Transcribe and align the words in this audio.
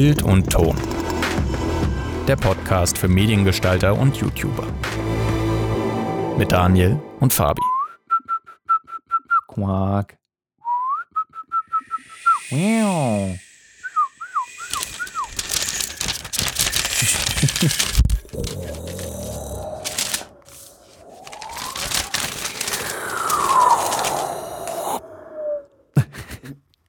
Bild 0.00 0.22
und 0.22 0.48
Ton. 0.48 0.76
Der 2.28 2.36
Podcast 2.36 2.96
für 2.96 3.08
Mediengestalter 3.08 3.98
und 3.98 4.16
YouTuber. 4.16 4.64
Mit 6.38 6.52
Daniel 6.52 7.00
und 7.18 7.32
Fabi. 7.32 7.60
Quack. 9.48 10.16
Wow. 12.50 13.38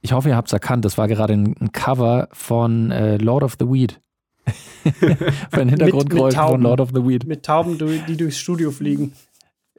Ich 0.09 0.13
hoffe, 0.13 0.29
ihr 0.29 0.35
habt 0.35 0.47
es 0.47 0.53
erkannt. 0.53 0.85
Das 0.85 0.97
war 0.97 1.07
gerade 1.07 1.33
ein, 1.33 1.55
ein 1.59 1.71
Cover 1.71 2.29
von 2.31 2.89
äh, 2.89 3.17
Lord 3.17 3.43
of 3.43 3.57
the 3.59 3.67
Weed. 3.67 4.01
von 5.51 5.69
Hintergrundgeräuschen 5.69 6.41
von 6.41 6.61
Lord 6.63 6.81
of 6.81 6.89
the 6.95 7.07
Weed. 7.07 7.27
Mit 7.27 7.45
Tauben, 7.45 7.77
die 8.07 8.17
durchs 8.17 8.39
Studio 8.39 8.71
fliegen. 8.71 9.13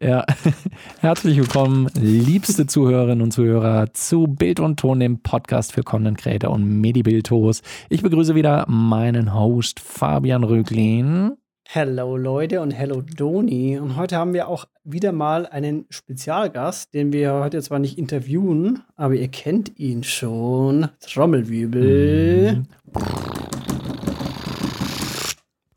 Ja, 0.00 0.24
herzlich 1.00 1.36
willkommen, 1.36 1.90
liebste 2.00 2.68
Zuhörerinnen 2.68 3.22
und 3.22 3.32
Zuhörer, 3.32 3.92
zu 3.92 4.28
Bild 4.28 4.60
und 4.60 4.78
Ton, 4.78 5.00
dem 5.00 5.18
Podcast 5.20 5.72
für 5.72 5.82
Content 5.82 6.18
Creator 6.18 6.52
und 6.52 6.80
Medibildtos. 6.80 7.62
Ich 7.88 8.02
begrüße 8.02 8.36
wieder 8.36 8.66
meinen 8.68 9.34
Host 9.34 9.80
Fabian 9.80 10.44
Röglin. 10.44 11.32
Hello 11.72 12.16
Leute 12.16 12.62
und 12.62 12.72
hello 12.72 13.00
Doni. 13.00 13.78
Und 13.78 13.94
heute 13.94 14.16
haben 14.16 14.34
wir 14.34 14.48
auch 14.48 14.64
wieder 14.82 15.12
mal 15.12 15.46
einen 15.46 15.86
Spezialgast, 15.88 16.92
den 16.94 17.12
wir 17.12 17.34
heute 17.34 17.62
zwar 17.62 17.78
nicht 17.78 17.96
interviewen, 17.96 18.82
aber 18.96 19.14
ihr 19.14 19.28
kennt 19.28 19.78
ihn 19.78 20.02
schon. 20.02 20.88
Trommelwirbel. 20.98 22.56
Mhm. 22.56 22.66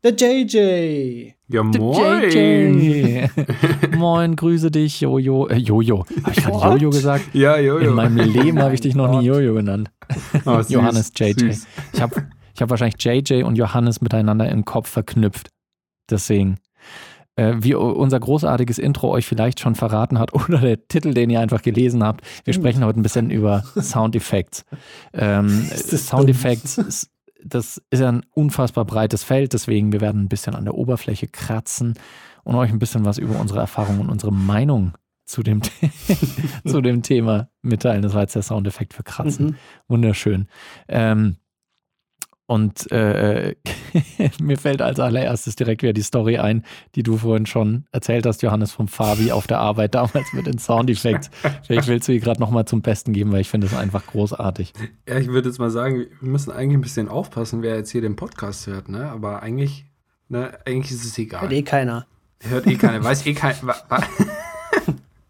Der 0.02 0.14
JJ. 0.16 1.34
Ja, 1.46 1.62
moin. 1.62 2.28
JJ. 2.28 3.28
moin, 3.96 4.34
grüße 4.34 4.72
dich, 4.72 5.00
Jojo. 5.00 5.46
Äh, 5.46 5.58
Jojo. 5.58 6.06
Habe 6.24 6.32
ich 6.36 6.44
gerade 6.44 6.74
Jojo 6.74 6.90
gesagt? 6.90 7.32
Ja, 7.34 7.56
Jojo. 7.56 7.90
In 7.90 7.94
meinem 7.94 8.16
Leben 8.16 8.60
habe 8.60 8.74
ich 8.74 8.80
dich 8.80 8.96
noch 8.96 9.20
nie 9.20 9.26
Jojo 9.26 9.54
genannt. 9.54 9.92
Oh, 10.44 10.56
süß, 10.56 10.70
Johannes 10.70 11.12
JJ. 11.14 11.34
Süß. 11.38 11.66
Ich 11.92 12.02
habe 12.02 12.26
ich 12.52 12.62
hab 12.62 12.70
wahrscheinlich 12.70 13.00
JJ 13.00 13.44
und 13.44 13.54
Johannes 13.54 14.00
miteinander 14.00 14.48
im 14.48 14.64
Kopf 14.64 14.88
verknüpft. 14.88 15.53
Deswegen, 16.10 16.56
äh, 17.36 17.54
wie 17.58 17.74
unser 17.74 18.20
großartiges 18.20 18.78
Intro 18.78 19.10
euch 19.10 19.26
vielleicht 19.26 19.60
schon 19.60 19.74
verraten 19.74 20.18
hat 20.18 20.32
oder 20.48 20.58
der 20.58 20.86
Titel, 20.86 21.14
den 21.14 21.30
ihr 21.30 21.40
einfach 21.40 21.62
gelesen 21.62 22.04
habt, 22.04 22.24
wir 22.44 22.54
sprechen 22.54 22.84
heute 22.84 23.00
ein 23.00 23.02
bisschen 23.02 23.30
über 23.30 23.64
Soundeffekte. 23.80 24.62
Ähm, 25.12 25.68
Soundeffekte, 25.72 26.84
das 27.44 27.82
ist 27.90 28.00
ja 28.00 28.08
ein 28.08 28.24
unfassbar 28.32 28.84
breites 28.84 29.22
Feld, 29.22 29.52
deswegen 29.52 29.92
wir 29.92 30.00
werden 30.00 30.22
ein 30.22 30.28
bisschen 30.28 30.54
an 30.54 30.64
der 30.64 30.74
Oberfläche 30.74 31.28
kratzen 31.28 31.94
und 32.44 32.54
euch 32.54 32.70
ein 32.70 32.78
bisschen 32.78 33.04
was 33.04 33.18
über 33.18 33.38
unsere 33.40 33.60
Erfahrungen 33.60 34.00
und 34.00 34.10
unsere 34.10 34.32
Meinung 34.32 34.92
zu 35.24 35.42
dem, 35.42 35.62
zu 36.66 36.80
dem 36.80 37.02
Thema 37.02 37.48
mitteilen. 37.62 38.02
Das 38.02 38.14
war 38.14 38.22
jetzt 38.22 38.34
der 38.34 38.42
Soundeffekt 38.42 38.94
für 38.94 39.02
Kratzen. 39.02 39.46
Mhm. 39.46 39.56
Wunderschön. 39.88 40.48
Ähm, 40.88 41.36
und 42.46 42.90
äh, 42.92 43.54
mir 44.40 44.58
fällt 44.58 44.82
als 44.82 45.00
allererstes 45.00 45.56
direkt 45.56 45.82
wieder 45.82 45.92
die 45.92 46.02
Story 46.02 46.38
ein, 46.38 46.64
die 46.94 47.02
du 47.02 47.16
vorhin 47.16 47.46
schon 47.46 47.84
erzählt 47.90 48.26
hast, 48.26 48.42
Johannes, 48.42 48.72
vom 48.72 48.88
Fabi 48.88 49.32
auf 49.32 49.46
der 49.46 49.60
Arbeit 49.60 49.94
damals 49.94 50.32
mit 50.32 50.46
den 50.46 50.58
Soundeffekts. 50.58 51.30
Vielleicht 51.66 51.88
willst 51.88 52.08
du 52.08 52.12
die 52.12 52.20
gerade 52.20 52.40
nochmal 52.40 52.66
zum 52.66 52.82
Besten 52.82 53.12
geben, 53.12 53.32
weil 53.32 53.40
ich 53.40 53.48
finde 53.48 53.66
es 53.66 53.74
einfach 53.74 54.06
großartig. 54.06 54.72
Ja, 55.08 55.18
ich 55.18 55.28
würde 55.28 55.48
jetzt 55.48 55.58
mal 55.58 55.70
sagen, 55.70 56.06
wir 56.20 56.28
müssen 56.28 56.50
eigentlich 56.50 56.78
ein 56.78 56.82
bisschen 56.82 57.08
aufpassen, 57.08 57.62
wer 57.62 57.76
jetzt 57.76 57.90
hier 57.90 58.02
den 58.02 58.16
Podcast 58.16 58.66
hört, 58.66 58.88
ne? 58.88 59.08
Aber 59.10 59.42
eigentlich, 59.42 59.86
ne, 60.28 60.58
eigentlich 60.66 60.92
ist 60.92 61.04
es 61.04 61.16
egal. 61.18 61.42
Hört 61.42 61.52
eh 61.52 61.62
keiner. 61.62 62.06
Hört 62.40 62.66
eh 62.66 62.74
keiner, 62.74 63.02
weiß 63.02 63.24
eh 63.24 63.32
keiner. 63.32 63.56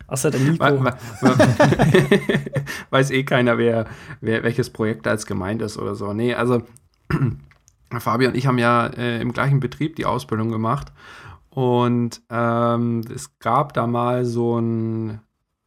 Außer 0.06 0.30
der 0.30 0.40
Nico. 0.40 0.64
weiß 2.90 3.10
eh 3.10 3.22
keiner, 3.24 3.56
wer, 3.56 3.86
wer, 4.20 4.42
welches 4.42 4.70
Projekt 4.70 5.06
da 5.06 5.12
jetzt 5.12 5.26
gemeint 5.26 5.62
ist 5.62 5.78
oder 5.78 5.94
so. 5.94 6.12
Nee, 6.12 6.34
also 6.34 6.62
Fabi 7.98 8.26
und 8.26 8.36
ich 8.36 8.46
haben 8.46 8.58
ja 8.58 8.86
äh, 8.86 9.20
im 9.20 9.32
gleichen 9.32 9.60
Betrieb 9.60 9.96
die 9.96 10.04
Ausbildung 10.04 10.50
gemacht. 10.50 10.92
Und 11.50 12.22
ähm, 12.30 13.02
es 13.14 13.38
gab 13.38 13.72
da 13.74 13.86
mal 13.86 14.24
so 14.24 14.58
ein, 14.58 15.20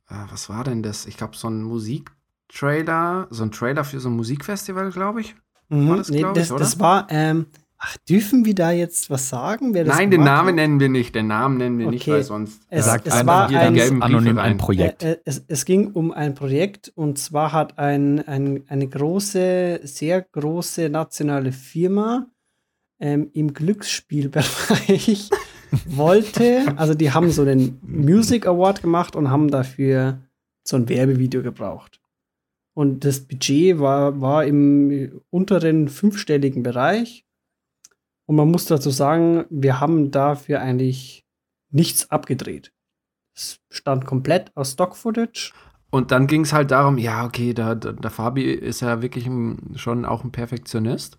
äh, 0.10 0.16
was 0.30 0.50
war 0.50 0.66
denn 0.66 0.84
das? 0.84 1.06
Ich 1.06 1.16
glaube, 1.16 1.38
so 1.38 1.48
ein 1.48 1.64
Musiktrailer, 1.64 3.28
so 3.30 3.44
ein 3.44 3.52
Trailer 3.52 3.86
für 3.86 4.02
so 4.02 4.10
ein 4.10 4.16
Musikfestival, 4.16 4.92
glaube 4.92 5.22
ich. 5.22 5.36
Mhm, 5.70 5.90
war 5.90 5.98
das, 5.98 6.10
nee, 6.10 6.22
das, 6.22 6.52
ich, 6.52 6.58
das 6.58 6.80
war, 6.80 7.08
ähm, 7.10 7.48
Ach, 7.80 7.96
dürfen 8.10 8.44
wir 8.46 8.56
da 8.56 8.72
jetzt 8.72 9.12
was 9.12 9.30
sagen? 9.30 9.72
Nein, 9.72 10.10
den 10.10 10.24
Namen 10.24 10.50
hat? 10.50 10.56
nennen 10.56 10.80
wir 10.80 10.90
nicht. 10.90 11.14
Den 11.14 11.28
Namen 11.28 11.58
nennen 11.58 11.78
wir 11.78 11.86
okay. 11.88 11.96
nicht, 11.96 12.08
weil 12.08 12.24
sonst 12.24 12.64
es, 12.70 12.86
sagt 12.86 13.08
es 13.08 13.26
war 13.26 13.50
ein, 13.50 14.02
anonym 14.02 14.40
ein 14.40 14.58
Projekt. 14.58 15.04
Äh, 15.04 15.12
äh, 15.12 15.18
es, 15.26 15.44
es, 15.48 15.64
ging 15.64 15.92
um 15.92 16.12
ein 16.12 16.34
Projekt 16.34 16.92
und 16.96 17.20
zwar 17.20 17.54
hat 17.54 17.78
ein, 17.78 18.28
ein, 18.28 18.64
eine 18.68 18.88
große, 18.88 19.82
sehr 19.84 20.22
große 20.24 20.90
nationale 20.90 21.52
Firma 21.52 22.26
ähm, 23.00 23.30
im 23.34 23.54
Glücksspielbereich 23.54 25.30
wollte, 25.86 26.74
also 26.78 26.96
die 26.96 27.12
haben 27.12 27.30
so 27.30 27.44
einen 27.44 27.80
Music 27.84 28.48
Award 28.48 28.82
gemacht 28.82 29.16
und 29.16 29.30
haben 29.30 29.52
dafür 29.52 30.20
so 30.64 30.78
ein 30.78 30.90
Werbevideo 30.90 31.44
gebraucht. 31.44 32.02
Und 32.74 33.06
das 33.06 33.20
Budget 33.22 33.80
war, 33.80 34.20
war 34.20 34.46
im 34.46 35.22
unteren 35.30 35.90
fünfstelligen 35.90 36.64
Bereich 36.64 37.27
und 38.28 38.36
man 38.36 38.52
muss 38.52 38.66
dazu 38.66 38.90
sagen, 38.90 39.46
wir 39.50 39.80
haben 39.80 40.12
dafür 40.12 40.62
eigentlich 40.62 41.26
nichts 41.72 42.12
abgedreht. 42.12 42.74
Es 43.34 43.60
stand 43.70 44.06
komplett 44.06 44.52
aus 44.56 44.74
Stock-Footage. 44.74 45.54
Und 45.90 46.12
dann 46.12 46.28
ging 46.28 46.42
es 46.42 46.52
halt 46.52 46.72
darum, 46.72 46.98
ja, 46.98 47.26
okay, 47.26 47.54
der, 47.54 47.76
der, 47.76 48.12
Fabi 48.12 48.44
ist 48.44 48.82
ja 48.82 49.02
wirklich 49.02 49.26
ein, 49.26 49.74
schon 49.76 50.04
auch 50.04 50.26
ein 50.26 50.34
Perfektionist 50.34 51.18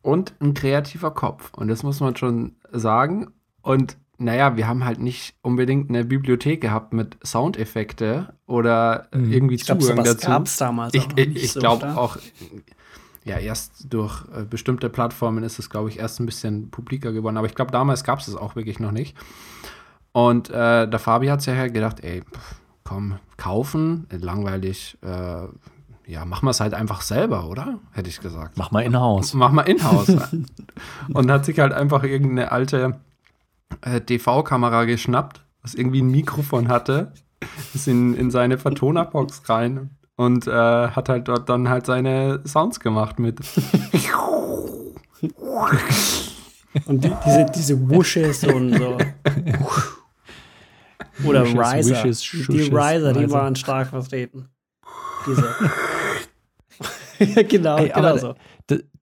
und 0.00 0.34
ein 0.40 0.54
kreativer 0.54 1.10
Kopf. 1.10 1.52
Und 1.54 1.68
das 1.68 1.82
muss 1.82 2.00
man 2.00 2.16
schon 2.16 2.56
sagen. 2.72 3.32
Und 3.60 3.98
naja, 4.16 4.56
wir 4.56 4.66
haben 4.66 4.86
halt 4.86 5.00
nicht 5.00 5.34
unbedingt 5.42 5.90
eine 5.90 6.06
Bibliothek 6.06 6.62
gehabt 6.62 6.94
mit 6.94 7.18
Soundeffekte 7.22 8.34
oder 8.46 9.08
mhm. 9.12 9.30
irgendwie 9.30 9.54
ich 9.56 9.66
glaub, 9.66 9.82
Zugang 9.82 10.04
dazu. 10.04 10.26
Gab's 10.26 10.56
damals 10.56 10.94
ich 10.94 11.06
ich, 11.16 11.44
ich 11.44 11.54
glaube 11.54 11.94
auch, 11.98 12.16
ja, 13.26 13.38
erst 13.38 13.92
durch 13.92 14.22
äh, 14.32 14.44
bestimmte 14.44 14.88
Plattformen 14.88 15.42
ist 15.42 15.58
es, 15.58 15.68
glaube 15.68 15.88
ich, 15.88 15.98
erst 15.98 16.20
ein 16.20 16.26
bisschen 16.26 16.70
publiker 16.70 17.12
geworden. 17.12 17.36
Aber 17.36 17.48
ich 17.48 17.56
glaube, 17.56 17.72
damals 17.72 18.04
gab 18.04 18.20
es 18.20 18.28
es 18.28 18.36
auch 18.36 18.54
wirklich 18.54 18.78
noch 18.78 18.92
nicht. 18.92 19.16
Und 20.12 20.48
äh, 20.48 20.88
der 20.88 20.98
Fabi 21.00 21.26
hat 21.26 21.42
sich 21.42 21.52
ja 21.52 21.66
gedacht, 21.66 22.04
ey, 22.04 22.22
komm, 22.84 23.18
kaufen, 23.36 24.06
langweilig, 24.10 24.96
äh, 25.02 25.42
ja, 26.06 26.24
mach 26.24 26.42
mal 26.42 26.52
es 26.52 26.60
halt 26.60 26.72
einfach 26.72 27.00
selber, 27.00 27.48
oder? 27.48 27.80
Hätte 27.90 28.08
ich 28.08 28.20
gesagt. 28.20 28.56
Mach 28.56 28.70
mal 28.70 28.82
in-house. 28.82 29.34
Mach 29.34 29.50
mal 29.50 29.62
in-house. 29.62 30.16
und 31.12 31.30
hat 31.30 31.44
sich 31.44 31.58
halt 31.58 31.72
einfach 31.72 32.04
irgendeine 32.04 32.52
alte 32.52 33.00
äh, 33.80 34.00
DV-Kamera 34.00 34.84
geschnappt, 34.84 35.44
was 35.62 35.74
irgendwie 35.74 36.00
ein 36.00 36.10
Mikrofon 36.12 36.68
hatte, 36.68 37.12
ist 37.74 37.88
in, 37.88 38.14
in 38.14 38.30
seine 38.30 38.56
Vertonerbox 38.56 39.48
rein 39.48 39.90
und 40.16 40.46
äh, 40.46 40.50
hat 40.50 41.08
halt 41.08 41.28
dort 41.28 41.48
dann 41.48 41.68
halt 41.68 41.86
seine 41.86 42.40
Sounds 42.46 42.80
gemacht 42.80 43.18
mit. 43.18 43.38
und 46.86 47.04
die, 47.04 47.12
diese, 47.24 47.46
diese 47.54 47.88
Wushes 47.90 48.44
und 48.44 48.76
so. 48.76 48.98
Oder 51.24 51.44
Riser. 51.44 52.04
Wishes, 52.04 52.20
die 52.48 52.62
Riser, 52.62 53.12
die 53.12 53.30
waren 53.30 53.56
stark 53.56 53.88
vertreten. 53.88 54.48
Diese. 55.26 55.54
genau, 57.44 57.78
Ey, 57.78 57.88
genau 57.88 58.16
so. 58.16 58.34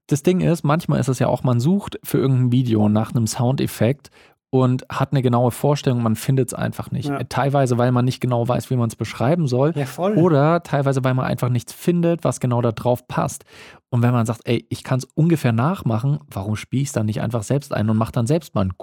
Das 0.06 0.22
Ding 0.22 0.40
ist, 0.40 0.64
manchmal 0.64 1.00
ist 1.00 1.08
es 1.08 1.18
ja 1.18 1.28
auch, 1.28 1.42
man 1.44 1.60
sucht 1.60 1.98
für 2.04 2.18
irgendein 2.18 2.52
Video 2.52 2.90
nach 2.90 3.14
einem 3.14 3.26
Soundeffekt 3.26 4.10
und 4.54 4.86
hat 4.88 5.10
eine 5.10 5.20
genaue 5.20 5.50
Vorstellung, 5.50 6.00
man 6.00 6.14
findet 6.14 6.50
es 6.50 6.54
einfach 6.54 6.92
nicht. 6.92 7.08
Ja. 7.08 7.24
Teilweise, 7.24 7.76
weil 7.76 7.90
man 7.90 8.04
nicht 8.04 8.20
genau 8.20 8.46
weiß, 8.46 8.70
wie 8.70 8.76
man 8.76 8.86
es 8.86 8.94
beschreiben 8.94 9.48
soll. 9.48 9.72
Ja, 9.74 9.84
voll. 9.84 10.14
Oder 10.14 10.62
teilweise, 10.62 11.02
weil 11.02 11.14
man 11.14 11.24
einfach 11.24 11.48
nichts 11.48 11.72
findet, 11.72 12.22
was 12.22 12.38
genau 12.38 12.62
da 12.62 12.70
drauf 12.70 13.08
passt. 13.08 13.44
Und 13.90 14.02
wenn 14.02 14.12
man 14.12 14.26
sagt, 14.26 14.42
ey, 14.44 14.64
ich 14.68 14.84
kann 14.84 15.00
es 15.00 15.08
ungefähr 15.16 15.50
nachmachen, 15.50 16.20
warum 16.28 16.54
spiele 16.54 16.82
ich 16.82 16.88
es 16.90 16.92
dann 16.92 17.06
nicht 17.06 17.20
einfach 17.20 17.42
selbst 17.42 17.74
ein 17.74 17.90
und 17.90 17.96
mache 17.96 18.12
dann 18.12 18.28
selbst 18.28 18.54
mal 18.54 18.66
ein 18.66 18.74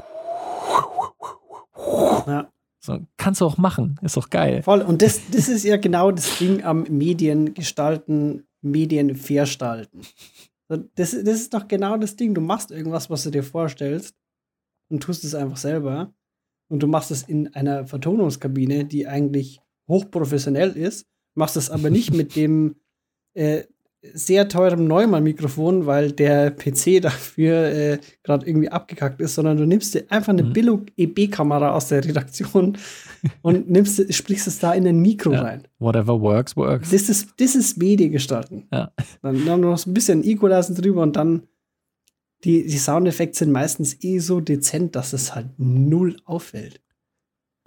ja. 2.27 2.49
So, 2.81 2.99
kannst 3.15 3.39
du 3.39 3.45
auch 3.45 3.57
machen, 3.57 3.97
ist 4.01 4.17
doch 4.17 4.29
geil. 4.29 4.63
Voll, 4.63 4.81
und 4.81 5.01
das, 5.01 5.21
das 5.31 5.47
ist 5.47 5.63
ja 5.63 5.77
genau 5.77 6.11
das 6.11 6.37
Ding 6.37 6.65
am 6.65 6.83
Mediengestalten, 6.83 8.45
Medienverstalten. 8.61 10.01
Das, 10.67 11.11
das 11.11 11.11
ist 11.13 11.53
doch 11.53 11.69
genau 11.69 11.95
das 11.95 12.17
Ding. 12.17 12.33
Du 12.33 12.41
machst 12.41 12.71
irgendwas, 12.71 13.09
was 13.09 13.23
du 13.23 13.29
dir 13.29 13.43
vorstellst 13.43 14.15
und 14.91 15.01
tust 15.01 15.23
es 15.23 15.35
einfach 15.35 15.57
selber. 15.57 16.13
Und 16.69 16.83
du 16.83 16.87
machst 16.87 17.11
es 17.11 17.23
in 17.23 17.53
einer 17.53 17.85
Vertonungskabine, 17.85 18.85
die 18.85 19.07
eigentlich 19.07 19.61
hochprofessionell 19.87 20.71
ist, 20.71 21.05
machst 21.35 21.57
es 21.57 21.69
aber 21.69 21.89
nicht 21.89 22.13
mit 22.13 22.35
dem 22.35 22.75
äh, 23.33 23.63
sehr 24.13 24.47
teurem 24.47 24.87
Neumann-Mikrofon, 24.87 25.85
weil 25.85 26.11
der 26.11 26.49
PC 26.49 27.01
dafür 27.01 27.65
äh, 27.65 27.99
gerade 28.23 28.47
irgendwie 28.47 28.69
abgekackt 28.69 29.21
ist, 29.21 29.35
sondern 29.35 29.57
du 29.57 29.65
nimmst 29.65 29.93
dir 29.93 30.05
einfach 30.09 30.33
eine 30.33 30.43
mhm. 30.43 30.53
Billo-EB-Kamera 30.53 31.71
aus 31.71 31.89
der 31.89 32.03
Redaktion 32.03 32.77
und 33.43 33.69
nimmst, 33.69 34.11
sprichst 34.11 34.47
es 34.47 34.57
da 34.57 34.73
in 34.73 34.87
ein 34.87 35.01
Mikro 35.01 35.33
ja. 35.33 35.43
rein. 35.43 35.67
Whatever 35.77 36.19
works, 36.19 36.57
works. 36.57 36.89
Das 36.89 37.09
ist, 37.09 37.29
das 37.39 37.53
ist 37.53 37.77
Mediengestalten. 37.77 38.67
Ja. 38.71 38.91
Dann, 39.21 39.61
noch 39.61 39.85
ein 39.85 39.93
bisschen 39.93 40.23
Equalizer 40.23 40.73
drüber 40.73 41.03
und 41.03 41.15
dann 41.15 41.43
die, 42.43 42.65
die 42.65 42.77
Soundeffekte 42.77 43.39
sind 43.39 43.51
meistens 43.51 44.03
eh 44.03 44.19
so 44.19 44.39
dezent, 44.39 44.95
dass 44.95 45.13
es 45.13 45.35
halt 45.35 45.47
null 45.57 46.17
auffällt. 46.25 46.81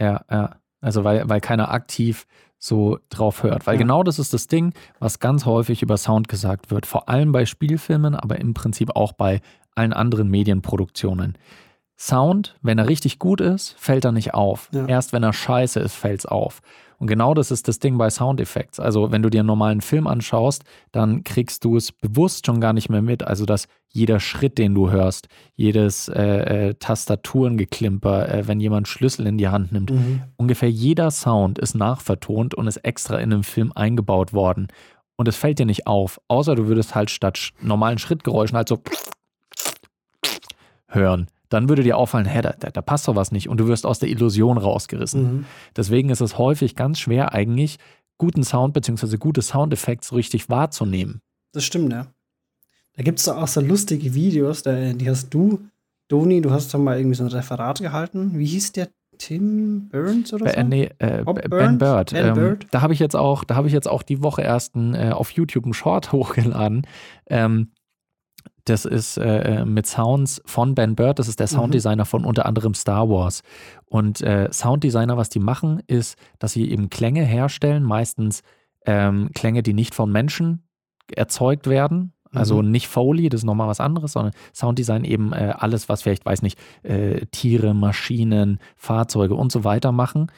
Ja, 0.01 0.25
ja. 0.31 0.57
Also 0.81 1.05
weil, 1.05 1.29
weil 1.29 1.41
keiner 1.41 1.71
aktiv 1.71 2.27
so 2.59 2.99
drauf 3.09 3.43
hört. 3.43 3.67
Weil 3.67 3.75
ja. 3.75 3.79
genau 3.79 4.03
das 4.03 4.19
ist 4.19 4.33
das 4.33 4.47
Ding, 4.47 4.73
was 4.99 5.19
ganz 5.21 5.45
häufig 5.45 5.83
über 5.83 5.97
Sound 5.97 6.29
gesagt 6.29 6.71
wird. 6.71 6.87
Vor 6.87 7.09
allem 7.09 7.33
bei 7.33 7.47
Spielfilmen, 7.47 8.15
aber 8.15 8.39
im 8.39 8.55
Prinzip 8.55 8.97
auch 8.97 9.13
bei 9.13 9.41
allen 9.75 9.93
anderen 9.93 10.29
Medienproduktionen. 10.29 11.37
Sound, 11.97 12.57
wenn 12.63 12.79
er 12.79 12.89
richtig 12.89 13.19
gut 13.19 13.41
ist, 13.41 13.77
fällt 13.79 14.05
er 14.05 14.13
nicht 14.13 14.35
auf. 14.35 14.69
Ja. 14.73 14.87
Erst 14.87 15.13
wenn 15.13 15.23
er 15.23 15.33
scheiße 15.33 15.79
ist, 15.81 15.95
fällt 15.95 16.21
es 16.21 16.27
auf. 16.27 16.61
Und 17.05 17.09
genau 17.09 17.35
das 17.35 17.51
ist 17.51 17.69
das 17.69 17.81
Ding 17.81 17.99
bei 17.99 18.09
Soundeffekts. 18.09 18.81
Also 18.81 19.13
wenn 19.13 19.21
du 19.21 19.29
dir 19.29 19.41
einen 19.41 19.47
normalen 19.49 19.83
Film 19.83 20.07
anschaust, 20.07 20.65
dann 20.91 21.23
kriegst 21.23 21.63
du 21.63 21.77
es 21.77 21.93
bewusst 21.93 22.47
schon 22.47 22.63
gar 22.63 22.73
nicht 22.73 22.89
mehr 22.89 23.03
mit. 23.03 23.23
Also 23.23 23.45
dass 23.45 23.69
jeder 23.91 24.21
Schritt, 24.21 24.57
den 24.57 24.75
du 24.75 24.91
hörst, 24.91 25.29
jedes 25.55 26.09
äh, 26.09 26.69
äh, 26.69 26.75
Tastaturengeklimper, 26.77 28.31
äh, 28.31 28.49
wenn 28.49 28.59
jemand 28.59 28.89
Schlüssel 28.89 29.27
in 29.27 29.37
die 29.37 29.49
Hand 29.49 29.71
nimmt, 29.71 29.91
mhm. 29.91 30.23
ungefähr 30.39 30.71
jeder 30.71 31.11
Sound 31.11 31.59
ist 31.59 31.75
nachvertont 31.75 32.55
und 32.55 32.67
ist 32.69 32.79
extra 32.79 33.19
in 33.19 33.35
einem 33.35 33.45
Film 33.45 33.71
eingebaut 33.75 34.33
worden. 34.33 34.69
Und 35.17 35.29
es 35.29 35.37
fällt 35.37 35.59
dir 35.59 35.67
nicht 35.67 35.87
auf, 35.87 36.19
außer 36.29 36.55
du 36.55 36.69
würdest 36.69 36.95
halt 36.95 37.11
statt 37.11 37.51
normalen 37.61 37.99
Schrittgeräuschen 37.99 38.57
halt 38.57 38.71
so 38.71 38.81
hören 40.89 41.27
dann 41.55 41.69
würde 41.69 41.83
dir 41.83 41.97
auffallen, 41.97 42.27
hä, 42.27 42.43
da, 42.43 42.53
da, 42.53 42.83
passt 42.83 43.09
doch 43.09 43.17
was 43.17 43.33
nicht 43.33 43.49
und 43.49 43.59
du 43.59 43.69
wirst 43.69 43.87
aus 43.87 43.99
der 43.99 44.09
Illusion 44.09 44.59
rausgerissen. 44.59 45.23
Mhm. 45.23 45.45
Deswegen 45.77 46.11
ist 46.11 46.21
es 46.21 46.37
häufig 46.37 46.77
ganz 46.77 46.99
schwer, 46.99 47.33
eigentlich 47.33 47.79
guten 48.19 48.45
Sound 48.45 48.75
bzw. 48.75 49.17
gute 49.17 49.41
Soundeffekte 49.41 50.15
richtig 50.15 50.49
wahrzunehmen. 50.51 51.21
Das 51.53 51.65
stimmt, 51.65 51.93
ja. 51.93 52.09
Da 52.97 53.03
gibt 53.03 53.19
es 53.21 53.29
auch 53.29 53.49
so 53.49 53.61
lustige 53.61 54.15
Videos, 54.15 54.63
die 54.63 55.09
hast 55.09 55.31
du, 55.31 55.61
Doni, 56.09 56.41
du 56.41 56.51
hast 56.51 56.73
doch 56.75 56.79
mal 56.79 56.99
irgendwie 56.99 57.17
so 57.17 57.25
ein 57.25 57.31
Referat 57.31 57.81
gehalten. 57.81 58.39
Wie 58.39 58.47
hieß 58.47 58.73
der? 58.73 58.89
Tim 59.19 59.89
Burns 59.89 60.33
oder 60.33 60.51
so? 60.51 60.57
Äh, 60.57 60.65
nee, 60.65 60.91
äh, 60.99 61.23
Ben 61.25 61.79
Bird. 61.79 62.11
Ben 62.11 62.27
ähm, 62.27 62.35
Bird. 62.35 62.67
Da 62.73 62.81
habe 62.81 62.93
ich 62.93 62.99
jetzt 62.99 63.15
auch, 63.15 63.45
da 63.45 63.55
habe 63.55 63.69
ich 63.69 63.73
jetzt 63.73 63.89
auch 63.89 64.03
die 64.03 64.23
Woche 64.23 64.43
erst 64.43 64.75
äh, 64.77 65.11
auf 65.11 65.31
YouTube 65.31 65.65
einen 65.65 65.75
Short 65.75 66.13
hochgeladen. 66.13 66.87
Ähm, 67.29 67.71
das 68.65 68.85
ist 68.85 69.19
äh, 69.19 69.61
äh, 69.61 69.65
mit 69.65 69.87
Sounds 69.87 70.43
von 70.47 70.75
Ben 70.75 70.95
Bird, 70.97 71.19
das 71.19 71.29
ist 71.29 71.41
der 71.41 71.47
mhm. 71.47 71.57
Sounddesigner 71.57 72.05
von 72.05 72.25
unter 72.25 72.47
anderem 72.47 72.75
Star 72.75 73.09
Wars. 73.09 73.43
Und 73.87 74.21
äh, 74.23 74.51
Sounddesigner, 74.53 75.17
was 75.17 75.29
die 75.29 75.41
machen, 75.41 75.83
ist, 75.87 76.17
dass 76.39 76.53
sie 76.53 76.71
eben 76.71 76.91
Klänge 76.91 77.25
herstellen, 77.25 77.83
meistens 77.83 78.43
ähm, 78.87 79.31
Klänge, 79.35 79.63
die 79.63 79.75
nicht 79.75 79.95
von 79.95 80.11
Menschen 80.11 80.67
erzeugt 81.15 81.67
werden. 81.67 82.13
Also 82.33 82.63
mhm. 82.63 82.71
nicht 82.71 82.89
Foley, 82.89 83.29
das 83.29 83.43
ist 83.43 83.45
nochmal 83.45 83.69
was 83.69 83.81
anderes, 83.81 84.13
sondern 84.13 84.33
Sounddesign 84.53 85.05
eben 85.05 85.33
äh, 85.33 85.55
alles, 85.57 85.89
was 85.89 86.03
vielleicht, 86.03 86.27
weiß 86.27 86.43
nicht, 86.43 86.59
äh, 86.83 87.27
Tiere, 87.27 87.75
Maschinen, 87.75 88.59
Fahrzeuge 88.77 89.35
und 89.35 89.53
so 89.53 89.63
weiter 89.63 89.93
machen. 89.93 90.33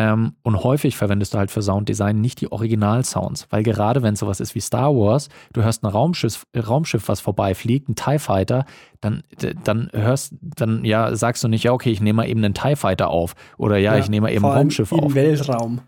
Ähm, 0.00 0.34
und 0.44 0.62
häufig 0.62 0.96
verwendest 0.96 1.34
du 1.34 1.38
halt 1.38 1.50
für 1.50 1.60
Sounddesign 1.60 2.20
nicht 2.20 2.40
die 2.40 2.52
Original-Sounds, 2.52 3.48
weil 3.50 3.64
gerade 3.64 4.00
wenn 4.00 4.14
sowas 4.14 4.38
ist 4.38 4.54
wie 4.54 4.60
Star 4.60 4.94
Wars, 4.94 5.28
du 5.52 5.64
hörst 5.64 5.82
ein 5.82 5.88
Raumschiff, 5.88 6.46
Raumschiff 6.56 7.08
was 7.08 7.18
vorbeifliegt, 7.18 7.88
ein 7.88 7.96
TIE 7.96 8.20
Fighter, 8.20 8.64
dann, 9.00 9.24
dann 9.64 9.90
hörst, 9.92 10.34
dann 10.40 10.84
ja, 10.84 11.16
sagst 11.16 11.42
du 11.42 11.48
nicht, 11.48 11.64
ja, 11.64 11.72
okay, 11.72 11.90
ich 11.90 12.00
nehme 12.00 12.18
mal 12.18 12.28
eben 12.28 12.44
einen 12.44 12.54
TIE 12.54 12.76
Fighter 12.76 13.08
auf 13.08 13.34
oder 13.56 13.76
ja, 13.76 13.94
ja 13.94 13.98
ich 13.98 14.08
nehme 14.08 14.28
mal 14.28 14.32
eben 14.32 14.44
ein 14.44 14.52
Raumschiff 14.52 14.92
auf. 14.92 15.02
Im 15.02 15.14
Weltraum. 15.16 15.80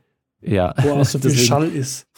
Ja. 0.43 0.75
Wo 0.79 0.91
auch 0.95 1.05
so 1.05 1.19
viel 1.21 1.31
Deswegen, 1.31 1.47
Schall 1.47 1.69
ist. 1.69 2.09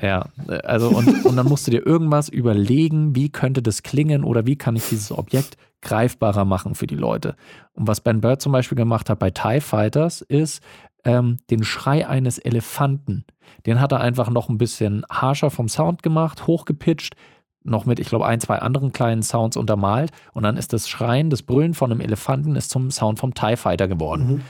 ja, 0.00 0.26
also 0.62 0.88
und, 0.88 1.26
und 1.26 1.36
dann 1.36 1.46
musst 1.46 1.66
du 1.66 1.70
dir 1.70 1.84
irgendwas 1.86 2.30
überlegen, 2.30 3.14
wie 3.14 3.28
könnte 3.28 3.60
das 3.60 3.82
klingen 3.82 4.24
oder 4.24 4.46
wie 4.46 4.56
kann 4.56 4.76
ich 4.76 4.88
dieses 4.88 5.12
Objekt 5.12 5.58
greifbarer 5.82 6.46
machen 6.46 6.74
für 6.74 6.86
die 6.86 6.94
Leute. 6.94 7.36
Und 7.74 7.86
was 7.86 8.00
Ben 8.00 8.22
Bird 8.22 8.40
zum 8.40 8.52
Beispiel 8.52 8.76
gemacht 8.76 9.10
hat 9.10 9.18
bei 9.18 9.30
TIE 9.30 9.60
Fighters 9.60 10.22
ist, 10.22 10.62
ähm, 11.04 11.38
den 11.50 11.64
Schrei 11.64 12.06
eines 12.06 12.38
Elefanten. 12.38 13.24
Den 13.66 13.80
hat 13.80 13.92
er 13.92 14.00
einfach 14.00 14.30
noch 14.30 14.48
ein 14.48 14.58
bisschen 14.58 15.04
harscher 15.10 15.50
vom 15.50 15.68
Sound 15.68 16.02
gemacht, 16.02 16.46
hochgepitcht, 16.46 17.14
noch 17.62 17.86
mit, 17.86 17.98
ich 17.98 18.08
glaube, 18.08 18.26
ein, 18.26 18.40
zwei 18.40 18.58
anderen 18.58 18.92
kleinen 18.92 19.22
Sounds 19.22 19.56
untermalt. 19.56 20.10
Und 20.32 20.42
dann 20.42 20.56
ist 20.56 20.72
das 20.72 20.88
Schreien, 20.88 21.30
das 21.30 21.42
Brüllen 21.42 21.74
von 21.74 21.90
einem 21.90 22.00
Elefanten 22.00 22.56
ist 22.56 22.70
zum 22.70 22.90
Sound 22.90 23.18
vom 23.18 23.34
TIE 23.34 23.56
Fighter 23.56 23.88
geworden. 23.88 24.26
Mhm. 24.26 24.40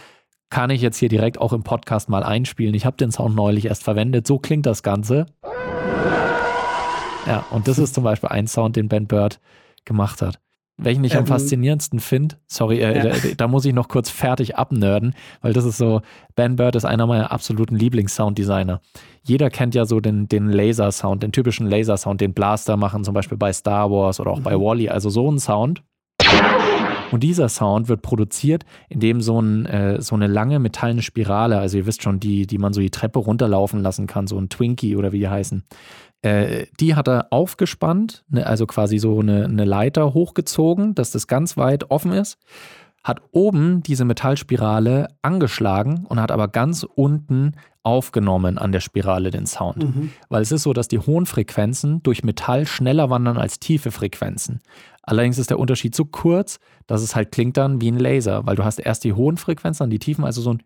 Kann 0.50 0.70
ich 0.70 0.82
jetzt 0.82 0.98
hier 0.98 1.08
direkt 1.08 1.40
auch 1.40 1.52
im 1.52 1.62
Podcast 1.62 2.08
mal 2.08 2.22
einspielen. 2.22 2.74
Ich 2.74 2.86
habe 2.86 2.96
den 2.96 3.10
Sound 3.10 3.34
neulich 3.34 3.66
erst 3.66 3.84
verwendet. 3.84 4.26
So 4.26 4.38
klingt 4.38 4.66
das 4.66 4.82
Ganze. 4.82 5.26
Ja, 7.26 7.44
und 7.50 7.66
das 7.68 7.78
ist 7.78 7.94
zum 7.94 8.04
Beispiel 8.04 8.28
ein 8.28 8.46
Sound, 8.46 8.76
den 8.76 8.88
Ben 8.88 9.06
Bird 9.06 9.40
gemacht 9.84 10.20
hat. 10.22 10.40
Welchen 10.76 11.04
ich 11.04 11.12
ähm, 11.12 11.20
am 11.20 11.26
faszinierendsten 11.26 12.00
finde, 12.00 12.36
sorry, 12.46 12.80
äh, 12.80 12.96
ja. 12.96 13.02
da, 13.04 13.28
da, 13.36 13.48
muss 13.48 13.64
ich 13.64 13.72
noch 13.72 13.86
kurz 13.86 14.10
fertig 14.10 14.56
abnörden, 14.56 15.14
weil 15.40 15.52
das 15.52 15.64
ist 15.64 15.78
so, 15.78 16.00
Ben 16.34 16.56
Bird 16.56 16.74
ist 16.74 16.84
einer 16.84 17.06
meiner 17.06 17.30
absoluten 17.30 17.76
Lieblings-Sounddesigner. 17.76 18.80
Jeder 19.22 19.50
kennt 19.50 19.76
ja 19.76 19.84
so 19.84 20.00
den, 20.00 20.26
den 20.26 20.48
Laser-Sound, 20.48 21.22
den 21.22 21.30
typischen 21.30 21.68
Laser-Sound, 21.68 22.20
den 22.20 22.34
Blaster 22.34 22.76
machen, 22.76 23.04
zum 23.04 23.14
Beispiel 23.14 23.38
bei 23.38 23.52
Star 23.52 23.88
Wars 23.90 24.18
oder 24.18 24.32
auch 24.32 24.40
mhm. 24.40 24.44
bei 24.44 24.54
Wally, 24.54 24.88
also 24.88 25.10
so 25.10 25.30
ein 25.30 25.38
Sound. 25.38 25.84
Und 27.12 27.22
dieser 27.22 27.48
Sound 27.48 27.88
wird 27.88 28.02
produziert, 28.02 28.64
indem 28.88 29.20
so, 29.20 29.40
ein, 29.40 29.66
äh, 29.66 30.02
so 30.02 30.16
eine 30.16 30.26
lange 30.26 30.58
metallene 30.58 31.02
Spirale, 31.02 31.58
also 31.58 31.78
ihr 31.78 31.86
wisst 31.86 32.02
schon, 32.02 32.18
die, 32.18 32.48
die 32.48 32.58
man 32.58 32.72
so 32.72 32.80
die 32.80 32.90
Treppe 32.90 33.20
runterlaufen 33.20 33.80
lassen 33.80 34.08
kann, 34.08 34.26
so 34.26 34.36
ein 34.36 34.48
Twinkie 34.48 34.96
oder 34.96 35.12
wie 35.12 35.20
die 35.20 35.28
heißen, 35.28 35.62
äh, 36.24 36.66
die 36.80 36.94
hat 36.94 37.06
er 37.06 37.26
aufgespannt, 37.30 38.24
ne, 38.28 38.46
also 38.46 38.66
quasi 38.66 38.98
so 38.98 39.20
eine, 39.20 39.44
eine 39.44 39.66
Leiter 39.66 40.14
hochgezogen, 40.14 40.94
dass 40.94 41.10
das 41.10 41.26
ganz 41.26 41.58
weit 41.58 41.90
offen 41.90 42.12
ist, 42.12 42.38
hat 43.02 43.20
oben 43.32 43.82
diese 43.82 44.06
Metallspirale 44.06 45.08
angeschlagen 45.20 46.06
und 46.08 46.18
hat 46.18 46.32
aber 46.32 46.48
ganz 46.48 46.82
unten 46.82 47.52
aufgenommen 47.82 48.56
an 48.56 48.72
der 48.72 48.80
Spirale 48.80 49.30
den 49.30 49.44
Sound. 49.44 49.84
Mhm. 49.84 50.10
Weil 50.30 50.40
es 50.40 50.50
ist 50.50 50.62
so, 50.62 50.72
dass 50.72 50.88
die 50.88 50.98
hohen 50.98 51.26
Frequenzen 51.26 52.02
durch 52.02 52.24
Metall 52.24 52.66
schneller 52.66 53.10
wandern 53.10 53.36
als 53.36 53.60
tiefe 53.60 53.90
Frequenzen. 53.90 54.62
Allerdings 55.02 55.36
ist 55.36 55.50
der 55.50 55.58
Unterschied 55.58 55.94
so 55.94 56.06
kurz, 56.06 56.58
dass 56.86 57.02
es 57.02 57.14
halt 57.14 57.32
klingt 57.32 57.58
dann 57.58 57.82
wie 57.82 57.90
ein 57.90 57.98
Laser, 57.98 58.46
weil 58.46 58.56
du 58.56 58.64
hast 58.64 58.78
erst 58.78 59.04
die 59.04 59.12
hohen 59.12 59.36
Frequenzen, 59.36 59.82
dann 59.82 59.90
die 59.90 59.98
tiefen, 59.98 60.24
also 60.24 60.40
so 60.40 60.54
ein 60.54 60.62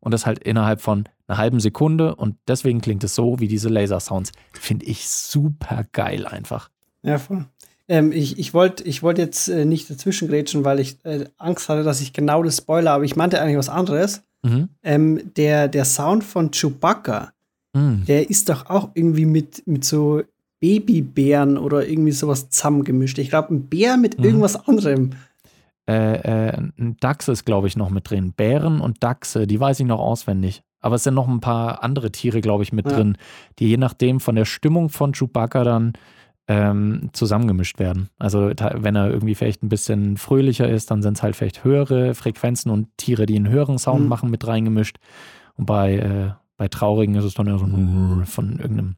und 0.00 0.14
das 0.14 0.24
halt 0.24 0.38
innerhalb 0.38 0.80
von 0.80 1.04
einer 1.26 1.38
halben 1.38 1.60
Sekunde 1.60 2.14
und 2.14 2.36
deswegen 2.48 2.80
klingt 2.80 3.04
es 3.04 3.14
so 3.14 3.40
wie 3.40 3.48
diese 3.48 3.68
Laser-Sounds. 3.68 4.32
Finde 4.52 4.86
ich 4.86 5.08
super 5.08 5.84
geil 5.92 6.26
einfach. 6.26 6.70
Ja, 7.02 7.18
voll. 7.18 7.46
Ähm, 7.86 8.12
ich 8.12 8.38
ich 8.38 8.54
wollte 8.54 8.84
ich 8.84 9.02
wollt 9.02 9.18
jetzt 9.18 9.48
äh, 9.48 9.64
nicht 9.64 9.90
dazwischen 9.90 10.28
grätschen, 10.28 10.64
weil 10.64 10.80
ich 10.80 11.04
äh, 11.04 11.26
Angst 11.36 11.68
hatte, 11.68 11.82
dass 11.82 12.00
ich 12.00 12.12
genau 12.12 12.42
das 12.42 12.58
spoiler, 12.58 12.92
aber 12.92 13.04
ich 13.04 13.16
meinte 13.16 13.40
eigentlich 13.40 13.58
was 13.58 13.68
anderes. 13.68 14.22
Mhm. 14.42 14.68
Ähm, 14.82 15.34
der, 15.36 15.68
der 15.68 15.84
Sound 15.84 16.22
von 16.22 16.50
Chewbacca, 16.50 17.32
mhm. 17.72 18.04
der 18.06 18.30
ist 18.30 18.48
doch 18.48 18.66
auch 18.66 18.90
irgendwie 18.94 19.26
mit, 19.26 19.66
mit 19.66 19.84
so 19.84 20.22
Babybären 20.60 21.58
oder 21.58 21.86
irgendwie 21.86 22.12
sowas 22.12 22.50
zusammengemischt. 22.50 23.18
Ich 23.18 23.30
glaube, 23.30 23.54
ein 23.54 23.68
Bär 23.68 23.96
mit 23.96 24.18
mhm. 24.18 24.24
irgendwas 24.24 24.56
anderem. 24.68 25.10
Äh, 25.86 26.48
äh, 26.48 26.56
ein 26.56 26.96
Dachs 27.00 27.28
ist, 27.28 27.44
glaube 27.44 27.68
ich, 27.68 27.76
noch 27.76 27.90
mit 27.90 28.08
drin. 28.08 28.32
Bären 28.32 28.80
und 28.80 29.02
Dachse, 29.02 29.46
die 29.46 29.60
weiß 29.60 29.80
ich 29.80 29.86
noch 29.86 30.00
auswendig. 30.00 30.62
Aber 30.84 30.96
es 30.96 31.02
sind 31.02 31.14
noch 31.14 31.26
ein 31.26 31.40
paar 31.40 31.82
andere 31.82 32.12
Tiere, 32.12 32.42
glaube 32.42 32.62
ich, 32.62 32.70
mit 32.70 32.84
ja. 32.84 32.94
drin, 32.94 33.16
die 33.58 33.68
je 33.68 33.78
nachdem 33.78 34.20
von 34.20 34.34
der 34.34 34.44
Stimmung 34.44 34.90
von 34.90 35.12
Chewbacca 35.14 35.64
dann 35.64 35.94
ähm, 36.46 37.08
zusammengemischt 37.14 37.78
werden. 37.78 38.10
Also 38.18 38.52
wenn 38.58 38.94
er 38.94 39.08
irgendwie 39.08 39.34
vielleicht 39.34 39.62
ein 39.62 39.70
bisschen 39.70 40.18
fröhlicher 40.18 40.68
ist, 40.68 40.90
dann 40.90 41.00
sind 41.00 41.16
es 41.16 41.22
halt 41.22 41.36
vielleicht 41.36 41.64
höhere 41.64 42.14
Frequenzen 42.14 42.70
und 42.70 42.88
Tiere, 42.98 43.24
die 43.24 43.34
einen 43.34 43.48
höheren 43.48 43.78
Sound 43.78 44.02
mhm. 44.02 44.08
machen, 44.08 44.30
mit 44.30 44.46
reingemischt. 44.46 44.98
Und 45.54 45.64
bei, 45.64 45.94
äh, 45.94 46.32
bei 46.58 46.68
Traurigen 46.68 47.14
ist 47.14 47.24
es 47.24 47.32
dann 47.32 47.46
ja 47.46 47.56
so 47.56 47.64
von 47.64 48.58
irgendeinem 48.58 48.96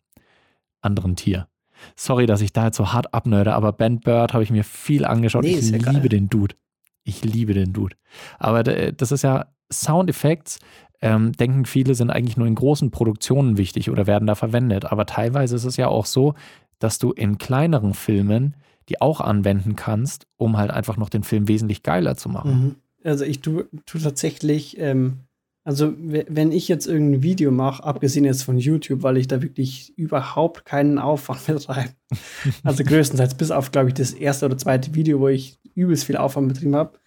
anderen 0.81 1.15
Tier. 1.15 1.47
Sorry, 1.95 2.27
dass 2.27 2.41
ich 2.41 2.53
da 2.53 2.65
jetzt 2.65 2.79
so 2.79 2.93
hart 2.93 3.15
abnörde, 3.15 3.55
aber 3.55 3.73
Ben 3.73 4.01
Bird 4.01 4.33
habe 4.33 4.43
ich 4.43 4.51
mir 4.51 4.65
viel 4.65 5.05
angeschaut. 5.05 5.45
Nee, 5.45 5.59
ich 5.59 5.71
liebe 5.71 5.85
geil. 5.85 6.09
den 6.09 6.29
Dude. 6.29 6.57
Ich 7.05 7.23
liebe 7.23 7.55
den 7.55 7.73
Dude. 7.73 7.95
Aber 8.41 8.65
das 8.65 9.13
ist 9.13 9.23
ja 9.23 9.47
Soundeffekte, 9.73 10.59
ähm, 11.01 11.33
denken 11.33 11.67
viele, 11.67 11.95
sind 11.95 12.11
eigentlich 12.11 12.37
nur 12.37 12.47
in 12.47 12.55
großen 12.55 12.91
Produktionen 12.91 13.59
wichtig 13.59 13.91
oder 13.91 14.07
werden 14.07 14.27
da 14.27 14.35
verwendet. 14.35 14.87
Aber 14.87 15.07
teilweise 15.07 15.57
ist 15.57 15.65
es 15.65 15.77
ja 15.77 15.89
auch 15.89 16.07
so, 16.07 16.35
dass 16.79 16.99
du 16.99 17.13
in 17.13 17.39
kleineren 17.39 17.95
Filmen 17.95 18.55
die 18.89 19.01
auch 19.01 19.21
anwenden 19.21 19.77
kannst, 19.77 20.27
um 20.37 20.57
halt 20.57 20.71
einfach 20.71 20.97
noch 20.97 21.09
den 21.09 21.25
Film 21.25 21.49
wesentlich 21.49 21.83
geiler 21.83 22.17
zu 22.17 22.29
machen. 22.29 22.51
Mhm. 22.51 22.75
Also 23.05 23.25
ich 23.25 23.41
tue 23.41 23.69
tu 23.85 23.99
tatsächlich 23.99 24.79
ähm, 24.79 25.19
Also, 25.65 25.95
wenn 25.97 26.53
ich 26.53 26.69
jetzt 26.69 26.87
irgendein 26.87 27.23
Video 27.23 27.51
mache, 27.51 27.83
abgesehen 27.83 28.25
jetzt 28.25 28.45
von 28.45 28.59
YouTube, 28.59 29.03
weil 29.03 29.17
ich 29.17 29.27
da 29.27 29.43
wirklich 29.43 29.97
überhaupt 29.99 30.65
keinen 30.65 30.99
Aufwand 30.99 31.47
betreibe. 31.47 31.91
also 32.63 32.85
größtenteils 32.85 33.35
bis 33.35 33.51
auf, 33.51 33.73
glaube 33.73 33.89
ich, 33.89 33.95
das 33.95 34.13
erste 34.13 34.47
oder 34.47 34.57
zweite 34.57 34.95
Video, 34.95 35.19
wo 35.19 35.29
ich 35.29 35.59
übelst 35.75 36.05
viel 36.05 36.17
Aufwand 36.17 36.49
betrieben 36.49 36.77
habe. 36.77 36.99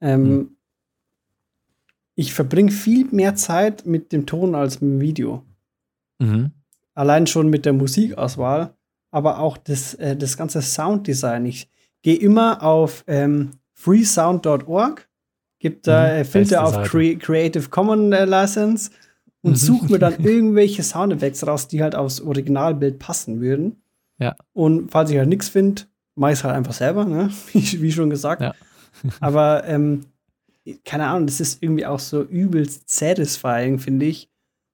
Ähm, 0.00 0.22
mhm. 0.22 0.55
Ich 2.16 2.34
verbringe 2.34 2.72
viel 2.72 3.06
mehr 3.12 3.36
Zeit 3.36 3.86
mit 3.86 4.12
dem 4.12 4.26
Ton 4.26 4.54
als 4.54 4.80
mit 4.80 4.90
dem 4.90 5.00
Video. 5.00 5.42
Mhm. 6.18 6.50
Allein 6.94 7.26
schon 7.26 7.48
mit 7.48 7.64
der 7.64 7.74
Musikauswahl, 7.74 8.74
aber 9.10 9.38
auch 9.38 9.56
das, 9.56 9.94
äh, 9.94 10.16
das 10.16 10.36
ganze 10.36 10.62
Sounddesign. 10.62 11.46
Ich 11.46 11.68
gehe 12.02 12.16
immer 12.16 12.62
auf 12.62 13.04
ähm, 13.06 13.50
freesound.org 13.74 15.06
gibt 15.58 15.86
da 15.86 16.18
mhm, 16.18 16.24
Filter 16.24 16.64
auf 16.64 16.82
Cre 16.82 17.16
Creative 17.16 17.68
Commons 17.68 18.14
äh, 18.14 18.24
License 18.24 18.90
und 19.42 19.52
mhm. 19.52 19.56
suche 19.56 19.92
mir 19.92 19.98
dann 19.98 20.14
irgendwelche 20.24 20.82
Soundeffekte 20.82 21.46
raus, 21.46 21.68
die 21.68 21.82
halt 21.82 21.94
aufs 21.94 22.20
Originalbild 22.20 22.98
passen 22.98 23.40
würden. 23.40 23.82
Ja. 24.18 24.36
Und 24.52 24.90
falls 24.90 25.10
ich 25.10 25.18
halt 25.18 25.28
nichts 25.28 25.48
finde, 25.48 25.82
mache 26.14 26.32
ich 26.32 26.38
es 26.38 26.44
halt 26.44 26.54
einfach 26.54 26.72
selber, 26.72 27.04
ne? 27.04 27.30
wie, 27.52 27.82
wie 27.82 27.92
schon 27.92 28.10
gesagt. 28.10 28.42
Ja. 28.42 28.54
Aber 29.20 29.64
ähm, 29.66 30.02
keine 30.84 31.06
Ahnung, 31.06 31.26
das 31.26 31.40
ist 31.40 31.62
irgendwie 31.62 31.86
auch 31.86 31.98
so 31.98 32.22
übelst 32.22 32.88
satisfying, 32.88 33.78
finde 33.78 34.06
ich, 34.06 34.28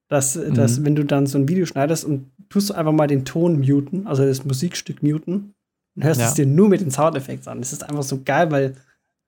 dass, 0.09 0.35
mhm. 0.35 0.53
dass 0.53 0.83
wenn 0.83 0.95
du 0.95 1.05
dann 1.05 1.27
so 1.27 1.37
ein 1.37 1.47
Video 1.47 1.65
schneidest 1.65 2.05
und 2.05 2.31
tust 2.49 2.69
du 2.69 2.73
einfach 2.73 2.91
mal 2.91 3.07
den 3.07 3.25
Ton 3.25 3.59
muten, 3.59 4.07
also 4.07 4.25
das 4.25 4.45
Musikstück 4.45 5.03
muten, 5.03 5.53
und 5.95 6.03
hörst 6.03 6.19
ja. 6.19 6.27
es 6.27 6.33
dir 6.33 6.45
nur 6.45 6.69
mit 6.69 6.81
den 6.81 6.91
Soundeffekten 6.91 7.51
an. 7.51 7.59
Das 7.59 7.71
ist 7.71 7.83
einfach 7.83 8.03
so 8.03 8.21
geil, 8.23 8.51
weil 8.51 8.75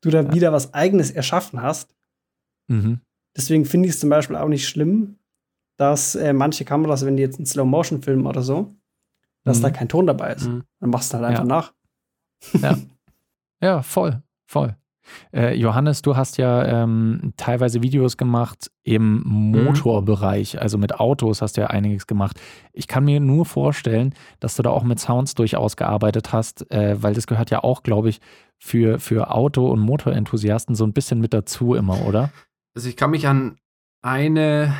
du 0.01 0.09
da 0.09 0.21
ja. 0.21 0.33
wieder 0.33 0.51
was 0.51 0.73
Eigenes 0.73 1.11
erschaffen 1.11 1.61
hast. 1.61 1.95
Mhm. 2.67 3.01
Deswegen 3.35 3.65
finde 3.65 3.87
ich 3.87 3.95
es 3.95 3.99
zum 3.99 4.09
Beispiel 4.09 4.35
auch 4.35 4.47
nicht 4.47 4.67
schlimm, 4.67 5.17
dass 5.77 6.15
äh, 6.15 6.33
manche 6.33 6.65
Kameras, 6.65 7.05
wenn 7.05 7.17
die 7.17 7.23
jetzt 7.23 7.37
einen 7.37 7.45
Slow-Motion 7.45 8.01
filmen 8.01 8.25
oder 8.25 8.41
so, 8.41 8.73
dass 9.43 9.59
mhm. 9.59 9.63
da 9.63 9.69
kein 9.71 9.89
Ton 9.89 10.07
dabei 10.07 10.33
ist. 10.33 10.47
Mhm. 10.47 10.63
Dann 10.79 10.89
machst 10.89 11.13
du 11.13 11.17
halt 11.17 11.25
einfach 11.25 11.43
ja. 11.43 11.47
nach. 11.47 11.73
Ja. 12.61 12.77
ja, 13.61 13.81
voll, 13.81 14.21
voll. 14.47 14.75
Äh, 15.33 15.55
Johannes, 15.55 16.01
du 16.01 16.15
hast 16.15 16.37
ja 16.37 16.83
ähm, 16.83 17.33
teilweise 17.37 17.81
Videos 17.81 18.17
gemacht 18.17 18.71
im 18.83 19.23
mhm. 19.23 19.63
Motorbereich, 19.65 20.61
also 20.61 20.77
mit 20.77 20.99
Autos 20.99 21.41
hast 21.41 21.57
du 21.57 21.61
ja 21.61 21.67
einiges 21.67 22.07
gemacht. 22.07 22.39
Ich 22.73 22.87
kann 22.87 23.05
mir 23.05 23.19
nur 23.19 23.45
vorstellen, 23.45 24.13
dass 24.39 24.55
du 24.55 24.63
da 24.63 24.69
auch 24.69 24.83
mit 24.83 24.99
Sounds 24.99 25.35
durchaus 25.35 25.77
gearbeitet 25.77 26.33
hast, 26.33 26.69
äh, 26.71 27.01
weil 27.01 27.13
das 27.13 27.27
gehört 27.27 27.51
ja 27.51 27.63
auch, 27.63 27.83
glaube 27.83 28.09
ich, 28.09 28.19
für, 28.57 28.99
für 28.99 29.31
Auto- 29.31 29.69
und 29.69 29.79
Motorenthusiasten 29.79 30.75
so 30.75 30.85
ein 30.85 30.93
bisschen 30.93 31.19
mit 31.19 31.33
dazu 31.33 31.75
immer, 31.75 32.05
oder? 32.05 32.31
Also 32.75 32.89
ich 32.89 32.97
kann 32.97 33.11
mich 33.11 33.27
an 33.27 33.57
eine 34.01 34.73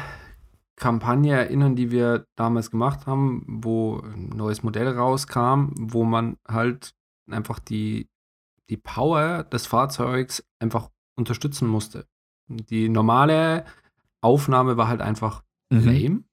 Kampagne 0.76 1.34
erinnern, 1.34 1.76
die 1.76 1.92
wir 1.92 2.26
damals 2.36 2.70
gemacht 2.70 3.08
haben, 3.08 3.44
wo 3.48 4.02
ein 4.02 4.30
neues 4.30 4.64
Modell 4.64 4.88
rauskam, 4.88 5.70
wo 5.78 6.04
man 6.04 6.38
halt 6.48 6.94
einfach 7.30 7.60
die 7.60 8.10
die 8.70 8.78
Power 8.78 9.44
des 9.44 9.68
Fahrzeugs 9.68 10.44
einfach 10.60 10.90
unterstützen 11.16 11.68
musste. 11.68 12.08
Die 12.48 12.90
normale 12.90 13.66
Aufnahme 14.22 14.78
war 14.78 14.88
halt 14.88 15.02
einfach 15.02 15.44
mhm. 15.70 15.86
lame. 15.86 16.24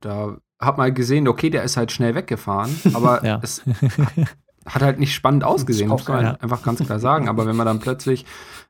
Da 0.00 0.38
hat 0.60 0.78
man 0.78 0.94
gesehen, 0.94 1.28
okay, 1.28 1.50
der 1.50 1.62
ist 1.62 1.76
halt 1.76 1.92
schnell 1.92 2.14
weggefahren, 2.14 2.74
aber 2.94 3.24
ja. 3.24 3.40
es 3.42 3.62
hat 4.66 4.82
halt 4.82 4.98
nicht 4.98 5.14
spannend 5.14 5.44
ausgesehen, 5.44 5.88
muss 5.88 6.06
man 6.08 6.24
ja. 6.24 6.32
einfach 6.34 6.62
ganz 6.62 6.84
klar 6.84 6.98
sagen. 6.98 7.28
Aber 7.28 7.46
wenn 7.46 7.56
man 7.56 7.66
dann 7.66 7.80
plötzlich 7.80 8.26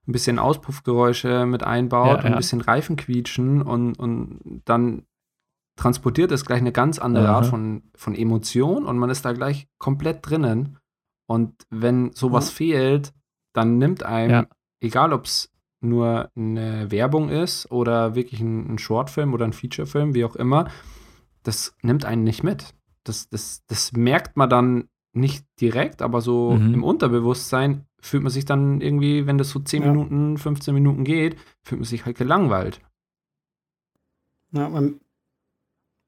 ein 0.06 0.12
bisschen 0.12 0.38
Auspuffgeräusche 0.38 1.44
mit 1.46 1.64
einbaut 1.64 2.18
ja, 2.18 2.26
und 2.26 2.32
ein 2.32 2.37
bisschen 2.37 2.60
Reifen 2.60 2.96
quietschen 2.96 3.62
und, 3.62 3.98
und 3.98 4.62
dann 4.64 5.02
transportiert 5.76 6.32
es 6.32 6.44
gleich 6.44 6.60
eine 6.60 6.72
ganz 6.72 6.98
andere 6.98 7.28
Art 7.28 7.46
von, 7.46 7.82
von 7.94 8.14
Emotion 8.14 8.84
und 8.84 8.98
man 8.98 9.10
ist 9.10 9.25
da 9.25 9.32
gleich 9.32 9.68
komplett 9.78 10.28
drinnen. 10.28 10.78
Und 11.28 11.66
wenn 11.68 12.12
sowas 12.12 12.50
mhm. 12.50 12.56
fehlt, 12.56 13.12
dann 13.52 13.78
nimmt 13.78 14.02
einem, 14.02 14.30
ja. 14.30 14.47
egal 14.80 15.12
ob 15.12 15.26
es 15.26 15.52
nur 15.80 16.30
eine 16.35 16.90
Werbung 16.90 17.28
ist 17.28 17.70
oder 17.70 18.14
wirklich 18.14 18.40
ein, 18.40 18.75
ein 18.75 18.78
Shortfilm 18.78 19.35
oder 19.35 19.44
ein 19.44 19.52
Featurefilm, 19.52 20.14
wie 20.14 20.25
auch 20.25 20.37
immer, 20.37 20.70
das 21.42 21.76
nimmt 21.82 22.04
einen 22.04 22.25
nicht 22.25 22.42
mit. 22.42 22.75
Das, 23.04 23.28
das, 23.28 23.62
das 23.66 23.92
merkt 23.92 24.37
man 24.37 24.50
dann 24.50 24.88
nicht 25.12 25.44
direkt, 25.61 26.02
aber 26.02 26.20
so 26.20 26.52
mhm. 26.52 26.75
im 26.75 26.85
Unterbewusstsein 26.85 27.87
fühlt 28.00 28.23
man 28.23 28.32
sich 28.32 28.44
dann 28.44 28.80
irgendwie, 28.80 29.26
wenn 29.26 29.38
das 29.38 29.50
so 29.50 29.61
10 29.61 29.82
ja. 29.82 29.88
Minuten, 29.90 30.38
15 30.38 30.75
Minuten 30.75 31.04
geht, 31.04 31.37
fühlt 31.62 31.80
man 31.80 31.87
sich 31.87 32.06
halt 32.06 32.16
gelangweilt. 32.16 32.80
Ja, 34.52 34.68
man, 34.68 35.00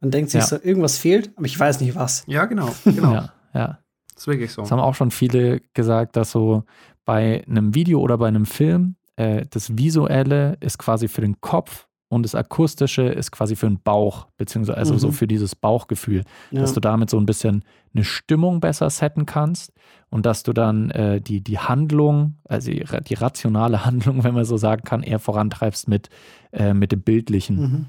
man 0.01 0.11
denkt 0.11 0.31
sich 0.31 0.41
ja. 0.41 0.47
so, 0.47 0.57
irgendwas 0.57 0.97
fehlt, 0.97 1.33
aber 1.37 1.47
ich 1.47 1.59
weiß 1.59 1.81
nicht 1.81 1.95
was. 1.95 2.25
Ja, 2.27 2.47
genau. 2.47 2.75
genau. 2.85 3.13
ja, 3.13 3.33
ja. 3.53 3.79
Das 4.21 4.27
ist 4.27 4.33
wirklich 4.35 4.53
so. 4.53 4.61
Das 4.61 4.71
haben 4.71 4.81
auch 4.81 4.95
schon 4.95 5.11
viele 5.11 5.63
gesagt, 5.73 6.15
dass 6.15 6.31
so 6.31 6.65
bei 7.07 7.43
einem 7.49 7.75
Video 7.75 8.01
oder 8.01 8.19
bei 8.19 8.29
einem 8.29 8.45
Film 8.45 8.97
äh, 9.17 9.47
das 9.49 9.79
Visuelle 9.79 10.59
ist 10.61 10.77
quasi 10.77 11.09
für 11.09 11.23
den 11.23 11.41
Kopf 11.41 11.89
und 12.09 12.25
das 12.25 12.35
Akustische 12.35 13.05
ist 13.05 13.31
quasi 13.31 13.57
für 13.57 13.67
den 13.67 13.81
Bauch, 13.81 14.27
beziehungsweise 14.37 14.77
also 14.77 14.93
mhm. 14.93 14.99
so 14.99 15.13
für 15.13 15.27
dieses 15.27 15.55
Bauchgefühl, 15.57 16.25
ja. 16.51 16.61
dass 16.61 16.75
du 16.75 16.81
damit 16.81 17.09
so 17.09 17.19
ein 17.19 17.25
bisschen 17.25 17.65
eine 17.95 18.05
Stimmung 18.05 18.61
besser 18.61 18.91
setten 18.91 19.25
kannst 19.25 19.73
und 20.11 20.27
dass 20.27 20.43
du 20.43 20.53
dann 20.53 20.91
äh, 20.91 21.23
die, 21.23 21.41
die 21.41 21.59
Handlung, 21.59 22.37
also 22.45 22.71
die, 22.71 22.85
die, 23.09 23.15
rationale 23.15 23.85
Handlung, 23.87 24.23
wenn 24.23 24.35
man 24.35 24.45
so 24.45 24.59
sagen 24.59 24.83
kann, 24.85 25.03
eher 25.03 25.19
vorantreibst 25.19 25.89
mit, 25.89 26.11
äh, 26.53 26.75
mit 26.75 26.93
dem 26.93 27.01
Bildlichen. 27.01 27.57
Mhm. 27.57 27.87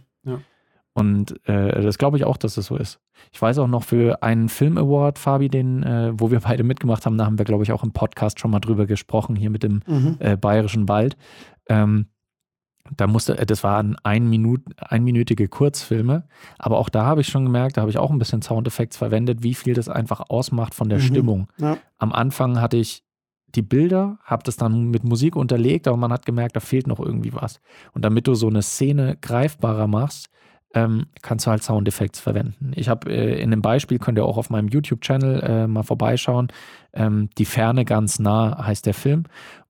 Und 0.93 1.47
äh, 1.47 1.81
das 1.81 1.97
glaube 1.97 2.17
ich 2.17 2.25
auch, 2.25 2.37
dass 2.37 2.51
es 2.51 2.55
das 2.55 2.65
so 2.65 2.75
ist. 2.75 2.99
Ich 3.31 3.41
weiß 3.41 3.59
auch 3.59 3.67
noch 3.67 3.83
für 3.83 4.23
einen 4.23 4.49
Film 4.49 4.77
Award, 4.77 5.19
Fabi, 5.19 5.47
den, 5.47 5.83
äh, 5.83 6.11
wo 6.13 6.31
wir 6.31 6.41
beide 6.41 6.63
mitgemacht 6.63 7.05
haben, 7.05 7.17
da 7.17 7.25
haben 7.25 7.37
wir, 7.37 7.45
glaube 7.45 7.63
ich, 7.63 7.71
auch 7.71 7.83
im 7.83 7.93
Podcast 7.93 8.39
schon 8.39 8.51
mal 8.51 8.59
drüber 8.59 8.85
gesprochen, 8.85 9.35
hier 9.35 9.49
mit 9.49 9.63
dem 9.63 9.81
mhm. 9.87 10.17
äh, 10.19 10.35
Bayerischen 10.35 10.89
Wald. 10.89 11.15
Ähm, 11.69 12.07
da 12.97 13.07
musste, 13.07 13.37
äh, 13.37 13.45
das 13.45 13.63
waren 13.63 13.95
ein 14.03 14.29
Minut, 14.29 14.61
einminütige 14.77 15.47
Kurzfilme, 15.47 16.27
aber 16.57 16.77
auch 16.77 16.89
da 16.89 17.05
habe 17.05 17.21
ich 17.21 17.27
schon 17.27 17.45
gemerkt, 17.45 17.77
da 17.77 17.81
habe 17.81 17.91
ich 17.91 17.97
auch 17.97 18.11
ein 18.11 18.19
bisschen 18.19 18.41
Soundeffekte 18.41 18.97
verwendet, 18.97 19.43
wie 19.43 19.53
viel 19.53 19.73
das 19.73 19.87
einfach 19.87 20.29
ausmacht 20.29 20.73
von 20.75 20.89
der 20.89 20.99
mhm. 20.99 21.03
Stimmung. 21.03 21.47
Ja. 21.57 21.77
Am 21.99 22.11
Anfang 22.11 22.59
hatte 22.59 22.77
ich 22.77 23.03
die 23.55 23.61
Bilder, 23.61 24.17
habe 24.23 24.43
das 24.43 24.57
dann 24.57 24.89
mit 24.89 25.03
Musik 25.03 25.35
unterlegt, 25.35 25.87
aber 25.87 25.97
man 25.97 26.11
hat 26.11 26.25
gemerkt, 26.25 26.55
da 26.55 26.59
fehlt 26.59 26.87
noch 26.87 26.99
irgendwie 26.99 27.33
was. 27.33 27.59
Und 27.93 28.03
damit 28.05 28.27
du 28.27 28.33
so 28.33 28.47
eine 28.47 28.61
Szene 28.61 29.17
greifbarer 29.21 29.87
machst, 29.87 30.29
ähm, 30.73 31.07
kannst 31.21 31.45
du 31.45 31.51
halt 31.51 31.63
Soundeffekte 31.63 32.21
verwenden. 32.21 32.71
Ich 32.75 32.89
habe 32.89 33.11
äh, 33.11 33.41
in 33.41 33.51
dem 33.51 33.61
Beispiel, 33.61 33.99
könnt 33.99 34.17
ihr 34.17 34.25
auch 34.25 34.37
auf 34.37 34.49
meinem 34.49 34.67
YouTube-Channel 34.67 35.43
äh, 35.43 35.67
mal 35.67 35.83
vorbeischauen, 35.83 36.47
ähm, 36.93 37.29
Die 37.37 37.45
Ferne 37.45 37.85
ganz 37.85 38.19
nah 38.19 38.65
heißt 38.65 38.85
der 38.85 38.93
Film. 38.93 39.25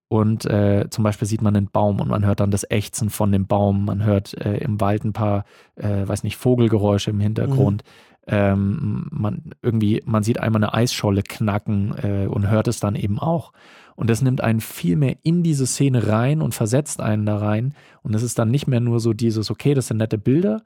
Und 0.08 0.46
äh, 0.46 0.88
zum 0.90 1.06
Beispiel 1.06 1.26
sieht 1.26 1.42
man 1.42 1.56
einen 1.56 1.70
Baum 1.72 2.02
und 2.02 2.10
man 2.10 2.26
hört 2.26 2.42
dann 2.42 2.52
das 2.52 2.70
Ächzen 2.70 3.10
von 3.10 3.32
dem 3.32 3.48
Baum. 3.48 3.86
Man 3.86 4.04
hört 4.04 4.34
äh, 4.34 4.58
im 4.58 4.82
Wald 4.82 5.06
ein 5.06 5.14
paar, 5.14 5.46
äh, 5.78 6.06
weiß 6.06 6.24
nicht, 6.24 6.36
Vogelgeräusche 6.36 7.12
im 7.12 7.22
Hintergrund. 7.22 7.84
Mhm. 7.86 8.12
Ähm, 8.28 9.08
man 9.10 9.42
irgendwie, 9.62 10.04
man 10.06 10.24
sieht 10.24 10.40
einmal 10.40 10.62
eine 10.62 10.74
Eisscholle 10.74 11.24
knacken 11.24 11.96
äh, 11.98 12.28
und 12.28 12.50
hört 12.50 12.68
es 12.68 12.82
dann 12.82 12.96
eben 12.96 13.20
auch. 13.20 13.54
Und 13.96 14.10
das 14.10 14.22
nimmt 14.22 14.42
einen 14.42 14.60
viel 14.60 14.98
mehr 14.98 15.16
in 15.24 15.44
diese 15.44 15.66
Szene 15.66 16.08
rein 16.08 16.42
und 16.42 16.54
versetzt 16.54 17.00
einen 17.00 17.26
da 17.26 17.38
rein. 17.38 17.74
Und 18.04 18.14
es 18.14 18.22
ist 18.22 18.38
dann 18.38 18.52
nicht 18.52 18.68
mehr 18.68 18.80
nur 18.82 19.00
so 19.00 19.14
dieses, 19.14 19.50
okay, 19.50 19.74
das 19.74 19.88
sind 19.88 19.98
nette 19.98 20.18
Bilder, 20.18 20.62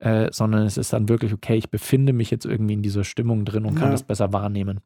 äh, 0.00 0.30
sondern 0.32 0.66
es 0.66 0.76
ist 0.76 0.92
dann 0.92 1.08
wirklich, 1.08 1.32
okay, 1.32 1.56
ich 1.56 1.70
befinde 1.70 2.12
mich 2.12 2.30
jetzt 2.30 2.46
irgendwie 2.46 2.74
in 2.74 2.82
dieser 2.82 3.04
Stimmung 3.04 3.44
drin 3.44 3.64
und 3.64 3.74
kann 3.74 3.88
ja. 3.88 3.92
das 3.92 4.02
besser 4.02 4.32
wahrnehmen. 4.32 4.80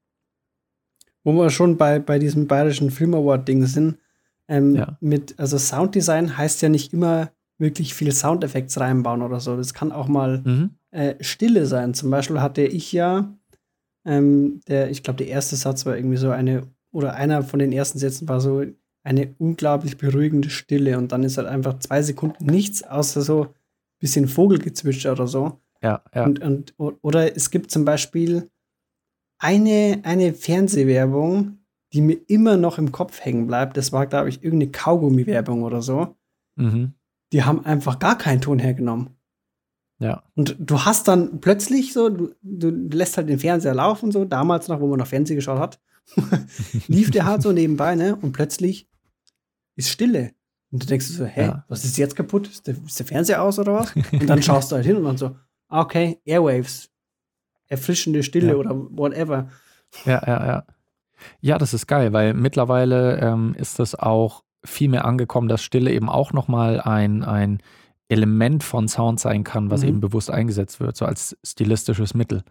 Wo 1.22 1.32
wir 1.32 1.50
schon 1.50 1.76
bei, 1.76 2.00
bei 2.00 2.18
diesem 2.18 2.46
bayerischen 2.46 2.90
Film 2.90 3.14
Award-Ding 3.14 3.64
sind, 3.66 3.98
ähm, 4.48 4.74
ja. 4.74 4.98
mit, 5.00 5.38
also 5.38 5.56
Sounddesign 5.56 6.36
heißt 6.36 6.60
ja 6.62 6.68
nicht 6.68 6.92
immer 6.92 7.30
wirklich 7.58 7.94
viel 7.94 8.12
Soundeffekte 8.12 8.80
reinbauen 8.80 9.22
oder 9.22 9.40
so. 9.40 9.56
Das 9.56 9.72
kann 9.72 9.92
auch 9.92 10.08
mal 10.08 10.42
mhm. 10.44 10.70
äh, 10.90 11.14
Stille 11.20 11.66
sein. 11.66 11.94
Zum 11.94 12.10
Beispiel 12.10 12.40
hatte 12.40 12.62
ich 12.62 12.92
ja, 12.92 13.32
ähm, 14.04 14.60
der, 14.68 14.90
ich 14.90 15.02
glaube, 15.02 15.18
der 15.18 15.28
erste 15.28 15.56
Satz 15.56 15.86
war 15.86 15.96
irgendwie 15.96 16.16
so 16.16 16.30
eine, 16.30 16.66
oder 16.90 17.14
einer 17.14 17.42
von 17.42 17.60
den 17.60 17.72
ersten 17.72 17.98
Sätzen 17.98 18.28
war 18.28 18.40
so 18.40 18.64
eine 19.04 19.34
unglaublich 19.38 19.96
beruhigende 19.96 20.50
Stille 20.50 20.98
und 20.98 21.12
dann 21.12 21.22
ist 21.22 21.38
halt 21.38 21.46
einfach 21.46 21.78
zwei 21.78 22.02
Sekunden 22.02 22.46
nichts 22.46 22.82
außer 22.82 23.22
so 23.22 23.54
bisschen 24.04 24.28
Vogelgezwitscher 24.28 25.12
oder 25.12 25.26
so. 25.26 25.60
Ja, 25.82 26.02
ja. 26.14 26.24
Und, 26.24 26.42
und, 26.42 26.74
oder 26.76 27.34
es 27.34 27.50
gibt 27.50 27.70
zum 27.70 27.86
Beispiel 27.86 28.50
eine, 29.38 30.00
eine 30.02 30.34
Fernsehwerbung, 30.34 31.58
die 31.94 32.02
mir 32.02 32.18
immer 32.26 32.58
noch 32.58 32.76
im 32.76 32.92
Kopf 32.92 33.24
hängen 33.24 33.46
bleibt. 33.46 33.78
Das 33.78 33.92
war, 33.92 34.06
glaube 34.06 34.28
ich, 34.28 34.44
irgendeine 34.44 34.72
Kaugummi-Werbung 34.72 35.62
oder 35.62 35.80
so. 35.80 36.16
Mhm. 36.56 36.92
Die 37.32 37.44
haben 37.44 37.64
einfach 37.64 37.98
gar 37.98 38.18
keinen 38.18 38.42
Ton 38.42 38.58
hergenommen. 38.58 39.16
Ja. 40.00 40.22
Und 40.34 40.56
du 40.58 40.84
hast 40.84 41.08
dann 41.08 41.40
plötzlich 41.40 41.94
so, 41.94 42.10
du, 42.10 42.34
du 42.42 42.68
lässt 42.68 43.16
halt 43.16 43.30
den 43.30 43.38
Fernseher 43.38 43.74
laufen, 43.74 44.12
so, 44.12 44.26
damals 44.26 44.68
noch, 44.68 44.80
wo 44.80 44.86
man 44.86 44.98
noch 44.98 45.06
Fernsehen 45.06 45.36
geschaut 45.36 45.58
hat, 45.58 45.80
lief 46.88 47.10
der 47.10 47.24
halt 47.24 47.40
so 47.40 47.52
nebenbei, 47.52 47.94
ne? 47.94 48.16
Und 48.16 48.32
plötzlich 48.32 48.86
ist 49.76 49.88
Stille. 49.88 50.34
Und 50.74 50.82
du 50.82 50.88
denkst 50.88 51.06
so, 51.06 51.24
hä, 51.24 51.40
ja. 51.40 51.64
was 51.68 51.84
ist 51.84 51.96
jetzt 51.98 52.16
kaputt? 52.16 52.48
Ist 52.48 52.66
der, 52.66 52.74
ist 52.84 52.98
der, 52.98 53.06
Fernseher 53.06 53.40
aus 53.40 53.60
oder 53.60 53.74
was? 53.74 53.94
Und 54.12 54.26
dann 54.26 54.42
schaust 54.42 54.72
du 54.72 54.74
halt 54.74 54.84
hin 54.84 54.96
und 54.96 55.04
dann 55.04 55.16
so, 55.16 55.36
ah, 55.68 55.82
okay, 55.82 56.18
Airwaves, 56.24 56.90
erfrischende 57.68 58.24
Stille 58.24 58.48
ja. 58.48 58.54
oder 58.56 58.70
whatever. 58.74 59.50
Ja, 60.04 60.20
ja, 60.26 60.46
ja. 60.46 60.64
Ja, 61.40 61.58
das 61.58 61.74
ist 61.74 61.86
geil, 61.86 62.12
weil 62.12 62.34
mittlerweile 62.34 63.20
ähm, 63.20 63.54
ist 63.56 63.78
das 63.78 63.94
auch 63.94 64.42
viel 64.64 64.88
mehr 64.88 65.04
angekommen, 65.04 65.46
dass 65.46 65.62
Stille 65.62 65.92
eben 65.92 66.08
auch 66.08 66.32
nochmal 66.32 66.80
ein, 66.80 67.22
ein 67.22 67.62
Element 68.08 68.64
von 68.64 68.88
Sound 68.88 69.20
sein 69.20 69.44
kann, 69.44 69.70
was 69.70 69.82
mhm. 69.82 69.90
eben 69.90 70.00
bewusst 70.00 70.28
eingesetzt 70.28 70.80
wird, 70.80 70.96
so 70.96 71.04
als 71.04 71.38
stilistisches 71.44 72.14
Mittel. 72.14 72.42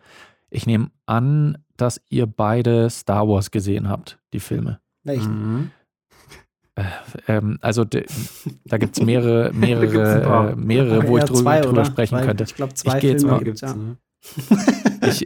Ich 0.50 0.66
nehme 0.66 0.92
an, 1.08 1.58
dass 1.76 2.00
ihr 2.08 2.26
beide 2.26 2.90
Star 2.90 3.28
Wars 3.28 3.52
gesehen 3.52 3.90
habt, 3.90 4.18
die 4.32 4.40
Filme. 4.40 4.80
Welchen? 5.04 5.56
Mhm. 5.56 5.72
Äh, 6.76 6.84
ähm, 7.28 7.58
also 7.62 7.84
da 7.86 8.78
gibt 8.78 8.98
es 8.98 9.06
mehrere, 9.06 9.52
mehrere, 9.54 10.54
äh, 10.54 10.56
mehrere, 10.56 11.08
wo 11.08 11.18
ja, 11.18 11.24
ich 11.24 11.30
drüber, 11.30 11.62
drüber 11.62 11.86
sprechen 11.86 12.18
zwei, 12.18 12.26
könnte. 12.26 12.44
Ich 12.44 12.56
glaube, 12.56 12.74
zwei 12.74 12.98
ich 12.98 13.22
Filme 13.22 13.40
gibt 13.44 13.56
es, 13.56 13.62
ja. 13.62 13.76
Ne? 13.76 13.98
ich, 15.08 15.26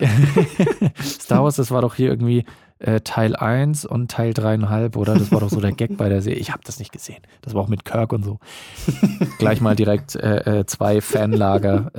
Star 1.03 1.43
Wars, 1.43 1.55
das 1.55 1.71
war 1.71 1.81
doch 1.81 1.95
hier 1.95 2.09
irgendwie 2.09 2.45
äh, 2.79 3.01
Teil 3.01 3.35
1 3.35 3.85
und 3.85 4.11
Teil 4.11 4.31
3,5, 4.31 4.97
oder? 4.97 5.15
Das 5.15 5.31
war 5.31 5.39
doch 5.39 5.49
so 5.49 5.61
der 5.61 5.71
Gag 5.71 5.97
bei 5.97 6.09
der 6.09 6.21
Serie. 6.21 6.39
Ich 6.39 6.51
habe 6.51 6.61
das 6.65 6.79
nicht 6.79 6.91
gesehen. 6.91 7.21
Das 7.41 7.53
war 7.53 7.61
auch 7.61 7.67
mit 7.67 7.85
Kirk 7.85 8.13
und 8.13 8.23
so. 8.23 8.39
Gleich 9.39 9.61
mal 9.61 9.75
direkt 9.75 10.15
äh, 10.15 10.59
äh 10.59 10.65
zwei 10.65 11.01
Fanlager 11.01 11.91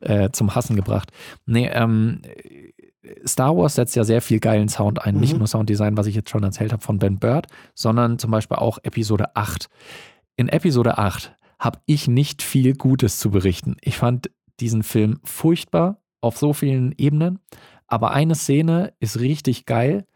äh, 0.00 0.24
äh, 0.24 0.30
zum 0.32 0.54
Hassen 0.54 0.76
gebracht. 0.76 1.10
Nee, 1.46 1.68
ähm, 1.72 2.22
Star 3.26 3.56
Wars 3.56 3.74
setzt 3.74 3.96
ja 3.96 4.04
sehr 4.04 4.22
viel 4.22 4.40
geilen 4.40 4.68
Sound 4.68 5.02
ein. 5.04 5.14
Mhm. 5.14 5.20
Nicht 5.20 5.38
nur 5.38 5.46
Sounddesign, 5.46 5.96
was 5.96 6.06
ich 6.06 6.14
jetzt 6.14 6.30
schon 6.30 6.42
erzählt 6.42 6.72
habe 6.72 6.82
von 6.82 6.98
Ben 6.98 7.18
Bird, 7.18 7.46
sondern 7.74 8.18
zum 8.18 8.30
Beispiel 8.30 8.56
auch 8.56 8.78
Episode 8.82 9.34
8. 9.34 9.68
In 10.36 10.48
Episode 10.48 10.98
8 10.98 11.34
habe 11.58 11.78
ich 11.86 12.08
nicht 12.08 12.42
viel 12.42 12.74
Gutes 12.74 13.18
zu 13.18 13.30
berichten. 13.30 13.76
Ich 13.80 13.96
fand 13.96 14.30
diesen 14.60 14.82
Film 14.82 15.20
furchtbar 15.24 16.00
auf 16.20 16.36
so 16.36 16.52
vielen 16.52 16.94
Ebenen. 16.98 17.38
Aber 17.86 18.10
eine 18.10 18.34
Szene 18.34 18.92
ist 18.98 19.20
richtig 19.20 19.64
geil. 19.64 20.06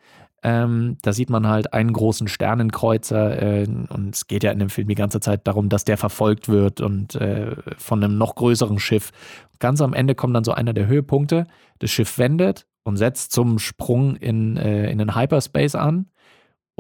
Ähm, 0.42 0.97
da 1.02 1.12
sieht 1.12 1.28
man 1.28 1.47
halt 1.47 1.75
einen 1.75 1.92
großen 1.92 2.26
Sternenkreuzer 2.26 3.42
äh, 3.42 3.66
und 3.66 4.14
es 4.14 4.26
geht 4.26 4.42
ja 4.42 4.50
in 4.50 4.59
dem 4.59 4.70
Film 4.70 4.88
die 4.88 4.94
ganze 4.94 5.20
Zeit 5.20 5.47
darum, 5.47 5.68
dass 5.68 5.85
der 5.85 5.99
verfolgt 5.99 6.49
wird 6.49 6.80
und 6.80 7.14
äh, 7.14 7.54
von 7.76 8.02
einem 8.02 8.16
noch 8.16 8.37
größeren 8.37 8.78
Schiff. 8.78 9.11
Ganz 9.59 9.82
am 9.82 9.92
Ende 9.92 10.14
kommt 10.14 10.35
dann 10.35 10.44
so 10.44 10.52
einer 10.52 10.73
der 10.73 10.87
Höhepunkte. 10.87 11.47
Das 11.78 11.90
Schiff 11.90 12.16
wendet 12.16 12.66
und 12.85 12.97
setzt 12.97 13.33
zum 13.33 13.59
Sprung 13.59 14.17
in, 14.17 14.57
äh, 14.57 14.91
in 14.91 14.99
den 14.99 15.15
Hyperspace 15.15 15.75
an 15.75 16.11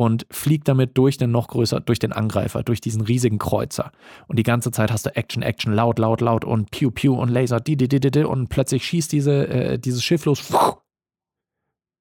und 0.00 0.26
fliegt 0.30 0.66
damit 0.66 0.96
durch 0.96 1.18
den 1.18 1.30
noch 1.30 1.48
größer, 1.48 1.80
durch 1.80 1.98
den 1.98 2.12
Angreifer, 2.12 2.62
durch 2.62 2.80
diesen 2.80 3.02
riesigen 3.02 3.38
Kreuzer. 3.38 3.92
Und 4.28 4.38
die 4.38 4.44
ganze 4.44 4.70
Zeit 4.70 4.90
hast 4.90 5.04
du 5.06 5.14
Action, 5.14 5.42
Action, 5.42 5.74
laut, 5.74 5.98
laut, 5.98 6.22
laut 6.22 6.44
und 6.44 6.70
Pew, 6.70 6.90
Pew 6.90 7.12
und 7.12 7.28
Laser, 7.28 7.60
di, 7.60 7.76
di, 7.76 7.86
di, 7.86 8.00
di, 8.00 8.24
und 8.24 8.48
plötzlich 8.48 8.84
schießt 8.86 9.12
diese, 9.12 9.48
äh, 9.48 9.78
dieses 9.78 10.02
Schiff 10.02 10.24
los. 10.24 10.50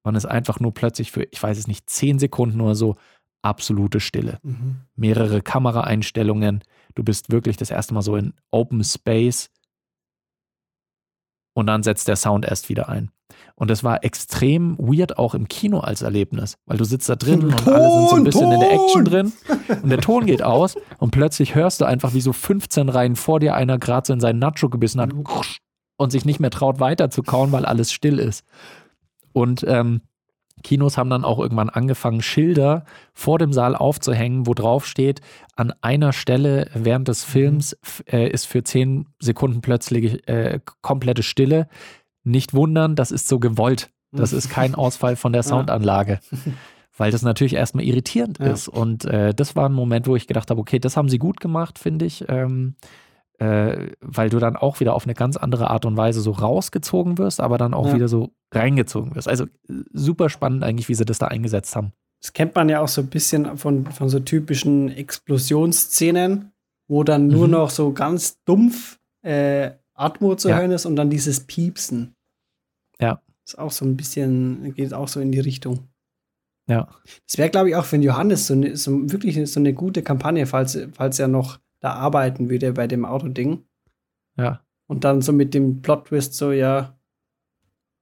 Und 0.03 0.15
ist 0.15 0.25
einfach 0.25 0.61
nur 0.61 0.73
plötzlich 0.73 1.11
für, 1.11 1.23
ich 1.23 1.43
weiß 1.43 1.57
es 1.57 1.67
nicht, 1.67 1.89
zehn 1.89 2.19
Sekunden 2.19 2.61
oder 2.61 2.75
so 2.75 2.95
absolute 3.41 3.99
Stille. 3.99 4.39
Mhm. 4.43 4.77
Mehrere 4.95 5.41
Kameraeinstellungen. 5.41 6.63
Du 6.95 7.03
bist 7.03 7.31
wirklich 7.31 7.57
das 7.57 7.69
erste 7.69 7.93
Mal 7.93 8.01
so 8.01 8.15
in 8.15 8.33
Open 8.49 8.83
Space. 8.83 9.49
Und 11.53 11.67
dann 11.67 11.83
setzt 11.83 12.07
der 12.07 12.15
Sound 12.15 12.45
erst 12.45 12.69
wieder 12.69 12.87
ein. 12.87 13.11
Und 13.59 13.69
das 13.69 13.83
war 13.83 14.05
extrem 14.05 14.77
weird 14.77 15.17
auch 15.17 15.35
im 15.35 15.49
Kino 15.49 15.79
als 15.79 16.01
Erlebnis, 16.01 16.57
weil 16.65 16.77
du 16.77 16.85
sitzt 16.85 17.09
da 17.09 17.17
drin 17.17 17.43
und 17.43 17.57
Ton, 17.57 17.73
alle 17.73 17.91
sind 17.91 18.09
so 18.09 18.15
ein 18.15 18.23
bisschen 18.23 18.43
Ton. 18.43 18.53
in 18.53 18.59
der 18.61 18.71
Action 18.71 19.05
drin 19.05 19.33
und 19.83 19.89
der 19.89 19.99
Ton 19.99 20.25
geht 20.25 20.41
aus 20.41 20.77
und 20.97 21.11
plötzlich 21.11 21.55
hörst 21.55 21.81
du 21.81 21.85
einfach, 21.85 22.13
wie 22.13 22.21
so 22.21 22.31
15 22.31 22.87
Reihen 22.87 23.17
vor 23.17 23.41
dir 23.41 23.55
einer 23.55 23.77
gerade 23.77 24.07
so 24.07 24.13
in 24.13 24.21
seinen 24.21 24.39
Nacho 24.39 24.69
gebissen 24.69 25.01
hat 25.01 25.11
und 25.97 26.11
sich 26.11 26.23
nicht 26.23 26.39
mehr 26.39 26.51
traut 26.51 26.79
weiter 26.79 27.09
zu 27.09 27.21
kauen, 27.21 27.51
weil 27.51 27.65
alles 27.65 27.91
still 27.91 28.17
ist. 28.17 28.45
Und 29.33 29.65
ähm, 29.67 30.01
Kinos 30.63 30.97
haben 30.97 31.09
dann 31.09 31.25
auch 31.25 31.39
irgendwann 31.39 31.69
angefangen, 31.69 32.21
Schilder 32.21 32.85
vor 33.13 33.39
dem 33.39 33.53
Saal 33.53 33.75
aufzuhängen, 33.75 34.47
wo 34.47 34.53
drauf 34.53 34.85
steht, 34.85 35.21
an 35.55 35.73
einer 35.81 36.13
Stelle 36.13 36.69
während 36.73 37.07
des 37.07 37.23
Films 37.23 37.77
äh, 38.11 38.29
ist 38.29 38.45
für 38.45 38.63
10 38.63 39.07
Sekunden 39.19 39.61
plötzlich 39.61 40.27
äh, 40.27 40.59
komplette 40.81 41.23
Stille. 41.23 41.67
Nicht 42.29 42.53
wundern, 42.53 42.95
das 42.95 43.11
ist 43.11 43.27
so 43.27 43.39
gewollt. 43.39 43.89
Das 44.11 44.33
ist 44.33 44.49
kein 44.49 44.75
Ausfall 44.75 45.15
von 45.15 45.33
der 45.33 45.43
Soundanlage. 45.43 46.19
Weil 46.97 47.11
das 47.11 47.21
natürlich 47.21 47.53
erstmal 47.53 47.85
irritierend 47.85 48.39
ja. 48.39 48.47
ist. 48.47 48.67
Und 48.67 49.05
äh, 49.05 49.33
das 49.33 49.55
war 49.55 49.69
ein 49.69 49.73
Moment, 49.73 50.07
wo 50.07 50.15
ich 50.15 50.27
gedacht 50.27 50.49
habe, 50.49 50.59
okay, 50.59 50.79
das 50.79 50.97
haben 50.97 51.09
sie 51.09 51.17
gut 51.17 51.39
gemacht, 51.39 51.79
finde 51.79 52.05
ich. 52.05 52.25
Ähm, 52.27 52.75
äh, 53.39 53.91
weil 54.01 54.29
du 54.29 54.39
dann 54.39 54.57
auch 54.57 54.79
wieder 54.81 54.93
auf 54.93 55.05
eine 55.05 55.13
ganz 55.13 55.37
andere 55.37 55.69
Art 55.69 55.85
und 55.85 55.95
Weise 55.95 56.19
so 56.19 56.31
rausgezogen 56.31 57.17
wirst, 57.17 57.39
aber 57.39 57.57
dann 57.57 57.73
auch 57.73 57.87
ja. 57.87 57.95
wieder 57.95 58.09
so 58.09 58.31
reingezogen 58.53 59.15
wirst. 59.15 59.29
Also 59.29 59.45
super 59.93 60.29
spannend 60.29 60.63
eigentlich, 60.63 60.89
wie 60.89 60.95
sie 60.95 61.05
das 61.05 61.19
da 61.19 61.27
eingesetzt 61.27 61.75
haben. 61.75 61.93
Das 62.21 62.33
kennt 62.33 62.53
man 62.55 62.67
ja 62.67 62.81
auch 62.81 62.89
so 62.89 63.01
ein 63.01 63.07
bisschen 63.07 63.57
von, 63.57 63.85
von 63.85 64.09
so 64.09 64.19
typischen 64.19 64.89
Explosionsszenen, 64.89 66.51
wo 66.89 67.03
dann 67.03 67.27
nur 67.27 67.47
mhm. 67.47 67.53
noch 67.53 67.69
so 67.69 67.93
ganz 67.93 68.43
dumpf 68.43 68.99
äh, 69.21 69.71
Atmo 69.93 70.35
zu 70.35 70.49
ja. 70.49 70.57
hören 70.57 70.71
ist 70.71 70.85
und 70.85 70.97
dann 70.97 71.09
dieses 71.09 71.41
Piepsen. 71.41 72.15
Ja. 73.01 73.21
Ist 73.45 73.57
auch 73.57 73.71
so 73.71 73.85
ein 73.85 73.97
bisschen, 73.97 74.73
geht 74.75 74.93
auch 74.93 75.07
so 75.07 75.19
in 75.19 75.31
die 75.31 75.39
Richtung. 75.39 75.89
Ja. 76.67 76.87
Das 77.25 77.37
wäre, 77.37 77.49
glaube 77.49 77.69
ich, 77.69 77.75
auch 77.75 77.85
für 77.85 77.97
den 77.97 78.03
Johannes 78.03 78.47
so, 78.47 78.55
ne, 78.55 78.75
so 78.75 79.11
wirklich 79.11 79.51
so 79.51 79.59
eine 79.59 79.73
gute 79.73 80.03
Kampagne, 80.03 80.45
falls, 80.45 80.77
falls 80.93 81.17
er 81.17 81.27
noch 81.27 81.59
da 81.79 81.93
arbeiten 81.93 82.49
würde 82.49 82.73
bei 82.73 82.87
dem 82.87 83.05
Autoding. 83.05 83.63
Ja. 84.37 84.61
Und 84.87 85.03
dann 85.03 85.21
so 85.21 85.33
mit 85.33 85.53
dem 85.53 85.81
Plot-Twist 85.81 86.33
so, 86.35 86.51
ja, 86.51 86.97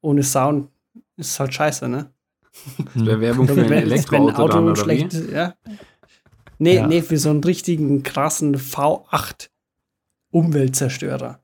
ohne 0.01 0.23
Sound 0.23 0.69
ist 1.15 1.39
halt 1.39 1.53
scheiße, 1.53 1.87
ne? 1.87 2.11
Das 2.95 3.05
wäre 3.05 3.21
Werbung 3.21 3.47
für 3.47 3.61
ein 3.61 3.71
Elektroauto 3.71 4.29
ein 4.29 4.35
Auto 4.35 4.53
dann, 4.53 4.63
oder 4.65 4.75
schlecht, 4.75 5.13
wie? 5.13 5.31
Ja. 5.31 5.55
Nee, 6.59 6.75
ja. 6.75 6.87
nee, 6.87 7.01
für 7.01 7.17
so 7.17 7.29
einen 7.29 7.43
richtigen 7.43 8.03
krassen 8.03 8.57
V8 8.57 9.49
Umweltzerstörer. 10.31 11.39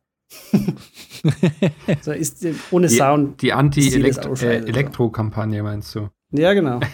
So 2.01 2.11
ist 2.11 2.45
ohne 2.71 2.87
die, 2.87 2.95
Sound. 2.95 3.41
Die 3.41 3.53
Anti-Elektro-Kampagne 3.53 5.59
äh, 5.59 5.63
meinst 5.63 5.95
du? 5.95 6.09
Ja, 6.31 6.53
genau. 6.53 6.81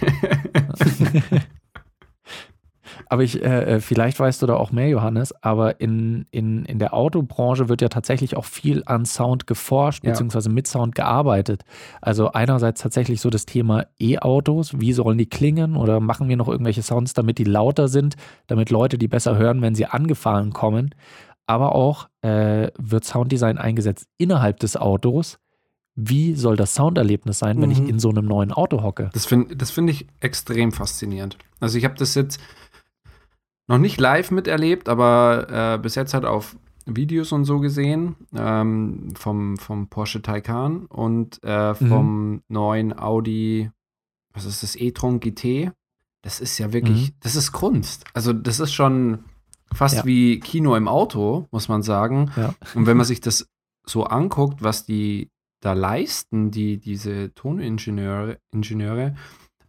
aber 3.06 3.24
ich, 3.24 3.42
äh, 3.42 3.76
äh, 3.76 3.80
vielleicht 3.80 4.20
weißt 4.20 4.42
du 4.42 4.46
da 4.46 4.56
auch 4.56 4.72
mehr, 4.72 4.90
Johannes, 4.90 5.34
aber 5.44 5.82
in, 5.82 6.28
in, 6.32 6.66
in 6.66 6.78
der 6.78 6.94
Autobranche 6.94 7.70
wird 7.70 7.82
ja 7.82 7.90
tatsächlich 7.90 8.38
auch 8.38 8.46
viel 8.46 8.84
an 8.86 9.06
Sound 9.06 9.48
geforscht, 9.48 10.04
ja. 10.04 10.12
beziehungsweise 10.12 10.50
mit 10.50 10.68
Sound 10.68 10.94
gearbeitet. 10.94 11.64
Also 12.02 12.34
einerseits 12.34 12.82
tatsächlich 12.82 13.22
so 13.22 13.30
das 13.30 13.46
Thema 13.46 13.86
E-Autos, 14.00 14.80
wie 14.80 14.94
sollen 14.94 15.18
die 15.18 15.30
klingen 15.30 15.76
oder 15.76 16.00
machen 16.02 16.30
wir 16.30 16.38
noch 16.38 16.50
irgendwelche 16.50 16.84
Sounds, 16.84 17.14
damit 17.14 17.40
die 17.40 17.46
lauter 17.46 17.88
sind, 17.88 18.16
damit 18.48 18.70
Leute 18.70 18.98
die 18.98 19.08
besser 19.08 19.38
hören, 19.38 19.62
wenn 19.62 19.74
sie 19.74 19.86
angefahren 19.86 20.54
kommen 20.54 20.94
aber 21.50 21.74
auch 21.74 22.08
äh, 22.22 22.70
wird 22.78 23.06
Sounddesign 23.06 23.58
eingesetzt 23.58 24.08
innerhalb 24.18 24.60
des 24.60 24.78
Autos. 24.78 25.40
Wie 25.96 26.36
soll 26.36 26.56
das 26.56 26.76
Sounderlebnis 26.76 27.40
sein, 27.40 27.60
wenn 27.60 27.70
mhm. 27.70 27.76
ich 27.76 27.90
in 27.90 28.00
so 28.00 28.10
einem 28.10 28.26
neuen 28.26 28.52
Auto 28.52 28.84
hocke? 28.84 29.10
Das 29.14 29.26
finde 29.26 29.56
das 29.56 29.72
find 29.72 29.90
ich 29.90 30.08
extrem 30.20 30.72
faszinierend. 30.72 31.38
Also 31.60 31.80
ich 31.80 31.86
habe 31.86 31.96
das 31.96 32.14
jetzt 32.14 32.40
noch 33.68 33.80
nicht 33.80 34.00
live 34.00 34.30
miterlebt, 34.30 34.90
aber 34.90 35.74
äh, 35.76 35.80
bis 35.80 35.96
jetzt 35.96 36.14
halt 36.14 36.26
auf 36.26 36.56
Videos 36.86 37.32
und 37.32 37.46
so 37.46 37.60
gesehen 37.60 38.16
ähm, 38.36 39.14
vom, 39.16 39.58
vom 39.58 39.88
Porsche 39.88 40.22
Taycan 40.22 40.86
und 40.86 41.44
äh, 41.44 41.74
vom 41.74 42.32
mhm. 42.32 42.42
neuen 42.48 42.98
Audi, 42.98 43.72
was 44.34 44.46
ist 44.46 44.62
das, 44.62 44.76
e-tron 44.76 45.20
GT. 45.20 45.72
Das 46.22 46.40
ist 46.40 46.58
ja 46.60 46.74
wirklich, 46.74 47.10
mhm. 47.10 47.16
das 47.22 47.36
ist 47.36 47.52
Kunst. 47.52 48.06
Also 48.14 48.34
das 48.34 48.60
ist 48.60 48.72
schon, 48.74 49.24
Fast 49.74 49.98
ja. 49.98 50.06
wie 50.06 50.40
Kino 50.40 50.76
im 50.76 50.88
Auto, 50.88 51.48
muss 51.52 51.68
man 51.68 51.82
sagen. 51.84 52.32
Ja. 52.36 52.54
Und 52.76 52.86
wenn 52.86 52.98
man 52.98 53.06
sich 53.06 53.22
das 53.22 53.48
so 53.86 54.04
anguckt, 54.04 54.64
was 54.64 54.86
die 54.86 55.30
da 55.62 55.74
leisten, 55.74 56.52
die, 56.52 56.80
diese 56.80 57.34
Toningenieure, 57.34 58.38
Ingenieure, 58.52 59.16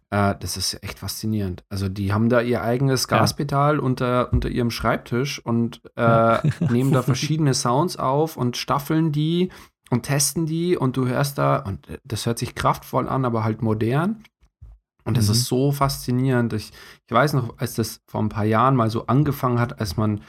äh, 0.09 0.35
das 0.39 0.57
ist 0.57 0.81
echt 0.83 0.99
faszinierend. 0.99 1.63
Also 1.69 1.89
die 1.89 2.13
haben 2.13 2.29
da 2.29 2.41
ihr 2.41 2.61
eigenes 2.61 3.07
Gaspedal 3.07 3.75
ja. 3.77 3.81
unter, 3.81 4.31
unter 4.31 4.49
ihrem 4.49 4.71
Schreibtisch 4.71 5.43
und 5.43 5.81
äh, 5.95 6.37
nehmen 6.71 6.91
da 6.91 7.01
verschiedene 7.01 7.53
Sounds 7.53 7.97
auf 7.97 8.37
und 8.37 8.57
staffeln 8.57 9.11
die 9.11 9.49
und 9.89 10.03
testen 10.03 10.45
die 10.45 10.77
und 10.77 10.95
du 10.95 11.07
hörst 11.07 11.37
da, 11.37 11.57
und 11.57 11.87
das 12.03 12.25
hört 12.25 12.39
sich 12.39 12.55
kraftvoll 12.55 13.09
an, 13.09 13.25
aber 13.25 13.43
halt 13.43 13.61
modern. 13.61 14.23
Und 15.03 15.17
das 15.17 15.27
mhm. 15.27 15.31
ist 15.33 15.45
so 15.45 15.71
faszinierend. 15.71 16.53
Ich, 16.53 16.71
ich 17.07 17.11
weiß 17.11 17.33
noch, 17.33 17.57
als 17.57 17.75
das 17.75 18.01
vor 18.07 18.21
ein 18.21 18.29
paar 18.29 18.45
Jahren 18.45 18.75
mal 18.75 18.89
so 18.89 19.07
angefangen 19.07 19.59
hat, 19.59 19.79
als 19.79 19.97
man 19.97 20.21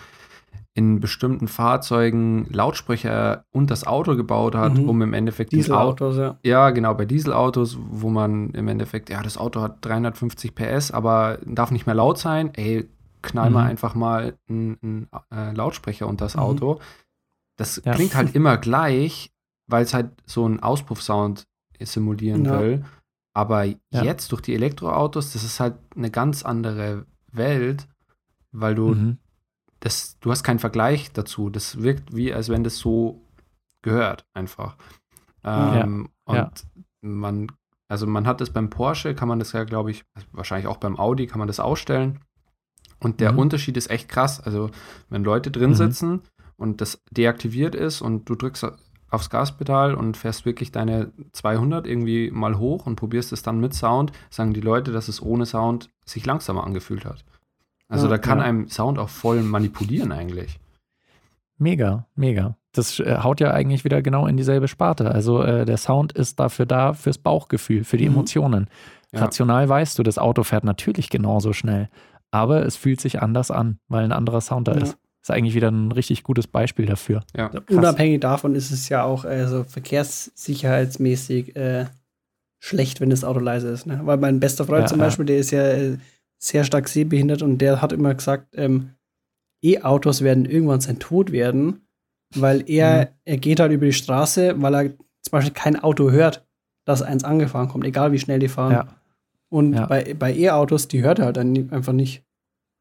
in 0.74 1.00
bestimmten 1.00 1.48
Fahrzeugen 1.48 2.46
Lautsprecher 2.50 3.44
und 3.50 3.70
das 3.70 3.86
Auto 3.86 4.16
gebaut 4.16 4.54
hat, 4.54 4.74
mhm. 4.74 4.88
um 4.88 5.02
im 5.02 5.12
Endeffekt 5.12 5.52
Dieselautos, 5.52 6.16
ja. 6.16 6.38
Ja, 6.42 6.70
genau, 6.70 6.94
bei 6.94 7.04
Dieselautos, 7.04 7.76
wo 7.78 8.08
man 8.08 8.50
im 8.50 8.68
Endeffekt, 8.68 9.10
ja, 9.10 9.22
das 9.22 9.36
Auto 9.36 9.60
hat 9.60 9.84
350 9.84 10.54
PS, 10.54 10.90
aber 10.90 11.38
darf 11.44 11.70
nicht 11.70 11.84
mehr 11.84 11.94
laut 11.94 12.18
sein. 12.18 12.54
Ey, 12.54 12.88
knall 13.20 13.50
mhm. 13.50 13.54
mal 13.54 13.66
einfach 13.66 13.94
mal 13.94 14.34
einen, 14.48 15.08
äh, 15.30 15.52
Lautsprecher 15.52 16.06
unter 16.06 16.24
das 16.24 16.36
mhm. 16.36 16.42
Auto. 16.42 16.80
Das 17.58 17.82
ja. 17.84 17.92
klingt 17.92 18.14
halt 18.14 18.34
immer 18.34 18.56
gleich, 18.56 19.30
weil 19.66 19.84
es 19.84 19.92
halt 19.92 20.10
so 20.24 20.46
einen 20.46 20.60
Auspuffsound 20.60 21.46
simulieren 21.80 22.44
ja. 22.46 22.60
will. 22.60 22.84
Aber 23.34 23.64
ja. 23.64 23.76
jetzt 23.90 24.30
durch 24.32 24.42
die 24.42 24.54
Elektroautos, 24.54 25.32
das 25.32 25.44
ist 25.44 25.60
halt 25.60 25.76
eine 25.96 26.10
ganz 26.10 26.42
andere 26.42 27.06
Welt, 27.30 27.88
weil 28.50 28.74
du 28.74 28.94
mhm. 28.94 29.18
das, 29.80 30.18
du 30.20 30.30
hast 30.30 30.42
keinen 30.42 30.58
Vergleich 30.58 31.12
dazu. 31.12 31.48
Das 31.48 31.82
wirkt 31.82 32.14
wie, 32.14 32.32
als 32.32 32.48
wenn 32.48 32.64
das 32.64 32.78
so 32.78 33.26
gehört, 33.80 34.26
einfach. 34.34 34.76
Ähm, 35.44 36.10
ja. 36.28 36.44
Und 36.44 36.66
man, 37.00 37.46
also 37.88 38.06
man 38.06 38.26
hat 38.26 38.40
das 38.40 38.50
beim 38.50 38.70
Porsche, 38.70 39.14
kann 39.14 39.28
man 39.28 39.38
das 39.38 39.52
ja, 39.52 39.64
glaube 39.64 39.90
ich, 39.90 40.04
wahrscheinlich 40.30 40.66
auch 40.66 40.76
beim 40.76 40.98
Audi, 40.98 41.26
kann 41.26 41.38
man 41.38 41.48
das 41.48 41.60
ausstellen. 41.60 42.20
Und 43.00 43.20
der 43.20 43.32
mhm. 43.32 43.38
Unterschied 43.38 43.76
ist 43.76 43.90
echt 43.90 44.08
krass. 44.08 44.40
Also, 44.40 44.70
wenn 45.08 45.24
Leute 45.24 45.50
drin 45.50 45.70
mhm. 45.70 45.74
sitzen 45.74 46.22
und 46.56 46.80
das 46.80 47.02
deaktiviert 47.10 47.74
ist 47.74 48.00
und 48.00 48.28
du 48.28 48.36
drückst 48.36 48.66
aufs 49.12 49.30
Gaspedal 49.30 49.94
und 49.94 50.16
fährst 50.16 50.46
wirklich 50.46 50.72
deine 50.72 51.12
200 51.32 51.86
irgendwie 51.86 52.30
mal 52.30 52.58
hoch 52.58 52.86
und 52.86 52.96
probierst 52.96 53.32
es 53.32 53.42
dann 53.42 53.60
mit 53.60 53.74
Sound, 53.74 54.10
sagen 54.30 54.54
die 54.54 54.60
Leute, 54.60 54.90
dass 54.90 55.08
es 55.08 55.20
ohne 55.20 55.44
Sound 55.44 55.90
sich 56.06 56.24
langsamer 56.24 56.64
angefühlt 56.64 57.04
hat. 57.04 57.24
Also 57.88 58.06
ja, 58.06 58.12
da 58.12 58.18
kann 58.18 58.38
ja. 58.38 58.44
einem 58.44 58.68
Sound 58.68 58.98
auch 58.98 59.10
voll 59.10 59.42
manipulieren 59.42 60.12
eigentlich. 60.12 60.58
Mega, 61.58 62.06
mega. 62.14 62.56
Das 62.72 62.98
äh, 63.00 63.18
haut 63.18 63.40
ja 63.40 63.50
eigentlich 63.50 63.84
wieder 63.84 64.00
genau 64.00 64.26
in 64.26 64.38
dieselbe 64.38 64.66
Sparte. 64.66 65.10
Also 65.10 65.42
äh, 65.42 65.66
der 65.66 65.76
Sound 65.76 66.12
ist 66.12 66.40
dafür 66.40 66.64
da 66.64 66.94
fürs 66.94 67.18
Bauchgefühl, 67.18 67.84
für 67.84 67.98
die 67.98 68.08
mhm. 68.08 68.14
Emotionen. 68.14 68.68
Ja. 69.12 69.20
Rational 69.20 69.68
weißt 69.68 69.98
du, 69.98 70.02
das 70.02 70.16
Auto 70.16 70.42
fährt 70.42 70.64
natürlich 70.64 71.10
genauso 71.10 71.52
schnell, 71.52 71.90
aber 72.30 72.64
es 72.64 72.76
fühlt 72.76 73.00
sich 73.02 73.20
anders 73.20 73.50
an, 73.50 73.78
weil 73.88 74.04
ein 74.04 74.12
anderer 74.12 74.40
Sound 74.40 74.68
da 74.68 74.72
ist 74.72 74.96
ist 75.22 75.30
eigentlich 75.30 75.54
wieder 75.54 75.70
ein 75.70 75.92
richtig 75.92 76.24
gutes 76.24 76.46
Beispiel 76.46 76.86
dafür. 76.86 77.22
Ja. 77.36 77.50
Unabhängig 77.70 78.20
davon 78.20 78.54
ist 78.54 78.72
es 78.72 78.88
ja 78.88 79.04
auch 79.04 79.24
also 79.24 79.62
verkehrssicherheitsmäßig 79.64 81.54
äh, 81.54 81.86
schlecht, 82.58 83.00
wenn 83.00 83.10
das 83.10 83.24
Auto 83.24 83.38
leise 83.38 83.68
ist. 83.68 83.86
Ne? 83.86 84.00
Weil 84.04 84.18
mein 84.18 84.40
bester 84.40 84.64
Freund 84.64 84.82
ja, 84.82 84.86
zum 84.86 84.98
Beispiel, 84.98 85.24
der 85.24 85.38
ist 85.38 85.52
ja 85.52 85.62
äh, 85.62 85.98
sehr 86.38 86.64
stark 86.64 86.88
sehbehindert 86.88 87.42
und 87.42 87.58
der 87.58 87.80
hat 87.80 87.92
immer 87.92 88.14
gesagt, 88.14 88.48
ähm, 88.56 88.90
E-Autos 89.62 90.22
werden 90.22 90.44
irgendwann 90.44 90.80
sein 90.80 90.98
Tod 90.98 91.30
werden, 91.30 91.86
weil 92.34 92.68
er, 92.68 93.02
mhm. 93.02 93.08
er 93.24 93.36
geht 93.36 93.60
halt 93.60 93.72
über 93.72 93.86
die 93.86 93.92
Straße, 93.92 94.60
weil 94.60 94.74
er 94.74 94.90
zum 94.90 95.30
Beispiel 95.30 95.54
kein 95.54 95.78
Auto 95.78 96.10
hört, 96.10 96.44
dass 96.84 97.00
eins 97.00 97.22
angefahren 97.22 97.68
kommt, 97.68 97.84
egal 97.84 98.10
wie 98.10 98.18
schnell 98.18 98.40
die 98.40 98.48
fahren. 98.48 98.72
Ja. 98.72 98.88
Und 99.48 99.74
ja. 99.74 99.86
bei, 99.86 100.14
bei 100.14 100.34
E-Autos, 100.34 100.88
die 100.88 101.02
hört 101.02 101.20
er 101.20 101.26
halt 101.26 101.36
dann 101.36 101.70
einfach 101.70 101.92
nicht. 101.92 102.24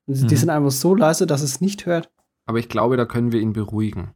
Die 0.08 0.24
mhm. 0.24 0.30
sind 0.30 0.50
einfach 0.50 0.72
so 0.72 0.96
leise, 0.96 1.28
dass 1.28 1.44
es 1.44 1.62
nicht 1.62 1.86
hört. 1.86 2.10
Aber 2.46 2.60
ich 2.60 2.70
glaube, 2.70 2.98
da 2.98 3.06
können 3.06 3.32
wir 3.32 3.40
ihn 3.40 3.54
beruhigen. 3.54 4.12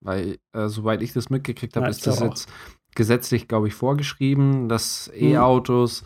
Weil, 0.00 0.38
äh, 0.52 0.68
soweit 0.68 1.02
ich 1.02 1.12
das 1.12 1.30
mitgekriegt 1.30 1.76
habe, 1.76 1.86
ja, 1.86 1.90
ist 1.90 2.06
das 2.06 2.20
jetzt 2.20 2.48
gesetzlich, 2.94 3.46
glaube 3.46 3.68
ich, 3.68 3.74
vorgeschrieben, 3.74 4.68
dass 4.68 5.10
hm. 5.14 5.34
E-Autos 5.34 6.02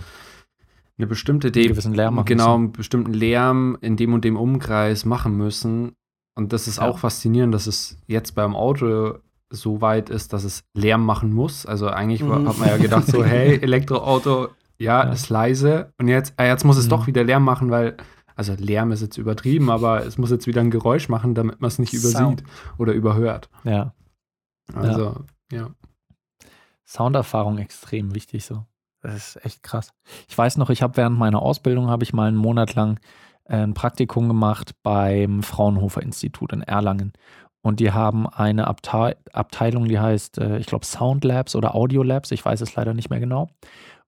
eine 0.98 1.06
bestimmte 1.06 1.50
De 1.50 1.66
gewissen 1.66 1.94
Lärm 1.94 2.16
machen 2.16 2.26
genau, 2.26 2.54
einen 2.54 2.72
bestimmten 2.72 3.14
Lärm 3.14 3.78
in 3.80 3.96
dem 3.96 4.12
und 4.12 4.22
dem 4.24 4.37
Umkreis 4.37 5.06
machen 5.06 5.37
müssen. 5.37 5.96
Und 6.35 6.52
das 6.52 6.68
ist 6.68 6.76
ja. 6.76 6.88
auch 6.88 6.98
faszinierend, 6.98 7.54
dass 7.54 7.66
es 7.66 7.96
jetzt 8.06 8.35
beim 8.35 8.54
Auto 8.54 9.18
so 9.48 9.80
weit 9.80 10.11
ist, 10.11 10.33
dass 10.33 10.44
es 10.44 10.62
Lärm 10.74 11.04
machen 11.04 11.33
muss. 11.33 11.66
Also 11.66 11.88
eigentlich 11.88 12.22
mhm. 12.22 12.48
hat 12.48 12.59
man 12.59 12.68
ja 12.68 12.76
gedacht, 12.76 13.06
so, 13.06 13.24
hey, 13.24 13.59
Elektroauto, 13.62 14.48
ja, 14.78 15.04
ja, 15.04 15.12
ist 15.12 15.28
leise. 15.28 15.92
Und 15.98 16.09
jetzt, 16.09 16.35
äh, 16.38 16.46
jetzt 16.46 16.64
muss 16.64 16.76
es 16.76 16.87
mhm. 16.87 16.90
doch 16.90 17.06
wieder 17.06 17.24
Lärm 17.24 17.44
machen, 17.44 17.70
weil 17.70 17.96
also 18.40 18.55
Lärm 18.55 18.90
ist 18.90 19.03
jetzt 19.03 19.18
übertrieben, 19.18 19.68
aber 19.68 20.07
es 20.07 20.16
muss 20.16 20.31
jetzt 20.31 20.46
wieder 20.46 20.62
ein 20.62 20.70
Geräusch 20.70 21.11
machen, 21.11 21.35
damit 21.35 21.61
man 21.61 21.68
es 21.68 21.79
nicht 21.79 21.92
übersieht 21.92 22.16
Sound. 22.16 22.42
oder 22.79 22.94
überhört. 22.94 23.50
Ja. 23.64 23.92
Also, 24.72 25.24
ja. 25.53 25.59
ja. 25.59 25.70
Sounderfahrung 26.87 27.59
extrem 27.59 28.14
wichtig 28.14 28.46
so. 28.46 28.64
Das 29.03 29.14
ist 29.37 29.44
echt 29.44 29.62
krass. 29.62 29.92
Ich 30.26 30.38
weiß 30.38 30.57
noch, 30.57 30.70
ich 30.70 30.81
habe 30.81 30.96
während 30.96 31.18
meiner 31.18 31.42
Ausbildung 31.42 31.90
habe 31.90 32.03
ich 32.03 32.14
mal 32.14 32.29
einen 32.29 32.38
Monat 32.38 32.74
lang 32.74 32.98
äh, 33.44 33.57
ein 33.57 33.74
Praktikum 33.74 34.26
gemacht 34.26 34.74
beim 34.83 35.42
Fraunhofer 35.42 36.00
Institut 36.00 36.55
in 36.55 36.62
Erlangen. 36.62 37.12
Und 37.61 37.79
die 37.79 37.92
haben 37.92 38.26
eine 38.26 38.68
Abte 38.68 39.18
Abteilung, 39.35 39.85
die 39.85 40.00
heißt, 40.00 40.38
äh, 40.38 40.57
ich 40.57 40.66
glaube, 40.66 40.87
Sound 40.87 41.24
Labs 41.24 41.55
oder 41.55 41.74
Audio 41.74 42.03
Labs, 42.03 42.31
ich 42.31 42.42
weiß 42.42 42.62
es 42.62 42.74
leider 42.74 42.94
nicht 42.94 43.11
mehr 43.11 43.20
genau. 43.20 43.50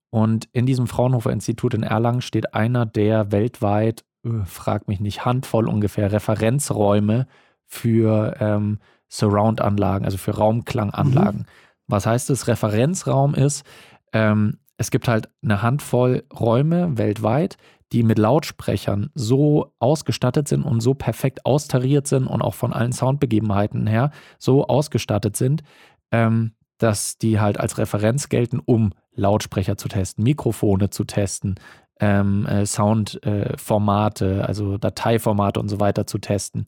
Und 0.08 0.48
in 0.52 0.64
diesem 0.64 0.86
Fraunhofer 0.86 1.32
Institut 1.32 1.74
in 1.74 1.82
Erlangen 1.82 2.22
steht 2.22 2.54
einer 2.54 2.86
der 2.86 3.30
weltweit 3.30 4.04
frag 4.44 4.88
mich 4.88 5.00
nicht, 5.00 5.24
Handvoll 5.24 5.68
ungefähr 5.68 6.12
Referenzräume 6.12 7.26
für 7.66 8.36
ähm, 8.40 8.78
Surround-Anlagen, 9.08 10.04
also 10.04 10.18
für 10.18 10.36
Raumklanganlagen. 10.36 11.40
Mhm. 11.40 11.46
Was 11.86 12.06
heißt 12.06 12.30
das? 12.30 12.46
Referenzraum 12.46 13.34
ist, 13.34 13.64
ähm, 14.12 14.58
es 14.76 14.90
gibt 14.90 15.08
halt 15.08 15.28
eine 15.42 15.62
Handvoll 15.62 16.24
Räume 16.32 16.96
weltweit, 16.98 17.56
die 17.92 18.02
mit 18.02 18.18
Lautsprechern 18.18 19.10
so 19.14 19.74
ausgestattet 19.78 20.48
sind 20.48 20.62
und 20.62 20.80
so 20.80 20.94
perfekt 20.94 21.44
austariert 21.44 22.06
sind 22.06 22.26
und 22.26 22.40
auch 22.40 22.54
von 22.54 22.72
allen 22.72 22.92
Soundbegebenheiten 22.92 23.86
her 23.86 24.10
so 24.38 24.66
ausgestattet 24.66 25.36
sind, 25.36 25.62
ähm, 26.10 26.52
dass 26.78 27.18
die 27.18 27.38
halt 27.38 27.60
als 27.60 27.78
Referenz 27.78 28.28
gelten, 28.28 28.60
um 28.64 28.92
Lautsprecher 29.14 29.76
zu 29.76 29.88
testen, 29.88 30.24
Mikrofone 30.24 30.88
zu 30.88 31.04
testen, 31.04 31.56
ähm, 32.02 32.46
äh, 32.46 32.66
Soundformate, 32.66 34.40
äh, 34.40 34.40
also 34.40 34.76
Dateiformate 34.76 35.60
und 35.60 35.68
so 35.68 35.78
weiter 35.78 36.06
zu 36.06 36.18
testen. 36.18 36.66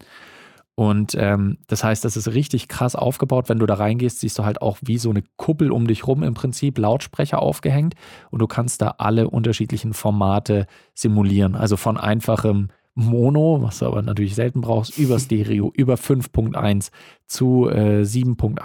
Und 0.76 1.14
ähm, 1.18 1.58
das 1.66 1.84
heißt, 1.84 2.04
das 2.04 2.16
ist 2.16 2.28
richtig 2.34 2.68
krass 2.68 2.96
aufgebaut. 2.96 3.48
Wenn 3.48 3.58
du 3.58 3.66
da 3.66 3.74
reingehst, 3.74 4.20
siehst 4.20 4.38
du 4.38 4.44
halt 4.44 4.62
auch 4.62 4.78
wie 4.82 4.98
so 4.98 5.10
eine 5.10 5.22
Kuppel 5.36 5.70
um 5.70 5.86
dich 5.86 6.06
rum 6.06 6.22
im 6.22 6.34
Prinzip 6.34 6.78
Lautsprecher 6.78 7.40
aufgehängt 7.40 7.94
und 8.30 8.40
du 8.40 8.46
kannst 8.46 8.80
da 8.80 8.94
alle 8.98 9.28
unterschiedlichen 9.28 9.92
Formate 9.92 10.66
simulieren. 10.94 11.54
Also 11.56 11.76
von 11.76 11.96
einfachem 11.96 12.68
Mono, 12.94 13.58
was 13.60 13.80
du 13.80 13.86
aber 13.86 14.02
natürlich 14.02 14.36
selten 14.36 14.60
brauchst, 14.60 14.98
über 14.98 15.18
Stereo, 15.18 15.72
über 15.74 15.94
5.1 15.94 16.90
zu 17.26 17.68
äh, 17.68 18.02
7.1, 18.02 18.60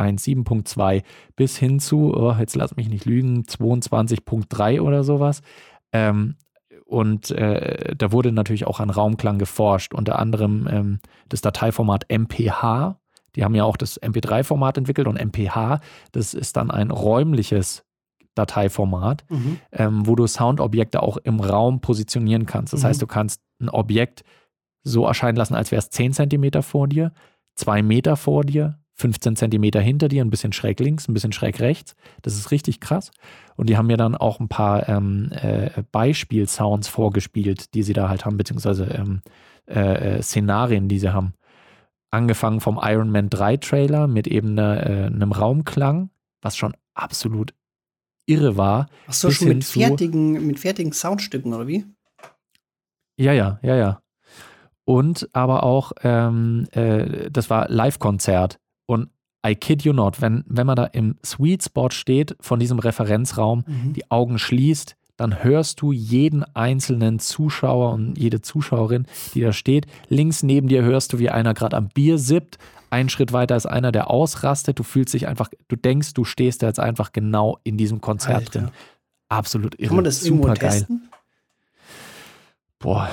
7.2 0.45 1.03
bis 1.35 1.57
hin 1.57 1.79
zu, 1.79 2.13
oh, 2.15 2.35
jetzt 2.39 2.55
lass 2.55 2.75
mich 2.75 2.89
nicht 2.89 3.05
lügen, 3.05 3.43
22.3 3.43 4.81
oder 4.81 5.03
sowas. 5.03 5.41
Ähm, 5.91 6.35
und 6.89 7.29
äh, 7.29 7.95
da 7.95 8.11
wurde 8.11 8.31
natürlich 8.31 8.65
auch 8.65 8.79
an 8.79 8.89
Raumklang 8.89 9.37
geforscht, 9.37 9.93
unter 9.93 10.17
anderem 10.17 10.67
ähm, 10.71 10.99
das 11.27 11.41
Dateiformat 11.41 12.05
MPH. 12.09 12.99
Die 13.35 13.43
haben 13.43 13.53
ja 13.53 13.63
auch 13.63 13.77
das 13.77 14.01
MP3-Format 14.01 14.79
entwickelt 14.79 15.07
und 15.07 15.23
MPH, 15.23 15.81
das 16.13 16.33
ist 16.33 16.57
dann 16.57 16.71
ein 16.71 16.89
räumliches 16.89 17.85
Dateiformat, 18.33 19.23
mhm. 19.29 19.59
ähm, 19.71 20.07
wo 20.07 20.15
du 20.15 20.25
Soundobjekte 20.25 21.03
auch 21.03 21.17
im 21.17 21.39
Raum 21.39 21.79
positionieren 21.79 22.47
kannst. 22.47 22.73
Das 22.73 22.81
mhm. 22.81 22.87
heißt, 22.87 23.01
du 23.03 23.07
kannst 23.07 23.43
ein 23.61 23.69
Objekt 23.69 24.23
so 24.81 25.05
erscheinen 25.05 25.37
lassen, 25.37 25.53
als 25.53 25.69
wäre 25.69 25.79
es 25.79 25.91
10 25.91 26.13
cm 26.13 26.63
vor 26.63 26.87
dir, 26.87 27.11
2 27.53 27.83
Meter 27.83 28.15
vor 28.15 28.43
dir, 28.43 28.78
15 28.99 29.37
Zentimeter 29.37 29.79
hinter 29.79 30.09
dir, 30.09 30.23
ein 30.23 30.29
bisschen 30.29 30.51
schräg 30.51 30.79
links, 30.79 31.07
ein 31.07 31.13
bisschen 31.13 31.31
schräg 31.31 31.59
rechts. 31.59 31.95
Das 32.21 32.35
ist 32.35 32.51
richtig 32.51 32.81
krass. 32.81 33.11
Und 33.55 33.69
die 33.69 33.77
haben 33.77 33.87
mir 33.87 33.97
dann 33.97 34.15
auch 34.15 34.39
ein 34.39 34.49
paar 34.49 34.89
ähm, 34.89 35.31
äh, 35.31 35.83
Beispielsounds 35.91 36.89
vorgespielt, 36.89 37.73
die 37.73 37.83
sie 37.83 37.93
da 37.93 38.09
halt 38.09 38.25
haben, 38.25 38.37
beziehungsweise 38.37 38.85
ähm, 38.85 39.21
äh, 39.67 40.17
äh 40.17 40.21
Szenarien, 40.21 40.89
die 40.89 40.99
sie 40.99 41.13
haben. 41.13 41.33
Angefangen 42.11 42.59
vom 42.59 42.79
Iron 42.81 43.09
Man 43.09 43.29
3 43.29 43.57
Trailer 43.57 44.07
mit 44.07 44.27
eben 44.27 44.57
äh, 44.57 45.09
einem 45.11 45.31
Raumklang, 45.31 46.09
was 46.41 46.57
schon 46.57 46.73
absolut 46.93 47.53
irre 48.25 48.57
war. 48.57 48.89
Ach 49.07 49.13
so, 49.13 49.31
schon 49.31 49.47
mit 49.47 49.63
fertigen, 49.63 50.45
mit 50.45 50.59
fertigen 50.59 50.91
Soundstücken, 50.91 51.53
oder 51.53 51.67
wie? 51.67 51.85
Ja, 53.17 53.31
ja, 53.33 53.59
ja, 53.61 53.75
ja. 53.75 54.01
Und 54.85 55.29
aber 55.33 55.63
auch, 55.63 55.91
ähm, 56.03 56.67
äh, 56.71 57.29
das 57.29 57.49
war 57.49 57.69
Live-Konzert. 57.69 58.59
Und 58.89 59.11
I 59.45 59.53
kid 59.53 59.83
you 59.83 59.93
not, 59.93 60.19
wenn, 60.19 60.43
wenn 60.47 60.65
man 60.65 60.75
da 60.75 60.85
im 60.85 61.15
Sweet 61.23 61.63
Spot 61.63 61.91
steht 61.91 62.35
von 62.39 62.59
diesem 62.59 62.79
Referenzraum, 62.79 63.63
mhm. 63.67 63.93
die 63.93 64.09
Augen 64.09 64.39
schließt, 64.39 64.95
dann 65.15 65.43
hörst 65.43 65.81
du 65.81 65.91
jeden 65.91 66.43
einzelnen 66.55 67.19
Zuschauer 67.19 67.93
und 67.93 68.17
jede 68.17 68.41
Zuschauerin, 68.41 69.05
die 69.35 69.41
da 69.41 69.53
steht. 69.53 69.85
Links 70.07 70.41
neben 70.41 70.69
dir 70.69 70.81
hörst 70.81 71.13
du, 71.13 71.19
wie 71.19 71.29
einer 71.29 71.53
gerade 71.53 71.77
am 71.77 71.89
Bier 71.89 72.17
sippt. 72.17 72.57
Ein 72.89 73.09
Schritt 73.09 73.31
weiter 73.31 73.55
ist 73.55 73.67
einer, 73.67 73.91
der 73.91 74.09
ausrastet. 74.09 74.79
Du 74.79 74.83
fühlst 74.83 75.13
dich 75.13 75.27
einfach, 75.27 75.49
du 75.67 75.75
denkst, 75.75 76.15
du 76.15 76.23
stehst 76.23 76.63
da 76.63 76.67
jetzt 76.67 76.79
einfach 76.79 77.11
genau 77.11 77.59
in 77.63 77.77
diesem 77.77 78.01
Konzert 78.01 78.37
Alter. 78.37 78.59
drin. 78.59 78.71
Absolut 79.27 79.75
irre. 79.77 79.89
Kann 79.89 79.97
man 79.97 80.05
das 80.05 80.21
Super 80.21 80.55
geil. 80.55 80.87
Boah, 82.79 83.07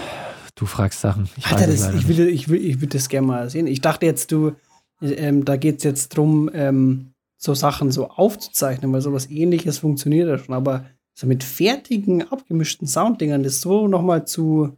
du 0.55 0.65
fragst 0.65 1.01
Sachen. 1.03 1.29
Ich, 1.37 1.47
Alter, 1.47 1.67
das, 1.67 1.93
ich, 1.93 2.09
will, 2.09 2.29
ich, 2.29 2.49
will, 2.49 2.65
ich 2.65 2.81
will 2.81 2.89
das 2.89 3.11
gerne 3.11 3.27
mal 3.27 3.51
sehen. 3.51 3.67
Ich 3.67 3.83
dachte 3.83 4.07
jetzt, 4.07 4.33
du, 4.33 4.53
ähm, 5.01 5.45
da 5.45 5.57
geht 5.57 5.79
es 5.79 5.85
jetzt 5.85 6.17
darum, 6.17 6.51
ähm, 6.53 7.13
so 7.37 7.55
Sachen 7.55 7.91
so 7.91 8.09
aufzuzeichnen, 8.09 8.93
weil 8.93 9.01
sowas 9.01 9.31
ähnliches 9.31 9.79
funktioniert 9.79 10.29
ja 10.29 10.39
schon. 10.39 10.55
Aber 10.55 10.87
so 11.15 11.27
mit 11.27 11.45
fertigen, 11.45 12.23
abgemischten 12.23 12.87
Sounddingern 12.87 13.43
das 13.43 13.61
so 13.61 13.89
nochmal 13.89 14.27
zu 14.27 14.77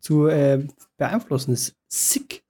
zu 0.00 0.26
äh, 0.26 0.66
beeinflussen. 0.96 1.52
Ist 1.52 1.76
sick. 1.88 2.42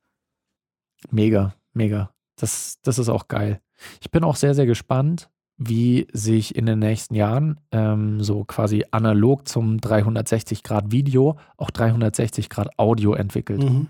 Mega, 1.10 1.54
mega. 1.72 2.12
Das, 2.36 2.78
das 2.82 2.98
ist 2.98 3.08
auch 3.08 3.28
geil. 3.28 3.60
Ich 4.00 4.10
bin 4.10 4.24
auch 4.24 4.36
sehr, 4.36 4.54
sehr 4.54 4.66
gespannt, 4.66 5.30
wie 5.56 6.06
sich 6.12 6.54
in 6.56 6.66
den 6.66 6.78
nächsten 6.78 7.14
Jahren 7.14 7.60
ähm, 7.70 8.22
so 8.22 8.44
quasi 8.44 8.84
analog 8.90 9.46
zum 9.46 9.80
360 9.80 10.62
Grad 10.62 10.90
Video 10.90 11.38
auch 11.56 11.70
360 11.70 12.48
Grad 12.48 12.78
Audio 12.78 13.14
entwickelt. 13.14 13.62
Mhm. 13.62 13.88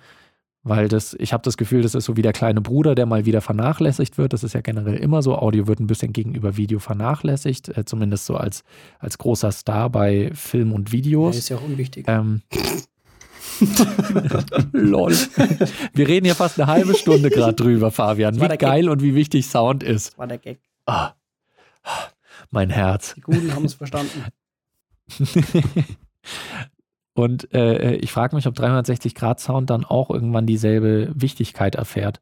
Weil 0.63 0.89
das, 0.89 1.17
ich 1.19 1.33
habe 1.33 1.43
das 1.43 1.57
Gefühl, 1.57 1.81
das 1.81 1.95
ist 1.95 2.05
so 2.05 2.19
wie 2.19 2.23
der 2.23 2.35
kleine 2.35 2.61
Bruder, 2.61 2.95
der 2.95 3.07
mal 3.07 3.25
wieder 3.25 3.41
vernachlässigt 3.41 4.19
wird. 4.19 4.35
Das 4.35 4.45
ist 4.45 4.53
ja 4.53 4.61
generell 4.61 4.97
immer 4.97 5.23
so. 5.23 5.37
Audio 5.37 5.67
wird 5.67 5.81
ein 5.81 5.87
bisschen 5.87 6.13
gegenüber 6.13 6.59
Video 6.59 6.79
vernachlässigt, 6.79 7.69
äh, 7.77 7.87
zumindest 7.87 8.27
so 8.27 8.37
als, 8.37 8.63
als 8.99 9.17
großer 9.17 9.53
Star 9.53 9.89
bei 9.89 10.31
Film 10.35 10.73
und 10.73 10.93
Videos. 10.93 11.35
Ja, 11.35 11.39
ist 11.39 11.49
ja 11.49 11.57
auch 11.57 11.63
unwichtig. 11.63 12.05
Ähm, 12.09 12.43
Lol. 14.73 15.13
Wir 15.95 16.09
reden 16.09 16.27
hier 16.27 16.35
fast 16.35 16.61
eine 16.61 16.71
halbe 16.71 16.95
Stunde 16.95 17.31
gerade 17.31 17.55
drüber, 17.55 17.91
Fabian. 17.91 18.37
Wie 18.37 18.57
geil 18.57 18.83
Gag. 18.83 18.91
und 18.91 19.03
wie 19.03 19.15
wichtig 19.15 19.47
Sound 19.47 19.83
ist. 19.83 20.19
War 20.19 20.27
der 20.27 20.39
Gag. 20.39 20.61
Ah. 20.85 21.13
Mein 22.51 22.69
Herz. 22.69 23.15
Die 23.15 23.23
Guten 23.23 23.55
haben 23.55 23.65
es 23.65 23.75
verstanden. 23.75 24.25
Und 27.15 27.53
äh, 27.53 27.95
ich 27.97 28.13
frage 28.13 28.37
mich, 28.37 28.47
ob 28.47 28.55
360-Grad-Sound 28.55 29.69
dann 29.69 29.85
auch 29.85 30.11
irgendwann 30.11 30.47
dieselbe 30.47 31.11
Wichtigkeit 31.15 31.75
erfährt. 31.75 32.21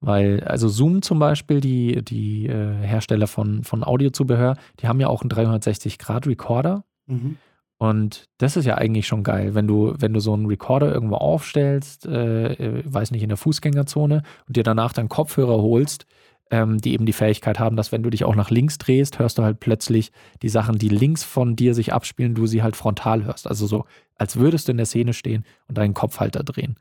Weil, 0.00 0.42
also 0.44 0.68
Zoom 0.68 1.02
zum 1.02 1.18
Beispiel, 1.18 1.60
die, 1.60 2.04
die 2.04 2.46
äh, 2.46 2.74
Hersteller 2.82 3.26
von, 3.28 3.62
von 3.62 3.84
Audiozubehör, 3.84 4.56
die 4.80 4.88
haben 4.88 5.00
ja 5.00 5.08
auch 5.08 5.22
einen 5.22 5.30
360-Grad-Recorder. 5.30 6.84
Mhm. 7.06 7.36
Und 7.78 8.28
das 8.38 8.56
ist 8.56 8.64
ja 8.64 8.76
eigentlich 8.76 9.08
schon 9.08 9.24
geil, 9.24 9.54
wenn 9.56 9.66
du, 9.66 9.94
wenn 9.98 10.12
du 10.12 10.20
so 10.20 10.32
einen 10.34 10.46
Recorder 10.46 10.92
irgendwo 10.92 11.16
aufstellst, 11.16 12.06
äh, 12.06 12.52
äh 12.52 12.82
weiß 12.84 13.10
nicht, 13.10 13.22
in 13.22 13.28
der 13.28 13.36
Fußgängerzone 13.36 14.22
und 14.46 14.56
dir 14.56 14.62
danach 14.62 14.92
dann 14.92 15.08
Kopfhörer 15.08 15.60
holst, 15.60 16.06
ähm, 16.52 16.78
die 16.78 16.92
eben 16.92 17.06
die 17.06 17.14
Fähigkeit 17.14 17.58
haben, 17.58 17.76
dass 17.76 17.92
wenn 17.92 18.02
du 18.02 18.10
dich 18.10 18.24
auch 18.24 18.36
nach 18.36 18.50
links 18.50 18.76
drehst, 18.76 19.18
hörst 19.18 19.38
du 19.38 19.42
halt 19.42 19.58
plötzlich 19.58 20.12
die 20.42 20.50
Sachen, 20.50 20.78
die 20.78 20.90
links 20.90 21.24
von 21.24 21.56
dir 21.56 21.74
sich 21.74 21.94
abspielen, 21.94 22.34
du 22.34 22.46
sie 22.46 22.62
halt 22.62 22.76
frontal 22.76 23.24
hörst. 23.24 23.48
Also 23.48 23.66
so, 23.66 23.86
als 24.16 24.36
würdest 24.36 24.68
du 24.68 24.72
in 24.72 24.76
der 24.76 24.86
Szene 24.86 25.14
stehen 25.14 25.44
und 25.66 25.78
deinen 25.78 25.94
Kopf 25.94 26.20
halt 26.20 26.36
da 26.36 26.42
drehen. 26.42 26.78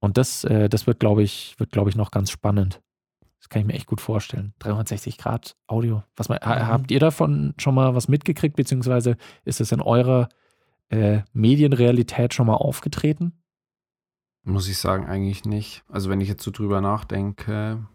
Und 0.00 0.18
das, 0.18 0.44
äh, 0.44 0.68
das 0.68 0.86
wird, 0.86 1.00
glaube 1.00 1.22
ich, 1.22 1.54
wird, 1.56 1.72
glaube 1.72 1.88
ich, 1.88 1.96
noch 1.96 2.10
ganz 2.10 2.30
spannend. 2.30 2.82
Das 3.40 3.48
kann 3.48 3.62
ich 3.62 3.66
mir 3.66 3.72
echt 3.72 3.86
gut 3.86 4.02
vorstellen. 4.02 4.52
360 4.58 5.16
Grad 5.16 5.56
Audio. 5.66 6.02
Was 6.14 6.28
mal, 6.28 6.38
mhm. 6.44 6.66
Habt 6.66 6.90
ihr 6.90 7.00
davon 7.00 7.54
schon 7.56 7.74
mal 7.74 7.94
was 7.94 8.06
mitgekriegt, 8.06 8.54
beziehungsweise 8.54 9.16
ist 9.46 9.62
es 9.62 9.72
in 9.72 9.80
eurer 9.80 10.28
äh, 10.90 11.22
Medienrealität 11.32 12.34
schon 12.34 12.48
mal 12.48 12.56
aufgetreten? 12.56 13.32
Muss 14.42 14.68
ich 14.68 14.76
sagen, 14.76 15.06
eigentlich 15.06 15.46
nicht. 15.46 15.84
Also 15.88 16.10
wenn 16.10 16.20
ich 16.20 16.28
jetzt 16.28 16.42
so 16.42 16.50
drüber 16.50 16.82
nachdenke, 16.82 17.86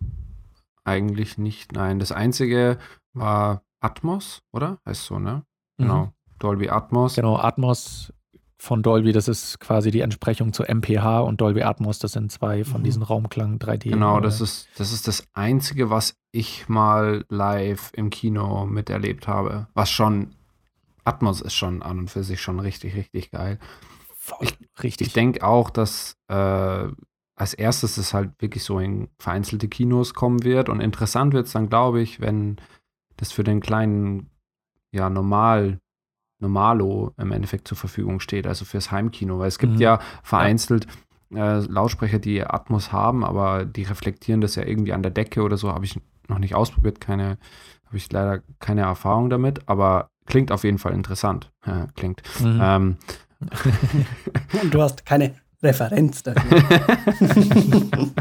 eigentlich 0.89 1.37
nicht, 1.37 1.71
nein. 1.73 1.99
Das 1.99 2.11
einzige 2.11 2.77
war 3.13 3.61
Atmos, 3.79 4.41
oder? 4.51 4.79
Heißt 4.85 5.05
so, 5.05 5.19
ne? 5.19 5.43
Genau. 5.77 6.05
Mhm. 6.05 6.11
Dolby 6.39 6.69
Atmos. 6.69 7.15
Genau, 7.15 7.37
Atmos 7.37 8.13
von 8.57 8.83
Dolby, 8.83 9.13
das 9.13 9.29
ist 9.29 9.59
quasi 9.59 9.89
die 9.89 10.01
Entsprechung 10.01 10.51
zu 10.51 10.63
MPH 10.63 11.21
und 11.21 11.39
Dolby 11.39 11.63
Atmos, 11.63 11.99
das 11.99 12.11
sind 12.11 12.29
zwei 12.31 12.65
von 12.65 12.81
mhm. 12.81 12.85
diesen 12.85 13.03
Raumklang 13.03 13.57
3D. 13.57 13.91
Genau, 13.91 14.19
das 14.19 14.41
ist, 14.41 14.67
das 14.77 14.91
ist 14.91 15.07
das 15.07 15.25
Einzige, 15.33 15.89
was 15.89 16.15
ich 16.31 16.67
mal 16.67 17.23
live 17.29 17.91
im 17.93 18.09
Kino 18.09 18.65
miterlebt 18.65 19.27
habe. 19.27 19.67
Was 19.73 19.89
schon, 19.89 20.35
Atmos 21.05 21.39
ist 21.39 21.55
schon 21.55 21.81
an 21.81 21.99
und 21.99 22.09
für 22.09 22.23
sich 22.23 22.41
schon 22.41 22.59
richtig, 22.59 22.95
richtig 22.95 23.31
geil. 23.31 23.59
Voll, 24.17 24.39
ich, 24.41 24.83
richtig. 24.83 25.07
Ich 25.07 25.13
denke 25.13 25.45
auch, 25.45 25.69
dass 25.69 26.17
äh, 26.27 26.87
als 27.39 27.53
erstes 27.53 27.97
es 27.97 28.13
halt 28.13 28.31
wirklich 28.39 28.63
so 28.63 28.79
in 28.79 29.07
vereinzelte 29.17 29.69
Kinos 29.69 30.13
kommen 30.13 30.43
wird. 30.43 30.67
Und 30.67 30.81
interessant 30.81 31.33
wird 31.33 31.47
es 31.47 31.53
dann, 31.53 31.69
glaube 31.69 32.01
ich, 32.01 32.19
wenn 32.19 32.57
das 33.15 33.31
für 33.31 33.45
den 33.45 33.61
kleinen, 33.61 34.29
ja, 34.91 35.09
normal, 35.09 35.79
Normalo 36.41 37.13
im 37.17 37.31
Endeffekt 37.31 37.67
zur 37.67 37.77
Verfügung 37.77 38.19
steht, 38.19 38.45
also 38.45 38.65
fürs 38.65 38.91
Heimkino. 38.91 39.39
Weil 39.39 39.47
es 39.47 39.57
gibt 39.57 39.73
mhm. 39.73 39.79
ja 39.79 39.99
vereinzelt 40.21 40.87
äh, 41.33 41.59
Lautsprecher, 41.59 42.19
die 42.19 42.43
Atmos 42.43 42.91
haben, 42.91 43.23
aber 43.23 43.65
die 43.65 43.83
reflektieren 43.83 44.41
das 44.41 44.55
ja 44.55 44.65
irgendwie 44.65 44.93
an 44.93 45.03
der 45.03 45.11
Decke 45.11 45.41
oder 45.41 45.55
so. 45.55 45.71
Habe 45.71 45.85
ich 45.85 45.97
noch 46.27 46.39
nicht 46.39 46.55
ausprobiert, 46.55 46.99
keine, 46.99 47.37
habe 47.85 47.97
ich 47.97 48.11
leider 48.11 48.41
keine 48.59 48.81
Erfahrung 48.81 49.29
damit, 49.29 49.67
aber 49.67 50.09
klingt 50.25 50.51
auf 50.51 50.65
jeden 50.65 50.77
Fall 50.77 50.93
interessant. 50.93 51.51
Ja, 51.65 51.87
klingt. 51.95 52.21
Mhm. 52.41 52.59
Ähm, 52.61 52.97
Und 54.61 54.73
du 54.73 54.81
hast 54.81 55.05
keine 55.05 55.35
Referenz 55.61 56.23
dafür. 56.23 56.61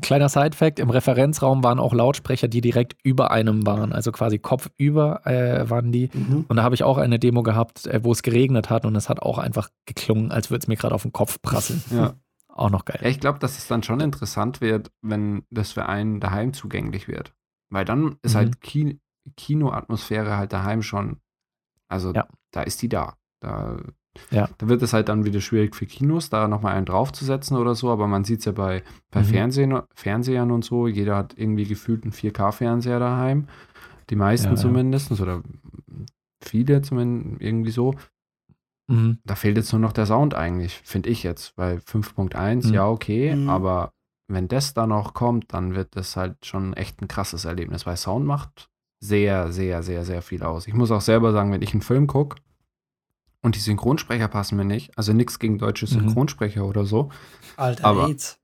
Kleiner 0.00 0.28
Side-Fact: 0.28 0.78
Im 0.78 0.90
Referenzraum 0.90 1.62
waren 1.62 1.78
auch 1.78 1.92
Lautsprecher, 1.92 2.48
die 2.48 2.60
direkt 2.60 2.96
über 3.02 3.30
einem 3.30 3.66
waren, 3.66 3.92
also 3.92 4.12
quasi 4.12 4.38
kopfüber 4.38 5.26
äh, 5.26 5.68
waren 5.68 5.92
die. 5.92 6.10
Mhm. 6.12 6.46
Und 6.48 6.56
da 6.56 6.62
habe 6.62 6.74
ich 6.74 6.82
auch 6.82 6.98
eine 6.98 7.18
Demo 7.18 7.42
gehabt, 7.42 7.86
äh, 7.86 8.02
wo 8.02 8.12
es 8.12 8.22
geregnet 8.22 8.70
hat 8.70 8.84
und 8.84 8.96
es 8.96 9.08
hat 9.08 9.20
auch 9.20 9.38
einfach 9.38 9.68
geklungen, 9.86 10.32
als 10.32 10.50
würde 10.50 10.62
es 10.62 10.68
mir 10.68 10.76
gerade 10.76 10.94
auf 10.94 11.02
den 11.02 11.12
Kopf 11.12 11.40
prasseln. 11.42 11.82
Ja. 11.90 12.14
Auch 12.58 12.70
noch 12.70 12.84
geil. 12.84 12.98
Ja, 13.02 13.08
ich 13.08 13.20
glaube, 13.20 13.38
dass 13.38 13.56
es 13.56 13.68
dann 13.68 13.84
schon 13.84 14.00
interessant 14.00 14.60
wird, 14.60 14.90
wenn 15.00 15.44
das 15.48 15.70
für 15.70 15.86
einen 15.86 16.18
daheim 16.18 16.52
zugänglich 16.52 17.06
wird. 17.06 17.32
Weil 17.70 17.84
dann 17.84 18.16
ist 18.22 18.34
mhm. 18.34 18.38
halt 18.38 18.60
Ki 18.60 19.00
Kinoatmosphäre 19.36 20.36
halt 20.36 20.52
daheim 20.52 20.82
schon, 20.82 21.20
also 21.86 22.12
ja. 22.12 22.26
da 22.50 22.62
ist 22.62 22.82
die 22.82 22.88
da. 22.88 23.14
Da 23.38 23.76
ja. 24.30 24.48
Da 24.58 24.68
wird 24.68 24.82
es 24.82 24.92
halt 24.92 25.08
dann 25.08 25.24
wieder 25.24 25.40
schwierig 25.40 25.74
für 25.74 25.86
Kinos, 25.86 26.30
da 26.30 26.48
nochmal 26.48 26.74
einen 26.74 26.86
draufzusetzen 26.86 27.56
oder 27.56 27.74
so, 27.74 27.90
aber 27.90 28.06
man 28.06 28.24
sieht 28.24 28.40
es 28.40 28.44
ja 28.44 28.52
bei, 28.52 28.82
bei 29.10 29.20
mhm. 29.20 29.24
Fernsehen, 29.24 29.82
Fernsehern 29.94 30.50
und 30.50 30.64
so, 30.64 30.86
jeder 30.86 31.16
hat 31.16 31.34
irgendwie 31.36 31.64
gefühlt 31.64 32.04
einen 32.04 32.12
4K-Fernseher 32.12 32.98
daheim. 32.98 33.48
Die 34.10 34.16
meisten 34.16 34.50
ja, 34.50 34.56
zumindest, 34.56 35.10
ja. 35.10 35.22
oder 35.22 35.42
viele 36.42 36.82
zumindest 36.82 37.42
irgendwie 37.42 37.70
so. 37.70 37.94
Mhm. 38.88 39.18
Da 39.24 39.34
fehlt 39.34 39.56
jetzt 39.56 39.72
nur 39.72 39.80
noch 39.80 39.92
der 39.92 40.06
Sound 40.06 40.34
eigentlich, 40.34 40.80
finde 40.84 41.10
ich 41.10 41.22
jetzt, 41.22 41.56
weil 41.56 41.78
5.1, 41.78 42.68
mhm. 42.68 42.74
ja, 42.74 42.88
okay, 42.88 43.34
mhm. 43.34 43.48
aber 43.48 43.92
wenn 44.28 44.48
das 44.48 44.74
da 44.74 44.86
noch 44.86 45.14
kommt, 45.14 45.52
dann 45.52 45.74
wird 45.74 45.96
das 45.96 46.16
halt 46.16 46.44
schon 46.44 46.74
echt 46.74 47.00
ein 47.02 47.08
krasses 47.08 47.44
Erlebnis, 47.44 47.86
weil 47.86 47.96
Sound 47.96 48.26
macht 48.26 48.68
sehr, 49.00 49.52
sehr, 49.52 49.82
sehr, 49.82 50.04
sehr 50.04 50.22
viel 50.22 50.42
aus. 50.42 50.66
Ich 50.66 50.74
muss 50.74 50.90
auch 50.90 51.00
selber 51.00 51.32
sagen, 51.32 51.52
wenn 51.52 51.62
ich 51.62 51.72
einen 51.72 51.82
Film 51.82 52.06
gucke, 52.06 52.36
und 53.42 53.54
die 53.54 53.60
Synchronsprecher 53.60 54.28
passen 54.28 54.56
mir 54.56 54.64
nicht. 54.64 54.96
Also 54.96 55.12
nichts 55.12 55.38
gegen 55.38 55.58
deutsche 55.58 55.86
mhm. 55.86 55.90
Synchronsprecher 55.90 56.62
mhm. 56.62 56.68
oder 56.68 56.84
so. 56.84 57.10
Alter, 57.56 57.84
aber 57.84 58.08
AIDS. 58.08 58.38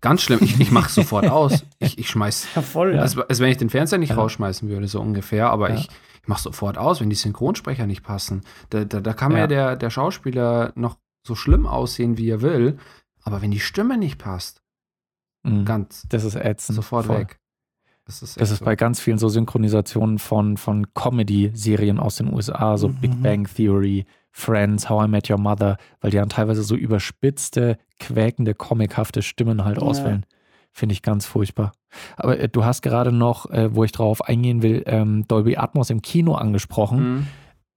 Ganz 0.00 0.22
schlimm. 0.22 0.38
Ich, 0.42 0.60
ich 0.60 0.70
mache 0.70 0.90
sofort 0.92 1.28
aus. 1.28 1.64
Ich, 1.78 1.98
ich 1.98 2.08
schmeiß. 2.08 2.48
Ja, 2.54 2.62
voll. 2.62 2.94
Ja. 2.94 3.00
Als, 3.02 3.18
als 3.18 3.40
wenn 3.40 3.50
ich 3.50 3.56
den 3.56 3.70
Fernseher 3.70 3.98
nicht 3.98 4.10
ja. 4.10 4.16
rausschmeißen 4.16 4.68
würde, 4.68 4.86
so 4.86 5.00
ungefähr. 5.00 5.50
Aber 5.50 5.70
ja. 5.70 5.76
ich, 5.76 5.88
ich 6.22 6.28
mache 6.28 6.42
sofort 6.42 6.78
aus, 6.78 7.00
wenn 7.00 7.10
die 7.10 7.16
Synchronsprecher 7.16 7.86
nicht 7.86 8.02
passen. 8.02 8.42
Da, 8.70 8.84
da, 8.84 9.00
da 9.00 9.12
kann 9.12 9.32
ja 9.32 9.46
der, 9.46 9.76
der 9.76 9.90
Schauspieler 9.90 10.72
noch 10.74 10.98
so 11.26 11.34
schlimm 11.34 11.66
aussehen, 11.66 12.16
wie 12.16 12.28
er 12.30 12.42
will. 12.42 12.78
Aber 13.22 13.42
wenn 13.42 13.50
die 13.50 13.60
Stimme 13.60 13.98
nicht 13.98 14.18
passt, 14.18 14.62
mhm. 15.42 15.64
ganz. 15.64 16.06
Das 16.08 16.24
ist 16.24 16.36
ätzend. 16.36 16.76
Sofort 16.76 17.06
voll. 17.06 17.18
weg. 17.18 17.40
Das 18.04 18.22
ist, 18.22 18.40
das 18.40 18.50
ist 18.50 18.60
so. 18.60 18.64
bei 18.64 18.74
ganz 18.74 19.00
vielen 19.00 19.18
so 19.18 19.28
Synchronisationen 19.28 20.18
von, 20.18 20.56
von 20.56 20.94
Comedy-Serien 20.94 21.98
aus 21.98 22.16
den 22.16 22.32
USA, 22.32 22.78
so 22.78 22.88
mhm. 22.88 22.94
Big 23.00 23.22
Bang 23.22 23.46
Theory, 23.54 24.06
Friends, 24.30 24.88
How 24.88 25.06
I 25.06 25.08
Met 25.08 25.30
Your 25.30 25.38
Mother, 25.38 25.76
weil 26.00 26.10
die 26.10 26.16
dann 26.16 26.28
teilweise 26.28 26.62
so 26.62 26.74
überspitzte, 26.74 27.78
quäkende, 27.98 28.54
comichafte 28.54 29.22
Stimmen 29.22 29.64
halt 29.64 29.78
ja. 29.78 29.82
auswählen. 29.82 30.26
Finde 30.72 30.92
ich 30.92 31.02
ganz 31.02 31.26
furchtbar. 31.26 31.72
Aber 32.16 32.38
äh, 32.38 32.48
du 32.48 32.64
hast 32.64 32.82
gerade 32.82 33.10
noch, 33.10 33.50
äh, 33.50 33.74
wo 33.74 33.84
ich 33.84 33.92
drauf 33.92 34.22
eingehen 34.22 34.62
will, 34.62 34.82
ähm, 34.86 35.26
Dolby 35.26 35.56
Atmos 35.56 35.90
im 35.90 36.02
Kino 36.02 36.34
angesprochen 36.34 37.00
mhm. 37.00 37.26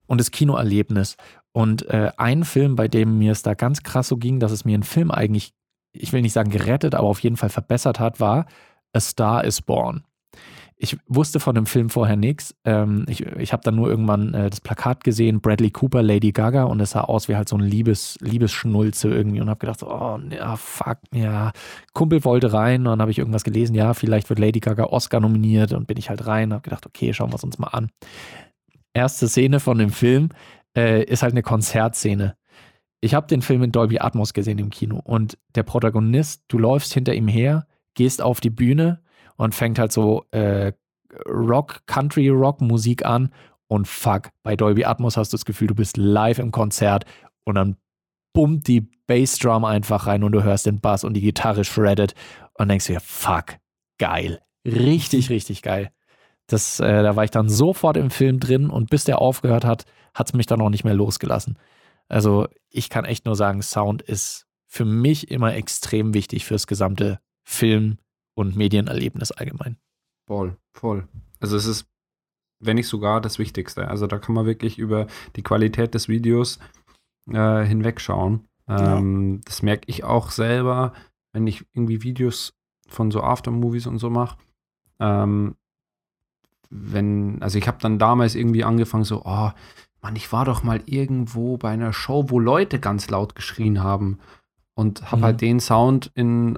und 0.07 0.19
das 0.19 0.31
Kinoerlebnis. 0.31 1.17
Und 1.51 1.87
äh, 1.89 2.11
ein 2.17 2.43
Film, 2.43 2.75
bei 2.75 2.87
dem 2.87 3.17
mir 3.17 3.31
es 3.31 3.41
da 3.41 3.53
ganz 3.53 3.83
krass 3.83 4.07
so 4.07 4.17
ging, 4.17 4.39
dass 4.39 4.51
es 4.51 4.65
mir 4.65 4.75
einen 4.75 4.83
Film 4.83 5.11
eigentlich, 5.11 5.53
ich 5.93 6.13
will 6.13 6.21
nicht 6.21 6.33
sagen 6.33 6.51
gerettet, 6.51 6.95
aber 6.95 7.07
auf 7.07 7.19
jeden 7.19 7.37
Fall 7.37 7.49
verbessert 7.49 7.99
hat, 7.99 8.19
war 8.19 8.45
A 8.93 8.99
Star 8.99 9.43
is 9.43 9.61
Born 9.61 10.03
ich 10.81 10.97
wusste 11.07 11.39
von 11.39 11.53
dem 11.53 11.67
Film 11.67 11.91
vorher 11.91 12.15
nichts. 12.15 12.55
Ähm, 12.65 13.05
ich 13.07 13.23
ich 13.23 13.53
habe 13.53 13.61
dann 13.63 13.75
nur 13.75 13.87
irgendwann 13.87 14.33
äh, 14.33 14.49
das 14.49 14.61
Plakat 14.61 15.03
gesehen, 15.03 15.39
Bradley 15.39 15.69
Cooper, 15.69 16.01
Lady 16.01 16.31
Gaga, 16.31 16.63
und 16.63 16.79
es 16.79 16.91
sah 16.91 17.01
aus 17.01 17.27
wie 17.27 17.35
halt 17.35 17.47
so 17.47 17.55
ein 17.55 17.61
Liebes, 17.61 18.17
Liebesschnulze 18.19 19.07
irgendwie 19.07 19.41
und 19.41 19.49
habe 19.49 19.59
gedacht, 19.59 19.83
oh, 19.83 20.19
ja, 20.31 20.55
fuck, 20.55 20.97
ja. 21.13 21.51
Kumpel 21.93 22.25
wollte 22.25 22.51
rein 22.51 22.81
und 22.81 22.85
dann 22.85 23.01
habe 23.01 23.11
ich 23.11 23.19
irgendwas 23.19 23.43
gelesen, 23.43 23.75
ja, 23.75 23.93
vielleicht 23.93 24.29
wird 24.29 24.39
Lady 24.39 24.59
Gaga 24.59 24.85
Oscar 24.85 25.19
nominiert 25.19 25.71
und 25.73 25.85
bin 25.85 25.97
ich 25.97 26.09
halt 26.09 26.25
rein 26.25 26.49
und 26.49 26.53
habe 26.53 26.63
gedacht, 26.63 26.87
okay, 26.87 27.13
schauen 27.13 27.31
wir 27.31 27.35
es 27.35 27.43
uns 27.43 27.59
mal 27.59 27.67
an. 27.67 27.91
Erste 28.95 29.27
Szene 29.27 29.59
von 29.59 29.77
dem 29.77 29.91
Film 29.91 30.29
äh, 30.75 31.03
ist 31.03 31.21
halt 31.21 31.33
eine 31.33 31.43
Konzertszene. 31.43 32.35
Ich 33.01 33.13
habe 33.13 33.27
den 33.27 33.43
Film 33.43 33.61
in 33.61 33.71
Dolby 33.71 33.99
Atmos 33.99 34.33
gesehen 34.33 34.57
im 34.57 34.71
Kino 34.71 34.99
und 35.03 35.37
der 35.53 35.63
Protagonist, 35.63 36.43
du 36.47 36.57
läufst 36.57 36.91
hinter 36.91 37.13
ihm 37.13 37.27
her, 37.27 37.67
gehst 37.93 38.19
auf 38.19 38.41
die 38.41 38.49
Bühne 38.49 39.03
und 39.37 39.55
fängt 39.55 39.79
halt 39.79 39.91
so 39.91 40.25
äh, 40.31 40.73
Rock, 41.27 41.81
Country 41.87 42.29
Rock 42.29 42.61
Musik 42.61 43.05
an 43.05 43.33
und 43.67 43.87
fuck, 43.87 44.29
bei 44.43 44.55
Dolby 44.55 44.85
Atmos 44.85 45.17
hast 45.17 45.33
du 45.33 45.37
das 45.37 45.45
Gefühl, 45.45 45.67
du 45.67 45.75
bist 45.75 45.97
live 45.97 46.39
im 46.39 46.51
Konzert 46.51 47.05
und 47.45 47.55
dann 47.55 47.77
bummt 48.33 48.67
die 48.67 48.89
Bassdrum 49.07 49.65
einfach 49.65 50.07
rein 50.07 50.23
und 50.23 50.31
du 50.31 50.43
hörst 50.43 50.65
den 50.65 50.79
Bass 50.79 51.03
und 51.03 51.13
die 51.13 51.21
Gitarre 51.21 51.63
shredded 51.63 52.13
und 52.53 52.69
denkst 52.69 52.87
dir, 52.87 52.99
fuck, 52.99 53.57
geil. 53.97 54.41
Richtig, 54.65 55.29
richtig 55.29 55.61
geil. 55.61 55.91
Das, 56.47 56.79
äh, 56.79 57.03
da 57.03 57.15
war 57.15 57.23
ich 57.23 57.31
dann 57.31 57.49
sofort 57.49 57.97
im 57.97 58.09
Film 58.09 58.39
drin 58.39 58.69
und 58.69 58.89
bis 58.89 59.05
der 59.05 59.19
aufgehört 59.19 59.65
hat, 59.65 59.85
hat 60.13 60.27
es 60.27 60.33
mich 60.33 60.45
dann 60.45 60.61
auch 60.61 60.69
nicht 60.69 60.83
mehr 60.83 60.93
losgelassen. 60.93 61.57
Also 62.07 62.47
ich 62.69 62.89
kann 62.89 63.05
echt 63.05 63.25
nur 63.25 63.35
sagen, 63.35 63.61
Sound 63.61 64.01
ist 64.01 64.47
für 64.67 64.85
mich 64.85 65.31
immer 65.31 65.55
extrem 65.55 66.13
wichtig 66.13 66.45
fürs 66.45 66.67
gesamte 66.67 67.19
Film- 67.43 67.97
und 68.35 68.55
Medienerlebnis 68.55 69.31
allgemein. 69.31 69.77
Voll, 70.27 70.57
voll. 70.73 71.07
Also 71.39 71.57
es 71.57 71.65
ist, 71.65 71.87
wenn 72.59 72.75
nicht 72.75 72.87
sogar 72.87 73.21
das 73.21 73.39
Wichtigste. 73.39 73.87
Also 73.87 74.07
da 74.07 74.19
kann 74.19 74.35
man 74.35 74.45
wirklich 74.45 74.77
über 74.77 75.07
die 75.35 75.43
Qualität 75.43 75.93
des 75.93 76.07
Videos 76.07 76.59
äh, 77.29 77.63
hinwegschauen. 77.63 78.47
Ähm, 78.67 79.35
ja. 79.35 79.39
Das 79.45 79.61
merke 79.61 79.83
ich 79.87 80.03
auch 80.03 80.31
selber, 80.31 80.93
wenn 81.33 81.47
ich 81.47 81.65
irgendwie 81.73 82.03
Videos 82.03 82.53
von 82.87 83.11
so 83.11 83.21
Aftermovies 83.21 83.87
und 83.87 83.99
so 83.99 84.09
mache. 84.09 84.37
Ähm, 84.99 85.55
wenn, 86.69 87.41
also 87.41 87.57
ich 87.57 87.67
habe 87.67 87.79
dann 87.81 87.99
damals 87.99 88.35
irgendwie 88.35 88.63
angefangen, 88.63 89.03
so, 89.03 89.23
oh, 89.25 89.51
Mann, 90.01 90.15
ich 90.15 90.31
war 90.31 90.45
doch 90.45 90.63
mal 90.63 90.81
irgendwo 90.85 91.57
bei 91.57 91.69
einer 91.69 91.93
Show, 91.93 92.29
wo 92.29 92.39
Leute 92.39 92.79
ganz 92.79 93.09
laut 93.09 93.35
geschrien 93.35 93.83
haben 93.83 94.19
und 94.73 95.11
habe 95.11 95.17
mhm. 95.17 95.25
halt 95.25 95.41
den 95.41 95.59
Sound 95.59 96.11
in, 96.15 96.57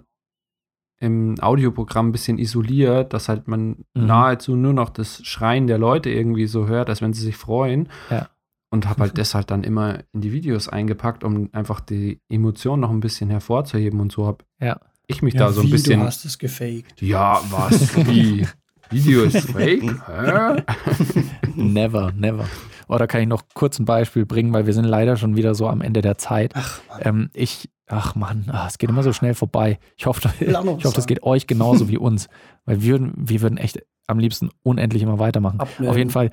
im 1.04 1.36
Audioprogramm 1.40 2.08
ein 2.08 2.12
bisschen 2.14 2.38
isoliert, 2.38 3.12
dass 3.12 3.28
halt 3.28 3.50
man 3.50 3.86
mhm. 3.94 4.06
nahezu 4.06 4.56
nur 4.56 4.72
noch 4.72 4.90
das 4.90 5.24
Schreien 5.26 5.68
der 5.68 5.78
Leute 5.78 6.10
irgendwie 6.10 6.48
so 6.48 6.68
hört, 6.68 6.90
als 6.90 7.02
wenn 7.02 7.12
sie 7.12 7.22
sich 7.22 7.36
freuen. 7.36 7.90
Ja. 8.10 8.30
Und 8.70 8.88
habe 8.88 9.02
halt 9.02 9.18
das 9.18 9.36
halt 9.36 9.52
dann 9.52 9.66
immer 9.66 10.00
in 10.14 10.22
die 10.22 10.32
Videos 10.32 10.70
eingepackt, 10.70 11.26
um 11.26 11.50
einfach 11.52 11.82
die 11.82 12.22
Emotion 12.30 12.80
noch 12.80 12.90
ein 12.90 13.02
bisschen 13.02 13.30
hervorzuheben 13.30 14.00
und 14.00 14.14
so 14.14 14.26
habe 14.26 14.46
ja. 14.62 14.80
ich 15.08 15.22
mich 15.22 15.34
ja, 15.34 15.42
da 15.42 15.52
so 15.52 15.62
ein 15.62 15.70
bisschen. 15.70 16.00
Du 16.00 16.06
hast 16.06 16.24
es 16.24 16.40
gefaked. 16.40 17.02
Ja, 17.02 17.42
was? 17.52 17.98
Wie? 18.08 18.48
Video 18.90 19.24
ist 19.24 19.50
fake? 19.52 19.84
Never, 21.56 22.12
never. 22.16 22.46
Oder 22.88 23.08
kann 23.08 23.22
ich 23.22 23.28
noch 23.28 23.44
kurz 23.54 23.80
ein 23.80 23.86
Beispiel 23.86 24.26
bringen, 24.26 24.54
weil 24.54 24.66
wir 24.66 24.74
sind 24.74 24.86
leider 24.86 25.18
schon 25.18 25.36
wieder 25.36 25.56
so 25.56 25.68
am 25.68 25.82
Ende 25.82 26.02
der 26.02 26.18
Zeit. 26.18 26.54
Ach, 26.56 26.82
ähm, 27.02 27.30
ich, 27.34 27.70
ach 27.88 28.16
Mann, 28.16 28.46
ach, 28.52 28.68
es 28.68 28.78
geht 28.78 28.90
immer 28.90 29.04
so 29.04 29.14
schnell 29.14 29.34
vorbei. 29.34 29.80
Ich 29.98 30.06
hoffe, 30.06 30.34
ich 30.40 30.56
hoffe, 30.56 30.96
das 30.96 31.08
geht 31.08 31.24
euch 31.24 31.48
genauso 31.48 31.90
wie 31.90 31.98
uns, 31.98 32.28
weil 32.66 32.82
wir, 32.82 33.00
wir 33.16 33.42
würden 33.42 33.58
echt 33.58 33.80
am 34.08 34.20
liebsten 34.20 34.50
unendlich 34.64 35.02
immer 35.04 35.20
weitermachen. 35.20 35.60
Abnehmen. 35.60 35.90
Auf 35.90 35.98
jeden 35.98 36.10
Fall 36.10 36.30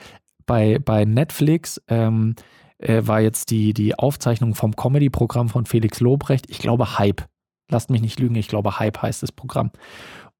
bei, 0.47 0.79
bei 0.79 1.05
Netflix 1.05 1.81
ähm, 1.89 2.35
äh, 2.79 3.03
war 3.07 3.21
jetzt 3.21 3.51
die, 3.51 3.73
die 3.73 3.99
Aufzeichnung 3.99 4.55
vom 4.55 4.75
Comedy-Programm 4.75 5.49
von 5.49 5.67
Felix 5.67 6.01
Lobrecht. 6.01 6.51
Ich 6.51 6.59
glaube 6.59 6.99
Hype. 6.99 7.23
Lasst 7.71 7.91
mich 7.91 8.01
nicht 8.01 8.19
lügen, 8.19 8.35
ich 8.35 8.49
glaube 8.49 8.81
Hype 8.81 9.01
heißt 9.01 9.23
das 9.23 9.31
Programm. 9.31 9.71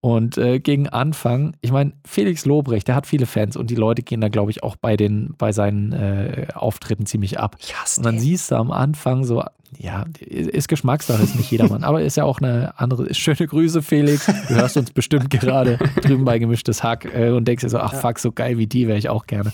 Und 0.03 0.39
äh, 0.39 0.61
gegen 0.61 0.89
Anfang, 0.89 1.57
ich 1.61 1.73
meine, 1.73 1.93
Felix 2.07 2.47
Lobrecht, 2.47 2.89
der 2.89 2.95
hat 2.95 3.07
viele 3.07 3.27
Fans 3.27 3.57
und 3.57 3.69
die 3.69 3.75
Leute 3.75 4.03
gehen 4.03 4.23
da, 4.23 4.29
glaube 4.29 4.51
ich, 4.51 4.63
auch 4.63 4.77
bei, 4.77 4.97
den, 4.97 5.35
bei 5.37 5.53
seinen 5.53 5.93
äh, 5.93 6.47
Auftritten 6.55 7.05
ziemlich 7.05 7.39
ab. 7.39 7.57
Ich 7.61 7.77
hasse 7.77 8.01
und 8.01 8.07
dann 8.07 8.15
den. 8.15 8.23
siehst 8.23 8.51
du 8.51 8.57
am 8.57 8.71
Anfang 8.71 9.25
so, 9.25 9.43
ja, 9.79 10.05
ist 10.19 10.69
Geschmackssache, 10.69 11.23
ist 11.23 11.37
nicht 11.37 11.51
jedermann, 11.51 11.85
aber 11.85 12.03
ist 12.03 12.17
ja 12.17 12.25
auch 12.25 12.41
eine 12.41 12.79
andere. 12.79 13.15
Schöne 13.15 13.47
Grüße, 13.47 13.83
Felix. 13.83 14.27
Du 14.49 14.55
hörst 14.55 14.77
uns 14.77 14.91
bestimmt 14.91 15.31
gerade 15.31 15.79
drüben 16.03 16.25
bei 16.25 16.39
gemischtes 16.39 16.83
Hack 16.83 17.05
äh, 17.15 17.31
und 17.31 17.47
denkst 17.47 17.63
dir 17.63 17.69
so, 17.69 17.79
ach 17.79 17.95
fuck, 17.95 18.19
so 18.19 18.33
geil 18.33 18.59
wie 18.59 18.67
die 18.67 18.89
wäre 18.89 18.99
ich 18.99 19.11
auch 19.11 19.27
gerne. 19.27 19.53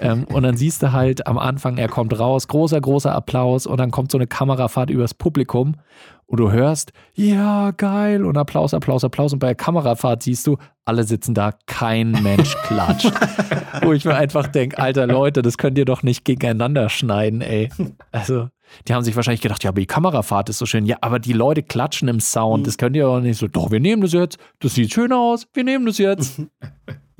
ähm, 0.00 0.24
und 0.24 0.42
dann 0.42 0.56
siehst 0.56 0.82
du 0.82 0.92
halt 0.92 1.26
am 1.26 1.38
Anfang, 1.38 1.76
er 1.76 1.88
kommt 1.88 2.18
raus, 2.18 2.48
großer, 2.48 2.80
großer 2.80 3.14
Applaus 3.14 3.66
und 3.66 3.78
dann 3.78 3.90
kommt 3.90 4.10
so 4.10 4.18
eine 4.18 4.26
Kamerafahrt 4.26 4.90
übers 4.90 5.14
Publikum 5.14 5.76
und 6.26 6.40
du 6.40 6.50
hörst, 6.50 6.92
ja, 7.14 7.72
geil, 7.72 8.24
und 8.24 8.36
Applaus, 8.38 8.72
Applaus, 8.72 9.04
Applaus. 9.04 9.32
Und 9.32 9.38
bei 9.38 9.48
der 9.48 9.54
Kamerafahrt 9.54 10.22
siehst 10.22 10.46
du, 10.46 10.56
alle 10.84 11.04
sitzen 11.04 11.34
da, 11.34 11.52
kein 11.66 12.12
Mensch 12.22 12.56
klatscht. 12.62 13.12
Wo 13.82 13.92
ich 13.92 14.04
mir 14.04 14.14
einfach 14.14 14.46
denke, 14.46 14.78
alter 14.78 15.06
Leute, 15.06 15.42
das 15.42 15.58
könnt 15.58 15.76
ihr 15.78 15.84
doch 15.84 16.02
nicht 16.02 16.24
gegeneinander 16.24 16.88
schneiden, 16.88 17.40
ey. 17.40 17.68
Also, 18.12 18.48
die 18.88 18.94
haben 18.94 19.04
sich 19.04 19.14
wahrscheinlich 19.16 19.42
gedacht, 19.42 19.62
ja, 19.64 19.70
aber 19.70 19.80
die 19.80 19.86
Kamerafahrt 19.86 20.48
ist 20.48 20.58
so 20.58 20.66
schön. 20.66 20.86
Ja, 20.86 20.96
aber 21.00 21.18
die 21.18 21.32
Leute 21.32 21.62
klatschen 21.62 22.08
im 22.08 22.20
Sound, 22.20 22.62
mhm. 22.62 22.64
das 22.64 22.78
könnt 22.78 22.96
ihr 22.96 23.04
doch 23.04 23.20
nicht 23.20 23.38
so, 23.38 23.48
doch, 23.48 23.70
wir 23.70 23.80
nehmen 23.80 24.02
das 24.02 24.12
jetzt, 24.12 24.38
das 24.60 24.74
sieht 24.74 24.92
schön 24.92 25.12
aus, 25.12 25.46
wir 25.52 25.64
nehmen 25.64 25.86
das 25.86 25.98
jetzt. 25.98 26.40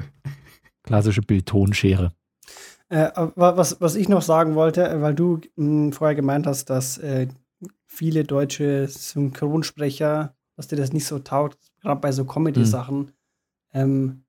Klassische 0.84 1.22
Bildtonschere. 1.22 2.12
Äh, 2.88 3.10
was, 3.36 3.80
was 3.80 3.94
ich 3.94 4.08
noch 4.08 4.22
sagen 4.22 4.54
wollte, 4.54 5.00
weil 5.00 5.14
du 5.14 5.40
mh, 5.56 5.66
hm, 5.66 5.92
vorher 5.92 6.14
gemeint 6.14 6.46
hast, 6.46 6.68
dass 6.68 6.98
äh, 6.98 7.28
viele 7.86 8.24
deutsche 8.24 8.88
Synchronsprecher, 8.88 10.34
dass 10.56 10.68
dir 10.68 10.76
das 10.76 10.92
nicht 10.92 11.06
so 11.06 11.18
taugt, 11.18 11.58
gerade 11.80 12.00
bei 12.00 12.12
so 12.12 12.24
Comedy-Sachen. 12.24 12.98
Mhm. 12.98 13.12
Ähm, 13.72 14.24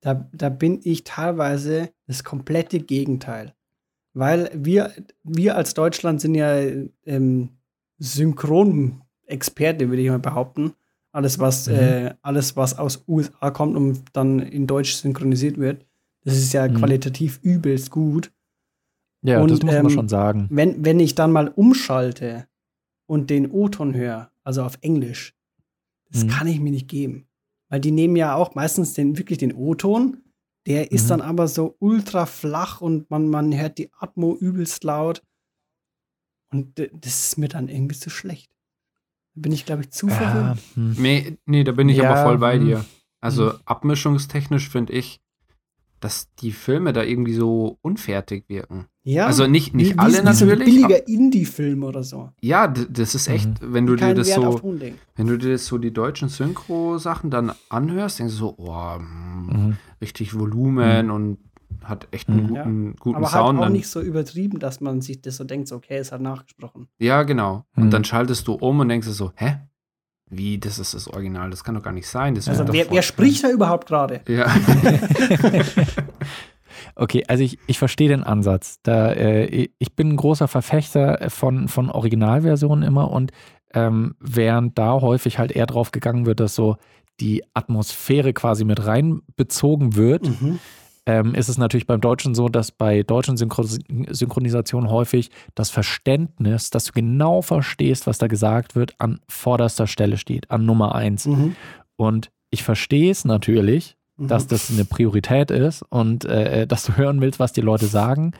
da, 0.00 0.28
da 0.32 0.48
bin 0.48 0.80
ich 0.84 1.04
teilweise 1.04 1.90
das 2.06 2.24
komplette 2.24 2.80
Gegenteil. 2.80 3.54
Weil 4.12 4.50
wir, 4.54 4.92
wir 5.24 5.56
als 5.56 5.74
Deutschland 5.74 6.20
sind 6.20 6.34
ja 6.34 6.58
ähm, 7.04 7.50
Synchronexperte, 7.98 9.88
würde 9.88 10.02
ich 10.02 10.08
mal 10.08 10.18
behaupten. 10.18 10.74
Alles 11.12 11.38
was, 11.38 11.66
mhm. 11.68 11.74
äh, 11.74 12.14
alles, 12.22 12.56
was 12.56 12.78
aus 12.78 13.04
USA 13.08 13.50
kommt 13.50 13.76
und 13.76 14.04
dann 14.12 14.38
in 14.38 14.66
Deutsch 14.66 14.94
synchronisiert 14.94 15.58
wird, 15.58 15.84
das 16.24 16.36
ist 16.36 16.52
ja 16.52 16.68
mhm. 16.68 16.74
qualitativ 16.74 17.40
übelst 17.42 17.90
gut. 17.90 18.32
Ja, 19.22 19.40
und, 19.40 19.50
das 19.50 19.62
muss 19.62 19.74
man 19.74 19.84
ähm, 19.84 19.90
schon 19.90 20.08
sagen. 20.08 20.48
Wenn, 20.50 20.84
wenn 20.84 21.00
ich 21.00 21.14
dann 21.14 21.32
mal 21.32 21.48
umschalte 21.48 22.46
und 23.06 23.30
den 23.30 23.50
O-Ton 23.50 23.94
höre, 23.94 24.30
also 24.44 24.62
auf 24.62 24.78
Englisch, 24.82 25.34
das 26.10 26.24
mhm. 26.24 26.28
kann 26.28 26.46
ich 26.46 26.60
mir 26.60 26.70
nicht 26.70 26.88
geben. 26.88 27.26
Weil 27.68 27.80
die 27.80 27.90
nehmen 27.90 28.16
ja 28.16 28.34
auch 28.34 28.54
meistens 28.54 28.94
den, 28.94 29.18
wirklich 29.18 29.38
den 29.38 29.54
O-Ton, 29.54 30.22
der 30.66 30.92
ist 30.92 31.04
mhm. 31.04 31.08
dann 31.08 31.20
aber 31.22 31.48
so 31.48 31.76
ultra 31.78 32.26
flach 32.26 32.80
und 32.80 33.10
man, 33.10 33.28
man 33.28 33.56
hört 33.56 33.78
die 33.78 33.90
Atmo 33.98 34.34
übelst 34.34 34.84
laut. 34.84 35.22
Und 36.50 36.78
das 36.78 37.26
ist 37.26 37.38
mir 37.38 37.48
dann 37.48 37.68
irgendwie 37.68 37.96
zu 37.96 38.10
schlecht. 38.10 38.50
Da 39.34 39.42
bin 39.42 39.52
ich, 39.52 39.66
glaube 39.66 39.82
ich, 39.82 39.90
zu 39.90 40.08
verwirrt. 40.08 40.58
Hm. 40.74 40.96
Nee, 40.98 41.38
nee, 41.44 41.64
da 41.64 41.72
bin 41.72 41.88
ich 41.88 41.98
ja, 41.98 42.10
aber 42.10 42.22
voll 42.22 42.38
bei 42.38 42.56
hm. 42.56 42.64
dir. 42.64 42.84
Also 43.20 43.52
hm. 43.52 43.60
abmischungstechnisch 43.64 44.68
finde 44.68 44.92
ich, 44.92 45.20
dass 46.00 46.32
die 46.36 46.52
Filme 46.52 46.92
da 46.92 47.02
irgendwie 47.02 47.34
so 47.34 47.78
unfertig 47.82 48.44
wirken. 48.48 48.86
Ja. 49.02 49.26
Also 49.26 49.46
nicht, 49.46 49.74
nicht 49.74 49.94
wie, 49.94 49.98
alle 49.98 50.18
wie 50.18 50.22
natürlich. 50.22 50.38
So 50.38 50.50
ein 50.50 50.58
billiger 50.58 51.08
Indie-Film 51.08 51.84
oder 51.84 52.02
so. 52.02 52.30
Ja, 52.40 52.66
das 52.66 53.14
ist 53.14 53.28
echt, 53.28 53.62
mhm. 53.62 53.72
wenn 53.72 53.86
du 53.86 53.96
dir 53.96 54.14
das 54.14 54.28
Wert 54.28 54.42
so, 54.42 54.60
wenn 55.14 55.26
du 55.26 55.38
dir 55.38 55.52
das 55.52 55.66
so 55.66 55.78
die 55.78 55.92
deutschen 55.92 56.28
Synchro-Sachen 56.28 57.30
dann 57.30 57.52
anhörst, 57.68 58.18
denkst 58.18 58.34
du 58.34 58.38
so, 58.38 58.54
oh, 58.58 58.98
mhm. 58.98 59.76
richtig 60.00 60.38
Volumen 60.38 61.06
mhm. 61.06 61.12
und 61.12 61.38
hat 61.84 62.08
echt 62.10 62.28
einen 62.28 62.44
mhm. 62.44 62.48
guten, 62.48 62.86
ja. 62.86 62.94
guten 62.98 63.16
Aber 63.16 63.28
Sound. 63.28 63.48
Aber 63.48 63.58
halt 63.58 63.68
auch 63.68 63.72
nicht 63.72 63.88
so 63.88 64.00
übertrieben, 64.00 64.58
dass 64.58 64.80
man 64.80 65.00
sich 65.00 65.22
das 65.22 65.36
so 65.36 65.44
denkt, 65.44 65.68
so, 65.68 65.76
okay, 65.76 65.96
es 65.96 66.12
hat 66.12 66.20
nachgesprochen. 66.20 66.88
Ja, 66.98 67.22
genau. 67.22 67.64
Und 67.76 67.90
dann 67.92 68.04
schaltest 68.04 68.48
du 68.48 68.54
um 68.54 68.80
und 68.80 68.88
denkst 68.88 69.06
du 69.06 69.12
so, 69.12 69.32
hä? 69.36 69.58
Wie, 70.28 70.58
das 70.58 70.78
ist 70.78 70.94
das 70.94 71.08
Original, 71.08 71.50
das 71.50 71.62
kann 71.62 71.76
doch 71.76 71.82
gar 71.82 71.92
nicht 71.92 72.08
sein. 72.08 72.34
Das 72.34 72.48
also 72.48 72.64
wer, 72.72 72.90
wer 72.90 73.02
spricht 73.02 73.44
da 73.44 73.50
überhaupt 73.50 73.86
gerade? 73.86 74.22
Ja. 74.26 74.46
okay, 76.96 77.24
also 77.28 77.44
ich, 77.44 77.58
ich 77.68 77.78
verstehe 77.78 78.08
den 78.08 78.24
Ansatz. 78.24 78.80
Da, 78.82 79.12
äh, 79.12 79.68
ich 79.78 79.94
bin 79.94 80.10
ein 80.10 80.16
großer 80.16 80.48
Verfechter 80.48 81.30
von, 81.30 81.68
von 81.68 81.90
Originalversionen 81.90 82.82
immer 82.82 83.10
und 83.10 83.30
ähm, 83.72 84.16
während 84.18 84.76
da 84.78 85.00
häufig 85.00 85.38
halt 85.38 85.52
eher 85.52 85.66
drauf 85.66 85.92
gegangen 85.92 86.26
wird, 86.26 86.40
dass 86.40 86.56
so 86.56 86.76
die 87.20 87.44
Atmosphäre 87.54 88.32
quasi 88.32 88.64
mit 88.64 88.84
reinbezogen 88.84 89.94
wird, 89.94 90.26
mhm 90.26 90.58
ähm, 91.06 91.34
ist 91.34 91.48
es 91.48 91.56
natürlich 91.56 91.86
beim 91.86 92.00
Deutschen 92.00 92.34
so, 92.34 92.48
dass 92.48 92.72
bei 92.72 93.04
deutschen 93.04 93.36
Synchronisationen 93.36 94.90
häufig 94.90 95.30
das 95.54 95.70
Verständnis, 95.70 96.70
dass 96.70 96.84
du 96.84 96.92
genau 96.92 97.42
verstehst, 97.42 98.06
was 98.08 98.18
da 98.18 98.26
gesagt 98.26 98.74
wird, 98.74 98.94
an 98.98 99.20
vorderster 99.28 99.86
Stelle 99.86 100.18
steht, 100.18 100.50
an 100.50 100.66
Nummer 100.66 100.94
eins. 100.94 101.26
Mhm. 101.26 101.54
Und 101.94 102.30
ich 102.50 102.64
verstehe 102.64 103.10
es 103.10 103.24
natürlich, 103.24 103.96
mhm. 104.16 104.28
dass 104.28 104.48
das 104.48 104.70
eine 104.70 104.84
Priorität 104.84 105.52
ist 105.52 105.82
und 105.88 106.24
äh, 106.24 106.62
äh, 106.62 106.66
dass 106.66 106.84
du 106.84 106.96
hören 106.96 107.20
willst, 107.20 107.38
was 107.38 107.52
die 107.52 107.60
Leute 107.60 107.86
sagen. 107.86 108.32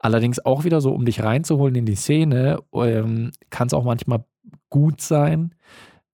Allerdings 0.00 0.44
auch 0.44 0.64
wieder 0.64 0.80
so, 0.80 0.92
um 0.92 1.04
dich 1.04 1.22
reinzuholen 1.22 1.74
in 1.76 1.86
die 1.86 1.96
Szene, 1.96 2.58
ähm, 2.72 3.32
kann 3.50 3.68
es 3.68 3.74
auch 3.74 3.84
manchmal 3.84 4.24
gut 4.70 5.00
sein, 5.00 5.54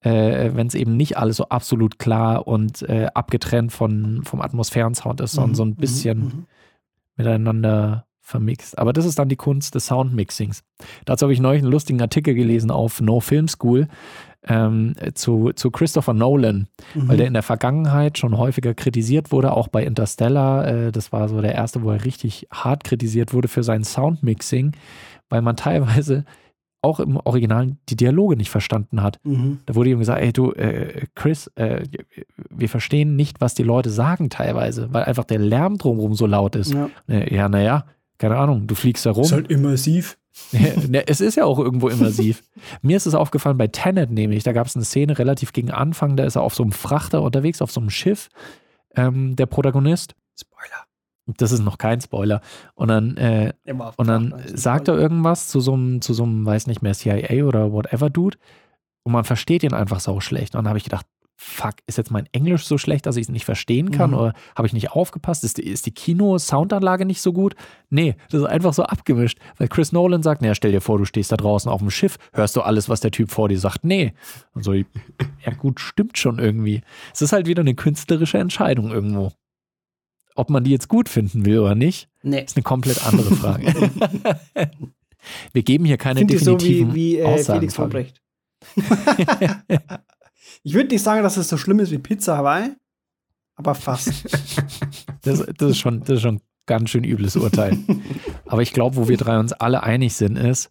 äh, 0.05 0.51
wenn 0.55 0.67
es 0.67 0.75
eben 0.75 0.97
nicht 0.97 1.17
alles 1.17 1.39
so 1.39 1.49
absolut 1.49 1.99
klar 1.99 2.47
und 2.47 2.83
äh, 2.83 3.09
abgetrennt 3.15 3.73
von, 3.73 4.23
vom 4.25 4.41
Atmosphärensound 4.43 5.21
ist, 5.21 5.33
sondern 5.33 5.51
mhm, 5.51 5.55
so 5.55 5.65
ein 5.65 5.69
mhm, 5.71 5.77
bisschen 5.77 6.19
mhm. 6.19 6.47
miteinander 7.17 8.07
vermixt. 8.21 8.79
Aber 8.79 8.93
das 8.93 9.07
ist 9.07 9.19
dann 9.19 9.29
die 9.29 9.37
Kunst 9.37 9.75
des 9.75 9.87
Soundmixings. 9.87 10.63
Dazu 11.05 11.25
habe 11.25 11.33
ich 11.33 11.41
neulich 11.41 11.63
einen 11.63 11.73
lustigen 11.73 12.01
Artikel 12.01 12.35
gelesen 12.35 12.71
auf 12.71 13.01
No 13.01 13.21
Film 13.21 13.49
School 13.49 13.89
ähm, 14.47 14.95
zu, 15.15 15.53
zu 15.55 15.71
Christopher 15.71 16.13
Nolan, 16.13 16.69
mhm. 16.95 17.09
weil 17.09 17.17
der 17.17 17.27
in 17.27 17.33
der 17.33 17.43
Vergangenheit 17.43 18.19
schon 18.19 18.37
häufiger 18.37 18.75
kritisiert 18.75 19.33
wurde, 19.33 19.53
auch 19.53 19.69
bei 19.69 19.85
Interstellar. 19.85 20.67
Äh, 20.67 20.93
das 20.93 21.13
war 21.13 21.29
so 21.29 21.41
der 21.41 21.55
erste, 21.55 21.83
wo 21.83 21.91
er 21.91 22.05
richtig 22.05 22.47
hart 22.51 22.85
kritisiert 22.85 23.33
wurde 23.33 23.49
für 23.49 23.63
sein 23.63 23.85
Soundmixing, 23.85 24.73
weil 25.31 25.41
man 25.41 25.57
teilweise 25.57 26.25
auch 26.85 27.01
im 27.01 27.17
Original 27.17 27.77
die 27.89 27.97
Dialoge 27.97 28.37
nicht 28.37 28.51
verstanden 28.51 29.03
hat. 29.03 29.19
Mhm. 29.25 29.61
Da 29.67 29.75
wurde 29.75 29.91
ihm 29.91 29.99
gesagt, 29.99 30.21
ey 30.21 30.33
du, 30.33 30.53
äh, 30.53 31.07
Chris, 31.15 31.49
äh, 31.57 31.85
wir 32.51 32.69
verstehen 32.69 33.17
nicht, 33.17 33.41
was 33.41 33.55
die 33.55 33.63
Leute 33.63 33.91
sagen 33.91 34.31
teilweise, 34.31 34.89
weil 34.93 35.05
einfach 35.05 35.25
der 35.25 35.39
Lärm 35.39 35.79
drumherum 35.79 36.15
so 36.15 36.27
laut 36.27 36.57
ist. 36.57 36.73
Ja. 36.73 36.89
Ja, 37.09 37.49
naja, 37.49 37.87
keine 38.19 38.37
Ahnung, 38.37 38.67
du 38.67 38.75
fliegst 38.75 39.05
da 39.07 39.11
rum. 39.11 39.25
Ist 39.25 39.33
halt 39.33 39.51
immersiv. 39.51 40.17
Ne, 40.89 41.07
es 41.07 41.21
ist 41.21 41.37
ja 41.37 41.45
auch 41.45 41.61
irgendwo 41.61 41.89
immersiv. 41.89 42.43
Mir 42.83 42.97
ist 42.97 43.07
es 43.07 43.15
aufgefallen 43.15 43.57
bei 43.57 43.69
Tenet 43.69 44.11
nämlich, 44.11 44.43
da 44.43 44.53
gab 44.53 44.67
es 44.67 44.75
eine 44.75 44.85
Szene 44.85 45.17
relativ 45.17 45.53
gegen 45.53 45.71
Anfang, 45.71 46.17
da 46.17 46.25
ist 46.25 46.35
er 46.35 46.43
auf 46.43 46.57
so 46.57 46.65
einem 46.65 46.73
Frachter 46.73 47.23
unterwegs, 47.23 47.63
auf 47.63 47.71
so 47.71 47.81
einem 47.81 47.91
Schiff, 47.91 48.31
ähm, 48.97 49.37
der 49.37 49.47
Protagonist. 49.47 50.15
Spoiler. 50.39 50.87
Das 51.27 51.53
ist 51.53 51.61
noch 51.61 51.79
kein 51.79 52.01
Spoiler. 52.01 52.41
Und 52.75 52.89
dann, 52.89 53.17
äh, 53.17 53.55
und 53.97 54.07
dann 54.07 54.35
sagt 54.47 54.89
er 54.89 54.99
irgendwas 54.99 55.49
zu 55.49 55.61
so 55.61 55.73
einem, 55.73 56.01
zu 56.03 56.13
so 56.13 56.25
einem, 56.25 56.45
weiß 56.45 56.67
nicht 56.67 56.83
mehr, 56.83 56.93
CIA 56.93 57.45
oder 57.45 57.73
whatever 57.73 58.11
Dude. 58.11 58.37
Und 59.05 59.13
man 59.13 59.25
versteht 59.25 59.63
ihn 59.63 59.75
einfach 59.75 60.01
so 60.01 60.21
schlecht. 60.21 60.55
Und 60.55 60.65
dann 60.65 60.69
habe 60.69 60.79
ich 60.79 60.85
gedacht, 60.85 61.07
fuck, 61.37 61.75
ist 61.87 61.99
jetzt 61.99 62.11
mein 62.11 62.27
Englisch 62.33 62.65
so 62.65 62.79
schlecht, 62.79 63.07
dass 63.07 63.17
ich 63.17 63.23
es 63.23 63.29
nicht 63.29 63.45
verstehen 63.45 63.91
kann? 63.91 64.11
Mhm. 64.11 64.17
Oder 64.17 64.33
habe 64.57 64.67
ich 64.67 64.73
nicht 64.73 64.93
aufgepasst? 64.93 65.45
Ist 65.45 65.59
die, 65.59 65.67
ist 65.67 65.87
die 65.87 65.91
Kino-Soundanlage 65.93 67.05
nicht 67.05 67.21
so 67.21 67.33
gut? 67.33 67.55
Nee, 67.91 68.17
das 68.31 68.43
ist 68.43 68.47
einfach 68.47 68.73
so 68.73 68.85
abgemischt. 68.85 69.39
Weil 69.59 69.69
Chris 69.69 69.93
Nolan 69.93 70.23
sagt, 70.23 70.43
naja, 70.43 70.55
stell 70.55 70.73
dir 70.73 70.81
vor, 70.81 70.99
du 70.99 71.05
stehst 71.05 71.33
da 71.33 71.37
draußen 71.37 71.71
auf 71.71 71.81
dem 71.81 71.91
Schiff, 71.91 72.19
hörst 72.33 72.57
du 72.57 72.63
alles, 72.63 72.89
was 72.89 73.01
der 73.01 73.11
Typ 73.11 73.31
vor 73.31 73.49
dir 73.49 73.59
sagt? 73.59 73.85
Nee. 73.85 74.15
Und 74.53 74.65
so, 74.65 74.73
ja 74.73 74.85
gut, 75.59 75.81
stimmt 75.81 76.19
schon 76.19 76.39
irgendwie. 76.39 76.83
Es 77.13 77.23
ist 77.23 77.33
halt 77.33 77.47
wieder 77.47 77.61
eine 77.61 77.75
künstlerische 77.75 78.39
Entscheidung 78.39 78.91
irgendwo. 78.91 79.33
Ob 80.35 80.51
man 80.51 80.65
die 80.65 80.71
jetzt 80.71 80.89
gut 80.89 81.09
finden 81.09 81.45
will 81.45 81.61
oder 81.61 81.75
nicht, 81.75 82.09
nee. 82.23 82.43
ist 82.43 82.57
eine 82.57 82.65
komplett 82.65 83.07
andere 83.07 83.35
Frage. 83.35 83.73
Wir 85.53 85.63
geben 85.63 85.85
hier 85.85 85.97
keine 85.97 86.27
definitiven 86.27 86.91
so 86.91 86.95
wie, 86.95 87.15
wie 87.15 87.19
äh, 87.19 87.25
Aussagen. 87.25 87.61
Felix 87.61 87.75
Verbrecht. 87.75 88.21
ich 90.63 90.75
würde 90.75 90.89
nicht 90.91 91.03
sagen, 91.03 91.23
dass 91.23 91.37
es 91.37 91.49
so 91.49 91.57
schlimm 91.57 91.79
ist 91.79 91.91
wie 91.93 91.99
Pizza 91.99 92.37
Hawaii, 92.37 92.73
aber 93.55 93.75
fast. 93.75 94.09
das, 95.23 95.47
das, 95.57 95.71
ist 95.71 95.79
schon, 95.79 96.01
das 96.01 96.17
ist 96.17 96.23
schon 96.23 96.37
ein 96.37 96.43
ganz 96.67 96.91
schön 96.91 97.05
übles 97.05 97.37
Urteil. 97.37 97.79
aber 98.47 98.63
ich 98.63 98.73
glaube, 98.73 98.97
wo 98.97 99.09
wir 99.09 99.17
drei 99.17 99.39
uns 99.39 99.53
alle 99.53 99.83
einig 99.83 100.15
sind, 100.15 100.37
ist, 100.37 100.71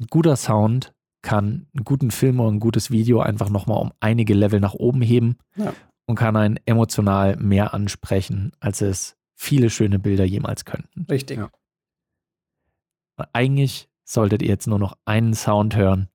ein 0.00 0.06
guter 0.10 0.36
Sound 0.36 0.92
kann 1.22 1.68
einen 1.74 1.84
guten 1.84 2.10
Film 2.10 2.40
oder 2.40 2.50
ein 2.50 2.60
gutes 2.60 2.90
Video 2.90 3.20
einfach 3.20 3.48
nochmal 3.48 3.80
um 3.80 3.92
einige 4.00 4.34
Level 4.34 4.60
nach 4.60 4.74
oben 4.74 5.00
heben. 5.00 5.36
Ja 5.56 5.72
und 6.06 6.16
kann 6.16 6.36
einen 6.36 6.58
emotional 6.66 7.36
mehr 7.36 7.74
ansprechen, 7.74 8.52
als 8.60 8.80
es 8.80 9.16
viele 9.34 9.70
schöne 9.70 9.98
Bilder 9.98 10.24
jemals 10.24 10.64
könnten. 10.64 11.06
Richtig. 11.10 11.38
Ja. 11.38 11.50
Eigentlich 13.32 13.88
solltet 14.04 14.42
ihr 14.42 14.48
jetzt 14.48 14.66
nur 14.66 14.78
noch 14.78 14.98
einen 15.04 15.34
Sound 15.34 15.76
hören. 15.76 16.08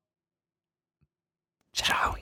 Ciao. 1.73 2.15